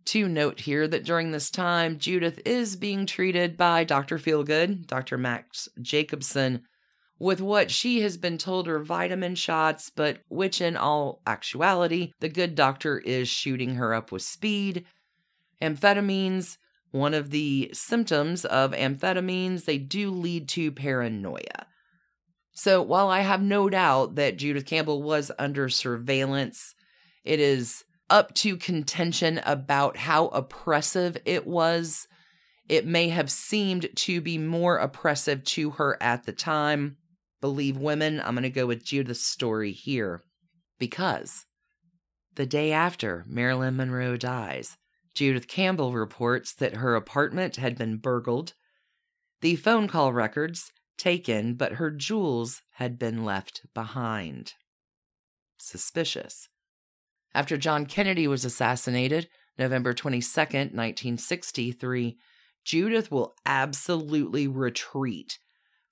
to 0.07 0.29
note 0.29 0.61
here 0.61 0.87
that 0.87 1.05
during 1.05 1.33
this 1.33 1.51
time, 1.51 1.99
Judith 1.99 2.41
is 2.45 2.77
being 2.77 3.05
treated 3.05 3.57
by 3.57 3.83
Dr. 3.83 4.19
Feelgood, 4.19 4.87
Dr. 4.87 5.19
Max 5.19 5.69
Jacobson, 5.83 6.63
with 7.19 7.41
what 7.41 7.71
she 7.71 8.03
has 8.03 8.17
been 8.17 8.39
told 8.39 8.69
are 8.69 8.79
vitamin 8.79 9.35
shots, 9.35 9.91
but 9.91 10.19
which 10.29 10.61
in 10.61 10.77
all 10.77 11.23
actuality, 11.27 12.13
the 12.21 12.29
good 12.29 12.55
doctor 12.55 12.99
is 12.99 13.29
shooting 13.29 13.75
her 13.77 13.95
up 13.95 14.13
with 14.13 14.23
speed. 14.23 14.85
Amphetamines, 15.61 16.59
one 16.91 17.15
of 17.15 17.31
the 17.31 17.71
symptoms 17.73 18.45
of 18.45 18.73
amphetamines, 18.73 19.65
they 19.65 19.79
do 19.79 20.11
lead 20.11 20.49
to 20.51 20.71
paranoia. 20.71 21.67
So 22.53 22.83
while 22.83 23.09
I 23.09 23.21
have 23.21 23.43
no 23.43 23.69
doubt 23.69 24.15
that 24.17 24.37
Judith 24.37 24.67
Campbell 24.67 25.03
was 25.03 25.33
under 25.39 25.69
surveillance, 25.69 26.75
it 27.25 27.41
is 27.41 27.85
up 28.09 28.35
to 28.35 28.57
contention 28.57 29.41
about 29.45 29.97
how 29.97 30.29
oppressive 30.29 31.17
it 31.25 31.47
was. 31.47 32.07
It 32.69 32.87
may 32.87 33.09
have 33.09 33.31
seemed 33.31 33.89
to 33.95 34.21
be 34.21 34.39
more 34.39 34.77
oppressive 34.79 35.45
to 35.45 35.71
her 35.71 35.97
at 36.01 36.25
the 36.25 36.33
time. 36.33 36.97
Believe 37.41 37.77
women, 37.77 38.21
I'm 38.21 38.35
going 38.35 38.43
to 38.43 38.51
go 38.51 38.67
with 38.67 38.85
Judith's 38.85 39.21
story 39.21 39.73
here. 39.73 40.23
Because 40.79 41.47
the 42.35 42.47
day 42.47 42.73
after 42.73 43.25
Marilyn 43.29 43.77
Monroe 43.77 44.17
dies, 44.17 44.77
Judith 45.15 45.49
Campbell 45.49 45.93
reports 45.93 46.53
that 46.55 46.75
her 46.75 46.95
apartment 46.95 47.57
had 47.57 47.79
been 47.79 47.97
burgled, 47.97 48.53
the 49.41 49.57
phone 49.57 49.89
call 49.89 50.13
records 50.13 50.73
taken, 50.99 51.55
but 51.55 51.75
her 51.75 51.91
jewels 51.91 52.63
had 52.73 52.99
been 52.99 53.25
left 53.25 53.63
behind. 53.75 54.55
Suspicious. 55.59 56.49
After 57.37 57.59
John 57.59 57.85
Kennedy 57.85 58.27
was 58.27 58.47
assassinated, 58.47 59.29
November 59.59 59.93
22, 59.93 60.23
1963, 60.25 62.17
Judith 62.65 63.11
will 63.11 63.35
absolutely 63.45 64.49
retreat 64.49 65.39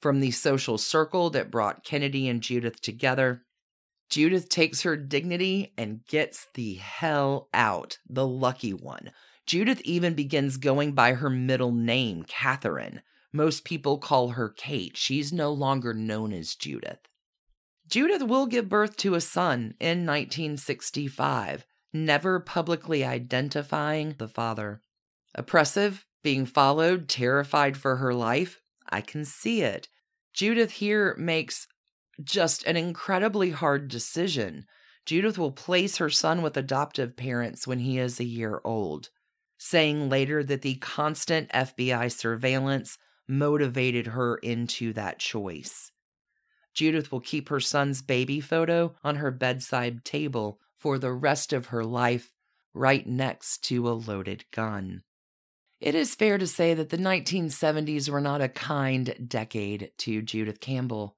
from 0.01 0.21
the 0.21 0.31
social 0.31 0.79
circle 0.79 1.29
that 1.29 1.51
brought 1.51 1.85
Kennedy 1.85 2.31
and 2.31 2.41
Judith 2.41 2.81
together. 2.81 3.43
Judith 4.09 4.49
takes 4.49 4.85
her 4.85 4.97
dignity 4.97 5.75
and 5.77 6.07
gets 6.07 6.47
the 6.55 6.77
hell 6.77 7.51
out, 7.53 7.99
the 8.09 8.27
lucky 8.27 8.73
one. 8.73 9.11
Judith 9.47 9.83
even 9.83 10.15
begins 10.15 10.57
going 10.57 10.93
by 10.93 11.13
her 11.13 11.29
middle 11.29 11.73
name, 11.73 12.23
Catherine. 12.27 13.03
Most 13.35 13.67
people 13.67 13.99
call 13.99 14.29
her 14.31 14.49
Kate. 14.49 14.97
She's 14.97 15.31
no 15.31 15.53
longer 15.53 15.93
known 15.93 16.33
as 16.33 16.55
Judith. 16.55 17.01
Judith 17.89 18.23
will 18.23 18.47
give 18.47 18.69
birth 18.69 18.97
to 18.99 19.15
a 19.15 19.21
son 19.21 19.75
in 19.79 20.07
1965, 20.07 21.67
never 21.93 22.41
publicly 22.41 23.05
identifying 23.05 24.15
the 24.19 24.29
father. 24.29 24.81
Oppressive, 25.35 26.07
being 26.23 26.47
followed, 26.47 27.09
terrified 27.09 27.77
for 27.77 27.97
her 27.97 28.15
life. 28.15 28.61
I 28.89 29.01
can 29.01 29.25
see 29.25 29.63
it. 29.63 29.89
Judith 30.33 30.73
here 30.73 31.15
makes 31.19 31.67
just 32.23 32.65
an 32.65 32.77
incredibly 32.77 33.51
hard 33.51 33.89
decision. 33.89 34.67
Judith 35.05 35.37
will 35.37 35.53
place 35.53 35.99
her 35.99 36.11
son 36.11 36.41
with 36.43 36.57
adoptive 36.57 37.17
parents 37.17 37.67
when 37.67 37.81
he 37.81 37.99
is 37.99 38.19
a 38.19 38.25
year 38.25 38.61
old, 38.65 39.11
saying 39.59 40.09
later 40.09 40.43
that 40.43 40.63
the 40.63 40.77
constant 40.77 41.51
FBI 41.51 42.11
surveillance 42.11 42.97
motivated 43.29 44.09
her 44.09 44.37
into 44.37 44.93
that 44.95 45.19
choice. 45.19 45.93
Judith 46.75 47.11
will 47.11 47.21
keep 47.21 47.49
her 47.49 47.61
son's 47.61 48.03
baby 48.03 48.41
photo 48.41 48.95
on 49.03 49.17
her 49.17 49.31
bedside 49.31 50.05
table 50.05 50.61
for 50.77 50.99
the 50.99 51.13
rest 51.13 51.53
of 51.53 51.67
her 51.67 51.85
life, 51.85 52.33
right 52.75 53.07
next 53.07 53.65
to 53.65 53.89
a 53.89 53.93
loaded 53.93 54.45
gun. 54.51 55.03
It 55.81 55.95
is 55.95 56.15
fair 56.15 56.39
to 56.39 56.47
say 56.47 56.75
that 56.75 56.91
the 56.91 56.97
1970s 56.97 58.09
were 58.09 58.21
not 58.21 58.41
a 58.41 58.49
kind 58.49 59.15
decade 59.29 59.93
to 59.99 60.23
Judith 60.23 60.61
Campbell. 60.61 61.17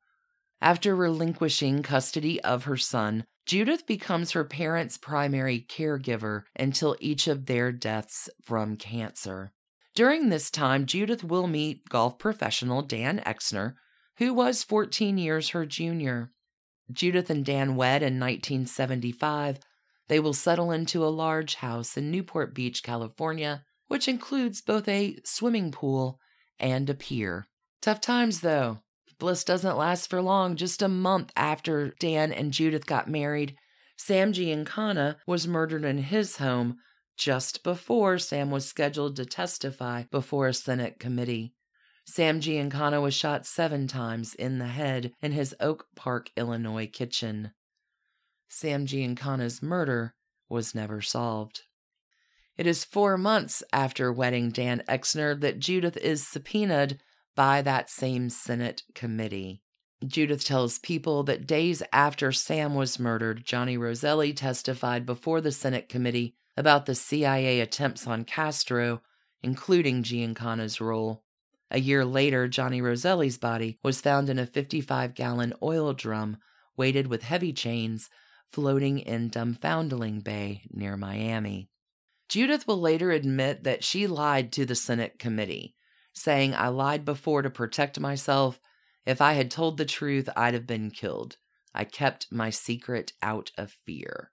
After 0.60 0.94
relinquishing 0.94 1.82
custody 1.82 2.40
of 2.42 2.64
her 2.64 2.76
son, 2.76 3.24
Judith 3.46 3.86
becomes 3.86 4.32
her 4.32 4.44
parents' 4.44 4.98
primary 4.98 5.60
caregiver 5.68 6.42
until 6.56 6.96
each 6.98 7.28
of 7.28 7.46
their 7.46 7.70
deaths 7.70 8.28
from 8.42 8.76
cancer. 8.76 9.52
During 9.94 10.28
this 10.28 10.50
time, 10.50 10.84
Judith 10.84 11.22
will 11.22 11.46
meet 11.46 11.88
golf 11.88 12.18
professional 12.18 12.82
Dan 12.82 13.20
Exner, 13.20 13.74
who 14.18 14.32
was 14.32 14.62
14 14.62 15.18
years 15.18 15.50
her 15.50 15.66
junior. 15.66 16.32
Judith 16.90 17.30
and 17.30 17.44
Dan 17.44 17.76
wed 17.76 18.02
in 18.02 18.20
1975. 18.20 19.58
They 20.08 20.20
will 20.20 20.32
settle 20.32 20.70
into 20.70 21.04
a 21.04 21.08
large 21.08 21.56
house 21.56 21.96
in 21.96 22.10
Newport 22.10 22.54
Beach, 22.54 22.82
California, 22.82 23.64
which 23.88 24.08
includes 24.08 24.60
both 24.60 24.88
a 24.88 25.16
swimming 25.24 25.72
pool 25.72 26.20
and 26.58 26.88
a 26.88 26.94
pier. 26.94 27.46
Tough 27.80 28.00
times, 28.00 28.40
though. 28.40 28.78
Bliss 29.18 29.44
doesn't 29.44 29.78
last 29.78 30.10
for 30.10 30.20
long. 30.20 30.56
Just 30.56 30.82
a 30.82 30.88
month 30.88 31.32
after 31.36 31.94
Dan 31.98 32.32
and 32.32 32.52
Judith 32.52 32.86
got 32.86 33.08
married, 33.08 33.56
Sam 33.96 34.32
Giancana 34.32 35.16
was 35.26 35.48
murdered 35.48 35.84
in 35.84 35.98
his 35.98 36.36
home 36.36 36.78
just 37.16 37.64
before 37.64 38.18
Sam 38.18 38.50
was 38.50 38.66
scheduled 38.66 39.16
to 39.16 39.24
testify 39.24 40.04
before 40.10 40.48
a 40.48 40.54
Senate 40.54 40.98
committee. 40.98 41.54
Sam 42.08 42.40
Giancana 42.40 43.02
was 43.02 43.14
shot 43.14 43.44
seven 43.44 43.88
times 43.88 44.34
in 44.34 44.58
the 44.58 44.68
head 44.68 45.12
in 45.20 45.32
his 45.32 45.54
Oak 45.58 45.88
Park, 45.96 46.30
Illinois 46.36 46.86
kitchen. 46.86 47.50
Sam 48.48 48.86
Giancana's 48.86 49.60
murder 49.60 50.14
was 50.48 50.74
never 50.74 51.02
solved. 51.02 51.62
It 52.56 52.66
is 52.66 52.84
four 52.84 53.18
months 53.18 53.62
after 53.72 54.12
wedding 54.12 54.50
Dan 54.50 54.82
Exner 54.88 55.38
that 55.40 55.58
Judith 55.58 55.96
is 55.96 56.26
subpoenaed 56.26 57.00
by 57.34 57.60
that 57.60 57.90
same 57.90 58.30
Senate 58.30 58.82
committee. 58.94 59.62
Judith 60.06 60.44
tells 60.44 60.78
people 60.78 61.24
that 61.24 61.46
days 61.46 61.82
after 61.92 62.30
Sam 62.30 62.74
was 62.74 63.00
murdered, 63.00 63.44
Johnny 63.44 63.76
Roselli 63.76 64.32
testified 64.32 65.04
before 65.04 65.40
the 65.40 65.52
Senate 65.52 65.88
committee 65.88 66.36
about 66.56 66.86
the 66.86 66.94
CIA 66.94 67.60
attempts 67.60 68.06
on 68.06 68.24
Castro, 68.24 69.02
including 69.42 70.02
Giancana's 70.02 70.80
role. 70.80 71.24
A 71.70 71.80
year 71.80 72.04
later, 72.04 72.46
Johnny 72.48 72.80
Roselli's 72.80 73.38
body 73.38 73.78
was 73.82 74.00
found 74.00 74.28
in 74.28 74.38
a 74.38 74.46
55 74.46 75.14
gallon 75.14 75.52
oil 75.62 75.92
drum 75.92 76.38
weighted 76.76 77.08
with 77.08 77.22
heavy 77.22 77.52
chains 77.52 78.08
floating 78.48 78.98
in 79.00 79.28
Dumbfoundling 79.28 80.22
Bay 80.22 80.62
near 80.70 80.96
Miami. 80.96 81.68
Judith 82.28 82.66
will 82.66 82.80
later 82.80 83.10
admit 83.10 83.64
that 83.64 83.84
she 83.84 84.06
lied 84.06 84.52
to 84.52 84.64
the 84.64 84.74
Senate 84.74 85.18
committee, 85.18 85.74
saying, 86.12 86.54
I 86.54 86.68
lied 86.68 87.04
before 87.04 87.42
to 87.42 87.50
protect 87.50 88.00
myself. 88.00 88.60
If 89.04 89.20
I 89.20 89.34
had 89.34 89.50
told 89.50 89.76
the 89.76 89.84
truth, 89.84 90.28
I'd 90.36 90.54
have 90.54 90.66
been 90.66 90.90
killed. 90.90 91.36
I 91.74 91.84
kept 91.84 92.32
my 92.32 92.50
secret 92.50 93.12
out 93.22 93.50
of 93.58 93.70
fear. 93.84 94.32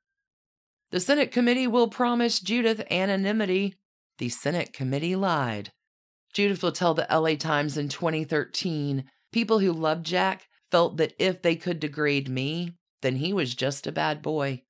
The 0.91 0.99
Senate 0.99 1.31
committee 1.31 1.67
will 1.67 1.88
promise 1.88 2.39
Judith 2.39 2.84
anonymity. 2.89 3.75
The 4.19 4.29
Senate 4.29 4.73
committee 4.73 5.15
lied. 5.15 5.71
Judith 6.34 6.63
will 6.63 6.71
tell 6.71 6.93
the 6.93 7.07
LA 7.09 7.36
Times 7.36 7.77
in 7.77 7.89
2013 7.89 9.05
people 9.31 9.59
who 9.59 9.71
loved 9.71 10.05
Jack 10.05 10.47
felt 10.71 10.97
that 10.97 11.13
if 11.19 11.41
they 11.41 11.55
could 11.55 11.79
degrade 11.79 12.27
me, 12.27 12.73
then 13.01 13.17
he 13.17 13.31
was 13.31 13.53
just 13.53 13.86
a 13.86 13.91
bad 13.91 14.21
boy. 14.21 14.63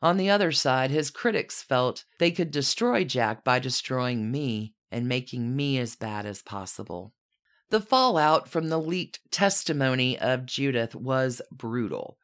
On 0.00 0.16
the 0.16 0.30
other 0.30 0.52
side, 0.52 0.90
his 0.90 1.10
critics 1.10 1.62
felt 1.62 2.04
they 2.18 2.30
could 2.30 2.50
destroy 2.50 3.04
Jack 3.04 3.44
by 3.44 3.58
destroying 3.58 4.30
me 4.30 4.74
and 4.90 5.08
making 5.08 5.54
me 5.54 5.78
as 5.78 5.96
bad 5.96 6.24
as 6.26 6.42
possible. 6.42 7.14
The 7.70 7.80
fallout 7.80 8.48
from 8.48 8.68
the 8.68 8.78
leaked 8.78 9.20
testimony 9.30 10.18
of 10.18 10.46
Judith 10.46 10.94
was 10.94 11.42
brutal. 11.50 12.18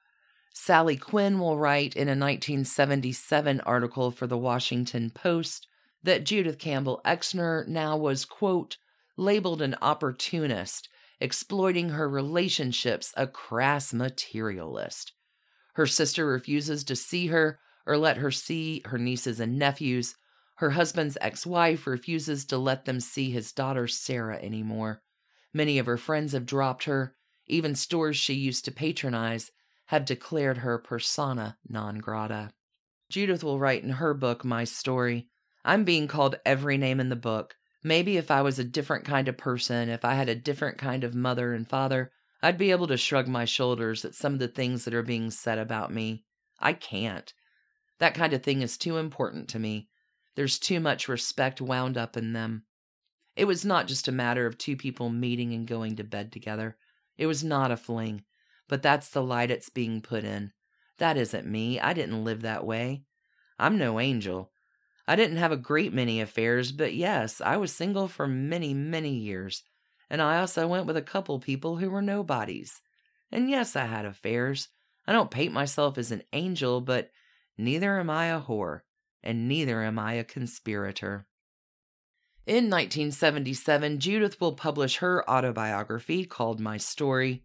Sally 0.53 0.97
Quinn 0.97 1.39
will 1.39 1.59
write 1.59 1.97
in 1.97 2.09
a 2.09 2.13
1977 2.13 3.61
article 3.63 4.11
for 4.11 4.27
the 4.27 4.39
Washington 4.39 5.11
Post 5.11 5.67
that 6.03 6.25
Judith 6.25 6.59
Campbell 6.59 7.01
Exner 7.05 7.67
now 7.67 7.97
was, 7.97 8.25
quote, 8.25 8.77
labeled 9.17 9.61
an 9.61 9.77
opportunist, 9.83 10.89
exploiting 11.21 11.91
her 11.91 12.09
relationships, 12.09 13.13
a 13.17 13.27
crass 13.27 13.93
materialist. 13.93 15.13
Her 15.75 15.87
sister 15.87 16.27
refuses 16.27 16.85
to 16.85 16.97
see 16.97 17.29
her, 17.29 17.59
or 17.87 17.97
let 17.97 18.17
her 18.17 18.31
see 18.31 18.83
her 18.87 18.99
nieces 18.99 19.41
and 19.41 19.59
nephews. 19.59 20.15
Her 20.57 20.71
husband's 20.71 21.19
ex 21.21 21.47
wife 21.47 21.87
refuses 21.87 22.45
to 22.47 22.59
let 22.59 22.85
them 22.85 23.01
see 23.01 23.31
his 23.31 23.53
daughter 23.53 23.87
Sarah 23.87 24.39
anymore. 24.39 25.03
Many 25.53 25.79
of 25.79 25.87
her 25.87 25.97
friends 25.97 26.33
have 26.33 26.47
dropped 26.47 26.85
her. 26.85 27.15
Even 27.47 27.75
stores 27.75 28.17
she 28.17 28.35
used 28.35 28.65
to 28.65 28.71
patronize 28.71 29.51
have 29.87 30.05
declared 30.05 30.59
her 30.59 30.79
persona 30.79 31.59
non 31.69 31.99
grata. 31.99 32.53
Judith 33.11 33.43
will 33.43 33.59
write 33.59 33.83
in 33.83 33.91
her 33.91 34.15
book, 34.15 34.45
My 34.45 34.63
Story 34.65 35.29
I'm 35.65 35.85
being 35.85 36.09
called 36.09 36.37
every 36.45 36.79
name 36.79 37.01
in 37.01 37.09
the 37.09 37.17
book. 37.17 37.57
Maybe 37.83 38.17
if 38.17 38.31
I 38.31 38.43
was 38.43 38.59
a 38.59 38.65
different 38.65 39.05
kind 39.05 39.29
of 39.29 39.39
person, 39.39 39.89
if 39.89 40.05
I 40.05 40.15
had 40.15 40.29
a 40.29 40.35
different 40.35 40.79
kind 40.79 41.05
of 41.05 41.15
mother 41.15 41.53
and 41.53 41.69
father, 41.69 42.13
I'd 42.43 42.59
be 42.59 42.71
able 42.71 42.87
to 42.89 42.97
shrug 42.97 43.29
my 43.29 43.45
shoulders 43.45 44.05
at 44.05 44.15
some 44.15 44.35
of 44.35 44.39
the 44.39 44.49
things 44.49 44.85
that 44.85 44.95
are 44.95 45.03
being 45.03 45.31
said 45.31 45.59
about 45.59 45.93
me. 45.93 46.25
I 46.59 46.73
can't. 46.73 47.33
That 47.99 48.15
kind 48.15 48.33
of 48.33 48.43
thing 48.43 48.63
is 48.63 48.79
too 48.79 48.97
important 48.97 49.49
to 49.51 49.59
me. 49.59 49.89
There's 50.37 50.59
too 50.59 50.81
much 50.81 51.09
respect 51.09 51.61
wound 51.61 51.99
up 51.99 52.17
in 52.17 52.33
them. 52.33 52.65
It 53.37 53.45
was 53.45 53.65
not 53.65 53.87
just 53.87 54.09
a 54.09 54.13
matter 54.13 54.47
of 54.47 54.59
two 54.59 54.77
people 54.77 55.11
meeting 55.11 55.53
and 55.53 55.67
going 55.67 55.97
to 55.97 56.05
bed 56.05 56.33
together. 56.33 56.77
It 57.19 57.27
was 57.27 57.45
not 57.45 57.71
a 57.71 57.77
fling, 57.77 58.25
but 58.69 58.83
that's 58.83 59.11
the 59.11 59.23
light 59.23 59.51
it's 59.51 59.69
being 59.69 60.01
put 60.01 60.25
in. 60.25 60.53
That 60.99 61.17
isn't 61.17 61.47
me. 61.47 61.79
I 61.79 61.93
didn't 61.93 62.25
live 62.25 62.43
that 62.43 62.65
way. 62.65 63.05
I'm 63.59 63.77
no 63.77 64.01
angel. 64.01 64.53
I 65.11 65.17
didn't 65.17 65.39
have 65.39 65.51
a 65.51 65.57
great 65.57 65.93
many 65.93 66.21
affairs, 66.21 66.71
but 66.71 66.95
yes, 66.95 67.41
I 67.41 67.57
was 67.57 67.73
single 67.73 68.07
for 68.07 68.29
many, 68.29 68.73
many 68.73 69.11
years. 69.11 69.65
And 70.09 70.23
I 70.23 70.39
also 70.39 70.69
went 70.69 70.87
with 70.87 70.97
a 70.97 71.03
couple 71.03 71.41
people 71.41 71.79
who 71.79 71.91
were 71.91 72.01
nobodies. 72.01 72.81
And 73.33 73.51
yes, 73.51 73.75
I 73.75 73.87
had 73.87 74.05
affairs. 74.05 74.69
I 75.09 75.13
don't 75.13 75.29
paint 75.29 75.53
myself 75.53 75.99
as 75.99 76.13
an 76.13 76.23
angel, 76.33 76.81
but 76.81 77.11
neither 77.59 77.99
am 77.99 78.09
I 78.09 78.27
a 78.27 78.41
whore, 78.41 78.83
and 79.21 79.49
neither 79.49 79.83
am 79.83 79.99
I 79.99 80.13
a 80.13 80.23
conspirator. 80.23 81.27
In 82.47 82.71
1977, 82.71 83.99
Judith 83.99 84.41
will 84.41 84.53
publish 84.53 84.99
her 84.99 85.29
autobiography 85.29 86.25
called 86.25 86.61
My 86.61 86.77
Story. 86.77 87.43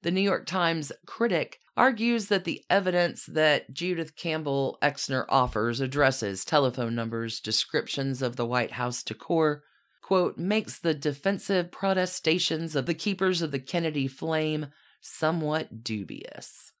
The 0.00 0.10
New 0.10 0.22
York 0.22 0.46
Times 0.46 0.92
critic 1.04 1.58
argues 1.76 2.26
that 2.26 2.44
the 2.44 2.62
evidence 2.68 3.24
that 3.26 3.72
Judith 3.72 4.14
Campbell 4.16 4.78
Exner 4.82 5.24
offers 5.28 5.80
addresses, 5.80 6.44
telephone 6.44 6.94
numbers, 6.94 7.40
descriptions 7.40 8.20
of 8.20 8.36
the 8.36 8.46
White 8.46 8.72
House 8.72 9.02
decor, 9.02 9.62
quote, 10.02 10.36
makes 10.36 10.78
the 10.78 10.94
defensive 10.94 11.70
protestations 11.70 12.76
of 12.76 12.86
the 12.86 12.94
keepers 12.94 13.40
of 13.40 13.50
the 13.50 13.58
Kennedy 13.58 14.06
flame 14.06 14.66
somewhat 15.00 15.82
dubious. 15.82 16.72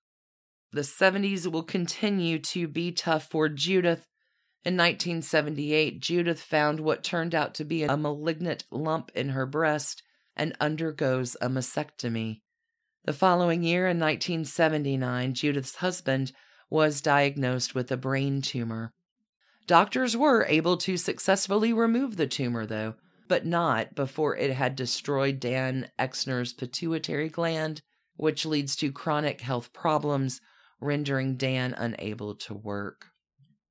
The 0.72 0.82
70s 0.82 1.50
will 1.50 1.62
continue 1.62 2.38
to 2.38 2.68
be 2.68 2.92
tough 2.92 3.28
for 3.30 3.48
Judith. 3.48 4.06
In 4.64 4.76
1978, 4.76 6.00
Judith 6.00 6.40
found 6.40 6.80
what 6.80 7.02
turned 7.02 7.34
out 7.34 7.54
to 7.54 7.64
be 7.64 7.82
a 7.82 7.96
malignant 7.96 8.64
lump 8.70 9.10
in 9.14 9.30
her 9.30 9.44
breast 9.46 10.02
and 10.36 10.56
undergoes 10.60 11.36
a 11.40 11.48
mastectomy. 11.48 12.40
The 13.04 13.12
following 13.12 13.64
year, 13.64 13.88
in 13.88 13.98
1979, 13.98 15.34
Judith's 15.34 15.76
husband 15.76 16.30
was 16.70 17.00
diagnosed 17.00 17.74
with 17.74 17.90
a 17.90 17.96
brain 17.96 18.42
tumor. 18.42 18.92
Doctors 19.66 20.16
were 20.16 20.46
able 20.48 20.76
to 20.78 20.96
successfully 20.96 21.72
remove 21.72 22.16
the 22.16 22.28
tumor, 22.28 22.64
though, 22.64 22.94
but 23.26 23.44
not 23.44 23.96
before 23.96 24.36
it 24.36 24.52
had 24.52 24.76
destroyed 24.76 25.40
Dan 25.40 25.88
Exner's 25.98 26.52
pituitary 26.52 27.28
gland, 27.28 27.82
which 28.16 28.46
leads 28.46 28.76
to 28.76 28.92
chronic 28.92 29.40
health 29.40 29.72
problems, 29.72 30.40
rendering 30.80 31.36
Dan 31.36 31.74
unable 31.76 32.36
to 32.36 32.54
work. 32.54 33.06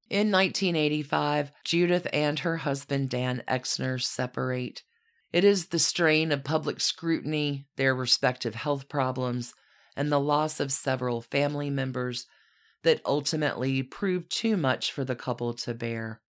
In 0.09 0.29
1985, 0.29 1.53
Judith 1.63 2.07
and 2.11 2.39
her 2.39 2.57
husband 2.57 3.09
Dan 3.09 3.43
Exner 3.47 4.01
separate. 4.01 4.83
It 5.31 5.43
is 5.43 5.67
the 5.67 5.79
strain 5.79 6.31
of 6.31 6.43
public 6.43 6.81
scrutiny, 6.81 7.65
their 7.77 7.95
respective 7.95 8.55
health 8.55 8.89
problems, 8.89 9.53
and 9.95 10.11
the 10.11 10.19
loss 10.19 10.59
of 10.59 10.71
several 10.71 11.21
family 11.21 11.69
members 11.69 12.27
that 12.83 13.01
ultimately 13.05 13.83
proved 13.83 14.29
too 14.29 14.57
much 14.57 14.91
for 14.91 15.05
the 15.05 15.15
couple 15.15 15.53
to 15.53 15.73
bear. 15.73 16.21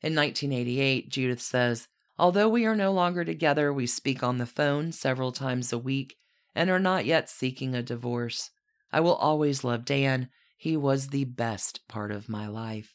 In 0.00 0.14
1988, 0.14 1.08
Judith 1.08 1.40
says, 1.40 1.88
Although 2.18 2.48
we 2.48 2.66
are 2.66 2.76
no 2.76 2.92
longer 2.92 3.24
together, 3.24 3.72
we 3.72 3.86
speak 3.86 4.22
on 4.22 4.38
the 4.38 4.46
phone 4.46 4.92
several 4.92 5.32
times 5.32 5.72
a 5.72 5.78
week 5.78 6.16
and 6.54 6.68
are 6.70 6.78
not 6.78 7.06
yet 7.06 7.30
seeking 7.30 7.74
a 7.74 7.82
divorce. 7.82 8.50
I 8.92 9.00
will 9.00 9.14
always 9.14 9.64
love 9.64 9.84
Dan. 9.84 10.28
He 10.56 10.76
was 10.76 11.08
the 11.08 11.24
best 11.24 11.86
part 11.88 12.10
of 12.10 12.28
my 12.28 12.46
life. 12.46 12.94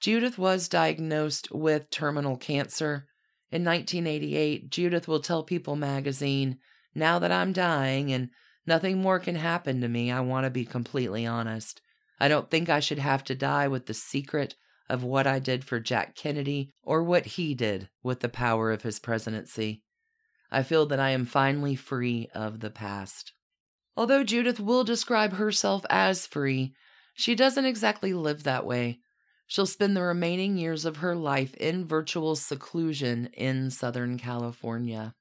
Judith 0.00 0.38
was 0.38 0.68
diagnosed 0.68 1.50
with 1.52 1.90
terminal 1.90 2.36
cancer. 2.36 3.06
In 3.50 3.64
1988, 3.64 4.70
Judith 4.70 5.06
will 5.06 5.20
tell 5.20 5.44
People 5.44 5.76
magazine, 5.76 6.58
Now 6.94 7.18
that 7.18 7.30
I'm 7.30 7.52
dying 7.52 8.12
and 8.12 8.30
nothing 8.66 9.00
more 9.00 9.20
can 9.20 9.36
happen 9.36 9.80
to 9.80 9.88
me, 9.88 10.10
I 10.10 10.20
want 10.20 10.44
to 10.44 10.50
be 10.50 10.64
completely 10.64 11.24
honest. 11.26 11.80
I 12.18 12.28
don't 12.28 12.50
think 12.50 12.68
I 12.68 12.80
should 12.80 12.98
have 12.98 13.22
to 13.24 13.34
die 13.34 13.68
with 13.68 13.86
the 13.86 13.94
secret 13.94 14.56
of 14.88 15.04
what 15.04 15.26
I 15.26 15.38
did 15.38 15.64
for 15.64 15.80
Jack 15.80 16.16
Kennedy 16.16 16.72
or 16.82 17.02
what 17.02 17.26
he 17.26 17.54
did 17.54 17.88
with 18.02 18.20
the 18.20 18.28
power 18.28 18.72
of 18.72 18.82
his 18.82 18.98
presidency. 18.98 19.82
I 20.50 20.62
feel 20.62 20.86
that 20.86 21.00
I 21.00 21.10
am 21.10 21.26
finally 21.26 21.76
free 21.76 22.28
of 22.34 22.60
the 22.60 22.70
past. 22.70 23.32
Although 23.96 24.24
Judith 24.24 24.60
will 24.60 24.84
describe 24.84 25.34
herself 25.34 25.84
as 25.90 26.26
free, 26.26 26.74
she 27.14 27.34
doesn't 27.34 27.64
exactly 27.64 28.12
live 28.12 28.42
that 28.42 28.66
way. 28.66 29.00
She'll 29.46 29.66
spend 29.66 29.96
the 29.96 30.02
remaining 30.02 30.56
years 30.56 30.84
of 30.84 30.98
her 30.98 31.14
life 31.14 31.54
in 31.54 31.86
virtual 31.86 32.34
seclusion 32.36 33.30
in 33.32 33.70
Southern 33.70 34.18
California. 34.18 35.14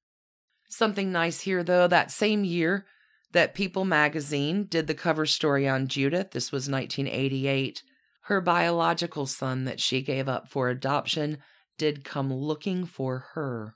Something 0.67 1.11
nice 1.11 1.41
here, 1.41 1.63
though, 1.63 1.87
that 1.87 2.11
same 2.11 2.43
year 2.43 2.85
that 3.31 3.53
People 3.53 3.85
magazine 3.85 4.63
did 4.63 4.87
the 4.87 4.93
cover 4.93 5.25
story 5.25 5.67
on 5.67 5.87
Judith, 5.87 6.31
this 6.31 6.51
was 6.51 6.69
1988, 6.69 7.83
her 8.21 8.41
biological 8.41 9.25
son 9.25 9.65
that 9.65 9.79
she 9.79 10.01
gave 10.01 10.27
up 10.27 10.47
for 10.47 10.69
adoption 10.69 11.37
did 11.77 12.03
come 12.03 12.33
looking 12.33 12.85
for 12.85 13.27
her. 13.33 13.75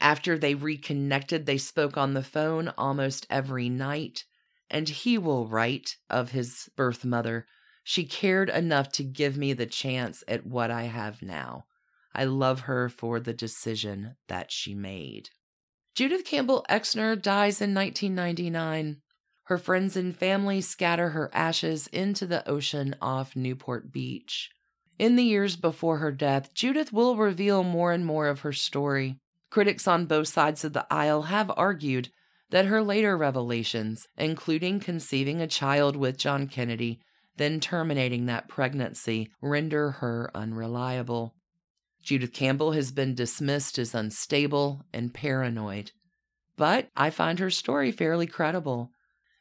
After 0.00 0.38
they 0.38 0.54
reconnected, 0.54 1.44
they 1.44 1.58
spoke 1.58 1.96
on 1.96 2.14
the 2.14 2.22
phone 2.22 2.72
almost 2.78 3.26
every 3.28 3.68
night, 3.68 4.24
and 4.70 4.88
he 4.88 5.18
will 5.18 5.48
write 5.48 5.96
of 6.08 6.30
his 6.30 6.70
birth 6.76 7.04
mother. 7.04 7.46
She 7.90 8.04
cared 8.04 8.50
enough 8.50 8.92
to 8.92 9.02
give 9.02 9.38
me 9.38 9.54
the 9.54 9.64
chance 9.64 10.22
at 10.28 10.44
what 10.44 10.70
I 10.70 10.82
have 10.82 11.22
now. 11.22 11.64
I 12.14 12.24
love 12.24 12.60
her 12.68 12.90
for 12.90 13.18
the 13.18 13.32
decision 13.32 14.16
that 14.26 14.52
she 14.52 14.74
made. 14.74 15.30
Judith 15.94 16.26
Campbell 16.26 16.66
Exner 16.68 17.16
dies 17.16 17.62
in 17.62 17.72
1999. 17.72 19.00
Her 19.44 19.56
friends 19.56 19.96
and 19.96 20.14
family 20.14 20.60
scatter 20.60 21.08
her 21.08 21.30
ashes 21.32 21.86
into 21.86 22.26
the 22.26 22.46
ocean 22.46 22.94
off 23.00 23.34
Newport 23.34 23.90
Beach. 23.90 24.50
In 24.98 25.16
the 25.16 25.24
years 25.24 25.56
before 25.56 25.96
her 25.96 26.12
death, 26.12 26.52
Judith 26.52 26.92
will 26.92 27.16
reveal 27.16 27.64
more 27.64 27.92
and 27.92 28.04
more 28.04 28.28
of 28.28 28.40
her 28.40 28.52
story. 28.52 29.16
Critics 29.48 29.88
on 29.88 30.04
both 30.04 30.28
sides 30.28 30.62
of 30.62 30.74
the 30.74 30.86
aisle 30.90 31.22
have 31.22 31.50
argued 31.56 32.10
that 32.50 32.66
her 32.66 32.82
later 32.82 33.16
revelations, 33.16 34.06
including 34.18 34.78
conceiving 34.78 35.40
a 35.40 35.46
child 35.46 35.96
with 35.96 36.18
John 36.18 36.48
Kennedy, 36.48 37.00
then 37.38 37.60
terminating 37.60 38.26
that 38.26 38.48
pregnancy, 38.48 39.30
render 39.40 39.92
her 39.92 40.30
unreliable. 40.34 41.34
Judith 42.02 42.32
Campbell 42.32 42.72
has 42.72 42.92
been 42.92 43.14
dismissed 43.14 43.78
as 43.78 43.94
unstable 43.94 44.84
and 44.92 45.14
paranoid. 45.14 45.92
But 46.56 46.88
I 46.96 47.10
find 47.10 47.38
her 47.38 47.50
story 47.50 47.92
fairly 47.92 48.26
credible. 48.26 48.90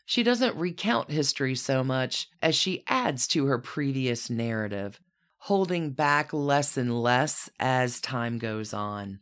She 0.06 0.24
doesn't 0.24 0.56
recount 0.56 1.12
history 1.12 1.56
so 1.56 1.84
much 1.84 2.30
as 2.41 2.56
she 2.56 2.84
adds 2.88 3.28
to 3.30 3.48
her 3.48 3.58
previous 3.58 4.30
narrative, 4.30 5.00
holding 5.39 5.91
back 5.91 6.32
less 6.32 6.78
and 6.78 7.02
less 7.02 7.50
as 7.60 8.00
time 8.00 8.38
goes 8.38 8.74
on. 8.74 9.20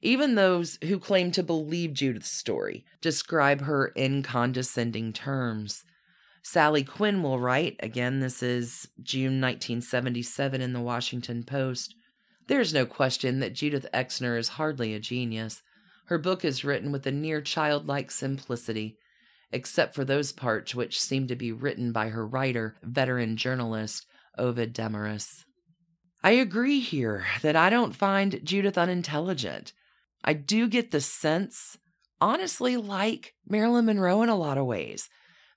Even 0.00 0.34
those 0.34 0.78
who 0.84 0.98
claim 0.98 1.30
to 1.32 1.42
believe 1.42 1.92
Judith's 1.94 2.30
story 2.30 2.84
describe 3.00 3.62
her 3.62 3.86
in 3.88 4.22
condescending 4.22 5.12
terms. 5.12 5.84
Sally 6.42 6.82
Quinn 6.82 7.22
will 7.22 7.38
write, 7.38 7.76
again, 7.80 8.20
this 8.20 8.42
is 8.42 8.88
June 9.00 9.40
1977 9.40 10.60
in 10.60 10.72
the 10.72 10.80
Washington 10.80 11.44
Post. 11.44 11.94
There's 12.48 12.74
no 12.74 12.84
question 12.84 13.40
that 13.40 13.54
Judith 13.54 13.86
Exner 13.94 14.38
is 14.38 14.48
hardly 14.48 14.92
a 14.92 15.00
genius. 15.00 15.62
Her 16.06 16.18
book 16.18 16.44
is 16.44 16.64
written 16.64 16.90
with 16.90 17.06
a 17.06 17.12
near 17.12 17.40
childlike 17.40 18.10
simplicity 18.10 18.98
except 19.52 19.94
for 19.94 20.04
those 20.04 20.32
parts 20.32 20.74
which 20.74 21.00
seem 21.00 21.28
to 21.28 21.36
be 21.36 21.52
written 21.52 21.92
by 21.92 22.08
her 22.08 22.26
writer, 22.26 22.76
veteran 22.82 23.36
journalist 23.36 24.06
Ovid 24.38 24.74
Demaris. 24.74 25.44
I 26.24 26.32
agree 26.32 26.80
here 26.80 27.26
that 27.42 27.56
I 27.56 27.68
don't 27.68 27.94
find 27.94 28.40
Judith 28.42 28.78
unintelligent. 28.78 29.72
I 30.24 30.32
do 30.32 30.68
get 30.68 30.90
the 30.90 31.00
sense, 31.00 31.76
honestly, 32.20 32.76
like 32.76 33.34
Marilyn 33.46 33.86
Monroe 33.86 34.22
in 34.22 34.28
a 34.28 34.36
lot 34.36 34.56
of 34.56 34.66
ways, 34.66 35.08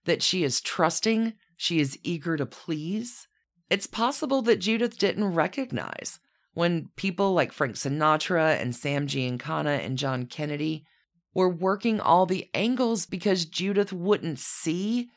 that 0.05 0.23
she 0.23 0.43
is 0.43 0.61
trusting, 0.61 1.33
she 1.57 1.79
is 1.79 1.99
eager 2.03 2.37
to 2.37 2.45
please, 2.45 3.27
It's 3.69 3.87
possible 3.87 4.41
that 4.43 4.59
Judith 4.59 4.97
didn't 4.97 5.33
recognize 5.33 6.19
when 6.53 6.89
people 6.95 7.33
like 7.33 7.51
Frank 7.51 7.75
Sinatra 7.75 8.59
and 8.61 8.75
Sam 8.75 9.07
Giancana 9.07 9.83
and 9.83 9.97
John 9.97 10.27
Kennedy 10.27 10.85
were 11.33 11.49
working 11.49 11.99
all 11.99 12.25
the 12.25 12.49
angles 12.53 13.05
because 13.05 13.45
Judith 13.45 13.91
wouldn't 13.91 14.39
see. 14.39 15.09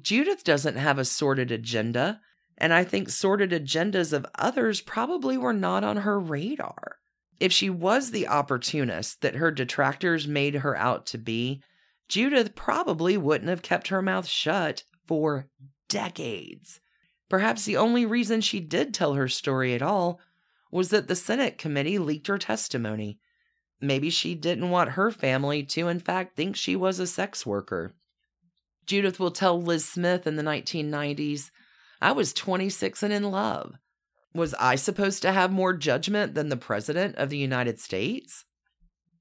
Judith 0.00 0.44
doesn't 0.44 0.76
have 0.76 0.98
a 0.98 1.04
sordid 1.04 1.50
agenda, 1.50 2.20
and 2.58 2.72
I 2.74 2.84
think 2.84 3.08
sordid 3.08 3.50
agendas 3.50 4.12
of 4.12 4.26
others 4.34 4.80
probably 4.80 5.38
were 5.38 5.54
not 5.54 5.84
on 5.84 5.98
her 5.98 6.18
radar. 6.18 6.96
If 7.40 7.52
she 7.52 7.70
was 7.70 8.10
the 8.10 8.28
opportunist 8.28 9.22
that 9.22 9.36
her 9.36 9.50
detractors 9.50 10.28
made 10.28 10.56
her 10.56 10.76
out 10.76 11.06
to 11.06 11.18
be, 11.18 11.62
Judith 12.12 12.54
probably 12.54 13.16
wouldn't 13.16 13.48
have 13.48 13.62
kept 13.62 13.88
her 13.88 14.02
mouth 14.02 14.26
shut 14.26 14.84
for 15.06 15.48
decades. 15.88 16.78
Perhaps 17.30 17.64
the 17.64 17.78
only 17.78 18.04
reason 18.04 18.42
she 18.42 18.60
did 18.60 18.92
tell 18.92 19.14
her 19.14 19.28
story 19.28 19.72
at 19.72 19.80
all 19.80 20.20
was 20.70 20.90
that 20.90 21.08
the 21.08 21.16
Senate 21.16 21.56
committee 21.56 21.96
leaked 21.96 22.26
her 22.26 22.36
testimony. 22.36 23.18
Maybe 23.80 24.10
she 24.10 24.34
didn't 24.34 24.68
want 24.68 24.90
her 24.90 25.10
family 25.10 25.62
to, 25.62 25.88
in 25.88 26.00
fact, 26.00 26.36
think 26.36 26.54
she 26.54 26.76
was 26.76 26.98
a 26.98 27.06
sex 27.06 27.46
worker. 27.46 27.94
Judith 28.84 29.18
will 29.18 29.30
tell 29.30 29.58
Liz 29.58 29.88
Smith 29.88 30.26
in 30.26 30.36
the 30.36 30.42
1990s, 30.42 31.50
I 32.02 32.12
was 32.12 32.34
26 32.34 33.02
and 33.04 33.12
in 33.14 33.30
love. 33.30 33.72
Was 34.34 34.52
I 34.60 34.74
supposed 34.74 35.22
to 35.22 35.32
have 35.32 35.50
more 35.50 35.72
judgment 35.72 36.34
than 36.34 36.50
the 36.50 36.58
President 36.58 37.16
of 37.16 37.30
the 37.30 37.38
United 37.38 37.80
States? 37.80 38.44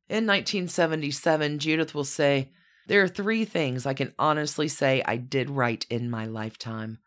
In 0.10 0.28
1977, 0.28 1.58
Judith 1.58 1.96
will 1.96 2.04
say, 2.04 2.52
There 2.88 3.04
are 3.04 3.08
three 3.08 3.46
things 3.46 3.86
I 3.86 3.94
can 3.94 4.14
honestly 4.18 4.68
say 4.68 5.04
I 5.06 5.18
did 5.18 5.50
right 5.50 5.86
in 5.90 6.10
my 6.10 6.26
lifetime 6.26 7.00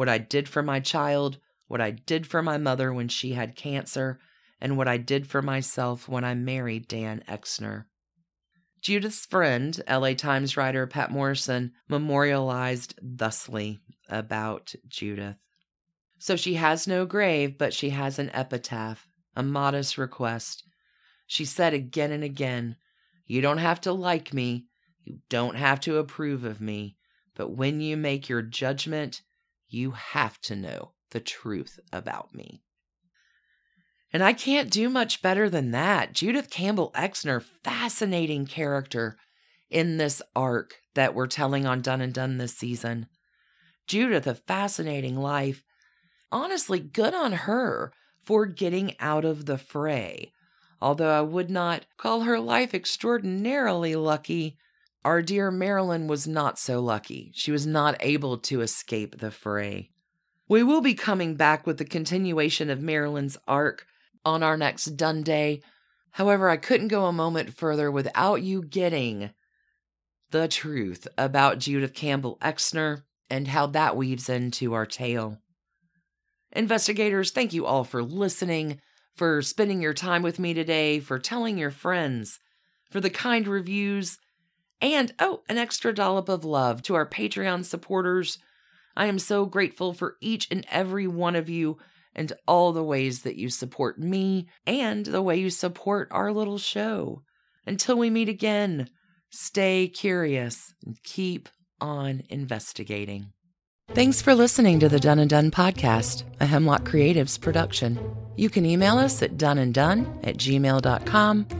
what 0.00 0.08
I 0.08 0.16
did 0.16 0.48
for 0.48 0.62
my 0.62 0.80
child, 0.80 1.36
what 1.68 1.82
I 1.82 1.90
did 1.90 2.26
for 2.26 2.42
my 2.42 2.56
mother 2.56 2.90
when 2.90 3.08
she 3.08 3.34
had 3.34 3.54
cancer, 3.54 4.18
and 4.58 4.78
what 4.78 4.88
I 4.88 4.96
did 4.96 5.26
for 5.26 5.42
myself 5.42 6.08
when 6.08 6.24
I 6.24 6.34
married 6.34 6.88
Dan 6.88 7.22
Exner. 7.28 7.84
Judith's 8.80 9.26
friend, 9.26 9.78
LA 9.86 10.14
Times 10.14 10.56
writer 10.56 10.86
Patt 10.86 11.10
Morrison, 11.10 11.72
memorialized 11.86 12.98
thusly 13.02 13.80
about 14.08 14.74
Judith. 14.88 15.36
So 16.18 16.34
she 16.34 16.54
has 16.54 16.88
no 16.88 17.04
grave, 17.04 17.58
but 17.58 17.74
she 17.74 17.90
has 17.90 18.18
an 18.18 18.30
epitaph, 18.30 19.06
a 19.36 19.42
modest 19.42 19.98
request. 19.98 20.64
She 21.26 21.44
said 21.44 21.74
again 21.74 22.10
and 22.10 22.24
again, 22.24 22.76
You 23.26 23.42
don't 23.42 23.58
have 23.58 23.82
to 23.82 23.92
like 23.92 24.32
me, 24.32 24.66
you 25.04 25.18
don't 25.28 25.56
have 25.56 25.80
to 25.80 25.98
approve 25.98 26.44
of 26.44 26.60
me, 26.60 26.96
but 27.34 27.50
when 27.50 27.80
you 27.80 27.96
make 27.96 28.28
your 28.28 28.42
judgment, 28.42 29.22
you 29.68 29.92
have 29.92 30.40
to 30.42 30.56
know 30.56 30.92
the 31.10 31.20
truth 31.20 31.78
about 31.92 32.34
me. 32.34 32.62
And 34.12 34.22
I 34.22 34.32
can't 34.32 34.70
do 34.70 34.88
much 34.88 35.22
better 35.22 35.48
than 35.48 35.70
that. 35.70 36.12
Judith 36.12 36.50
Campbell 36.50 36.90
Exner, 36.94 37.42
fascinating 37.62 38.46
character 38.46 39.16
in 39.70 39.96
this 39.96 40.20
arc 40.34 40.74
that 40.94 41.14
we're 41.14 41.28
telling 41.28 41.64
on 41.64 41.80
Dunne 41.80 42.00
and 42.00 42.12
Done 42.12 42.38
this 42.38 42.56
season. 42.56 43.06
Judith, 43.86 44.26
a 44.26 44.34
fascinating 44.34 45.16
life. 45.16 45.62
Honestly, 46.32 46.80
good 46.80 47.14
on 47.14 47.32
her 47.32 47.92
for 48.22 48.46
getting 48.46 48.98
out 48.98 49.24
of 49.24 49.46
the 49.46 49.58
fray. 49.58 50.32
Although 50.80 51.10
I 51.10 51.20
would 51.20 51.50
not 51.50 51.86
call 51.96 52.22
her 52.22 52.40
life 52.40 52.74
extraordinarily 52.74 53.94
lucky, 53.94 54.56
our 55.04 55.22
dear 55.22 55.50
Marilyn 55.50 56.06
was 56.06 56.26
not 56.26 56.58
so 56.58 56.80
lucky. 56.80 57.32
She 57.34 57.50
was 57.50 57.66
not 57.66 57.96
able 58.00 58.38
to 58.38 58.60
escape 58.60 59.18
the 59.18 59.30
fray. 59.30 59.90
We 60.48 60.62
will 60.62 60.80
be 60.80 60.94
coming 60.94 61.36
back 61.36 61.66
with 61.66 61.78
the 61.78 61.84
continuation 61.84 62.70
of 62.70 62.82
Marilyn's 62.82 63.38
arc 63.46 63.86
on 64.24 64.42
our 64.42 64.56
next 64.56 64.96
Done 64.96 65.22
Day. 65.22 65.62
However, 66.12 66.50
I 66.50 66.56
couldn't 66.56 66.88
go 66.88 67.06
a 67.06 67.12
moment 67.12 67.54
further 67.54 67.90
without 67.90 68.42
you 68.42 68.62
getting 68.62 69.30
the 70.30 70.48
truth 70.48 71.06
about 71.16 71.58
Judith 71.58 71.94
Campbell 71.94 72.36
Exner 72.42 73.02
and 73.30 73.48
how 73.48 73.66
that 73.68 73.96
weaves 73.96 74.28
into 74.28 74.74
our 74.74 74.86
tale. 74.86 75.38
Investigators, 76.52 77.30
thank 77.30 77.52
you 77.52 77.64
all 77.64 77.84
for 77.84 78.02
listening, 78.02 78.80
for 79.14 79.40
spending 79.40 79.80
your 79.80 79.94
time 79.94 80.22
with 80.22 80.38
me 80.38 80.52
today, 80.52 80.98
for 80.98 81.18
telling 81.18 81.56
your 81.56 81.70
friends, 81.70 82.40
for 82.90 83.00
the 83.00 83.10
kind 83.10 83.46
reviews 83.46 84.18
and, 84.80 85.12
oh, 85.18 85.42
an 85.48 85.58
extra 85.58 85.94
dollop 85.94 86.28
of 86.28 86.44
love 86.44 86.82
to 86.82 86.94
our 86.94 87.06
Patreon 87.06 87.64
supporters. 87.64 88.38
I 88.96 89.06
am 89.06 89.18
so 89.18 89.46
grateful 89.46 89.92
for 89.92 90.16
each 90.20 90.48
and 90.50 90.66
every 90.70 91.06
one 91.06 91.36
of 91.36 91.48
you 91.48 91.78
and 92.14 92.32
all 92.46 92.72
the 92.72 92.82
ways 92.82 93.22
that 93.22 93.36
you 93.36 93.48
support 93.48 93.98
me 93.98 94.48
and 94.66 95.06
the 95.06 95.22
way 95.22 95.36
you 95.36 95.50
support 95.50 96.08
our 96.10 96.32
little 96.32 96.58
show. 96.58 97.22
Until 97.66 97.96
we 97.96 98.10
meet 98.10 98.28
again, 98.28 98.88
stay 99.30 99.88
curious 99.88 100.74
and 100.84 101.00
keep 101.02 101.48
on 101.80 102.22
investigating. 102.28 103.32
Thanks 103.92 104.22
for 104.22 104.34
listening 104.34 104.78
to 104.80 104.88
the 104.88 105.00
Dunne 105.00 105.18
and 105.18 105.30
Done 105.30 105.50
podcast, 105.50 106.22
a 106.38 106.46
Hemlock 106.46 106.84
Creatives 106.84 107.40
production. 107.40 107.98
You 108.36 108.48
can 108.48 108.64
email 108.64 108.98
us 108.98 109.20
at 109.20 109.36
doneanddone 109.36 110.26
at 110.26 110.36
gmail.com. 110.36 111.59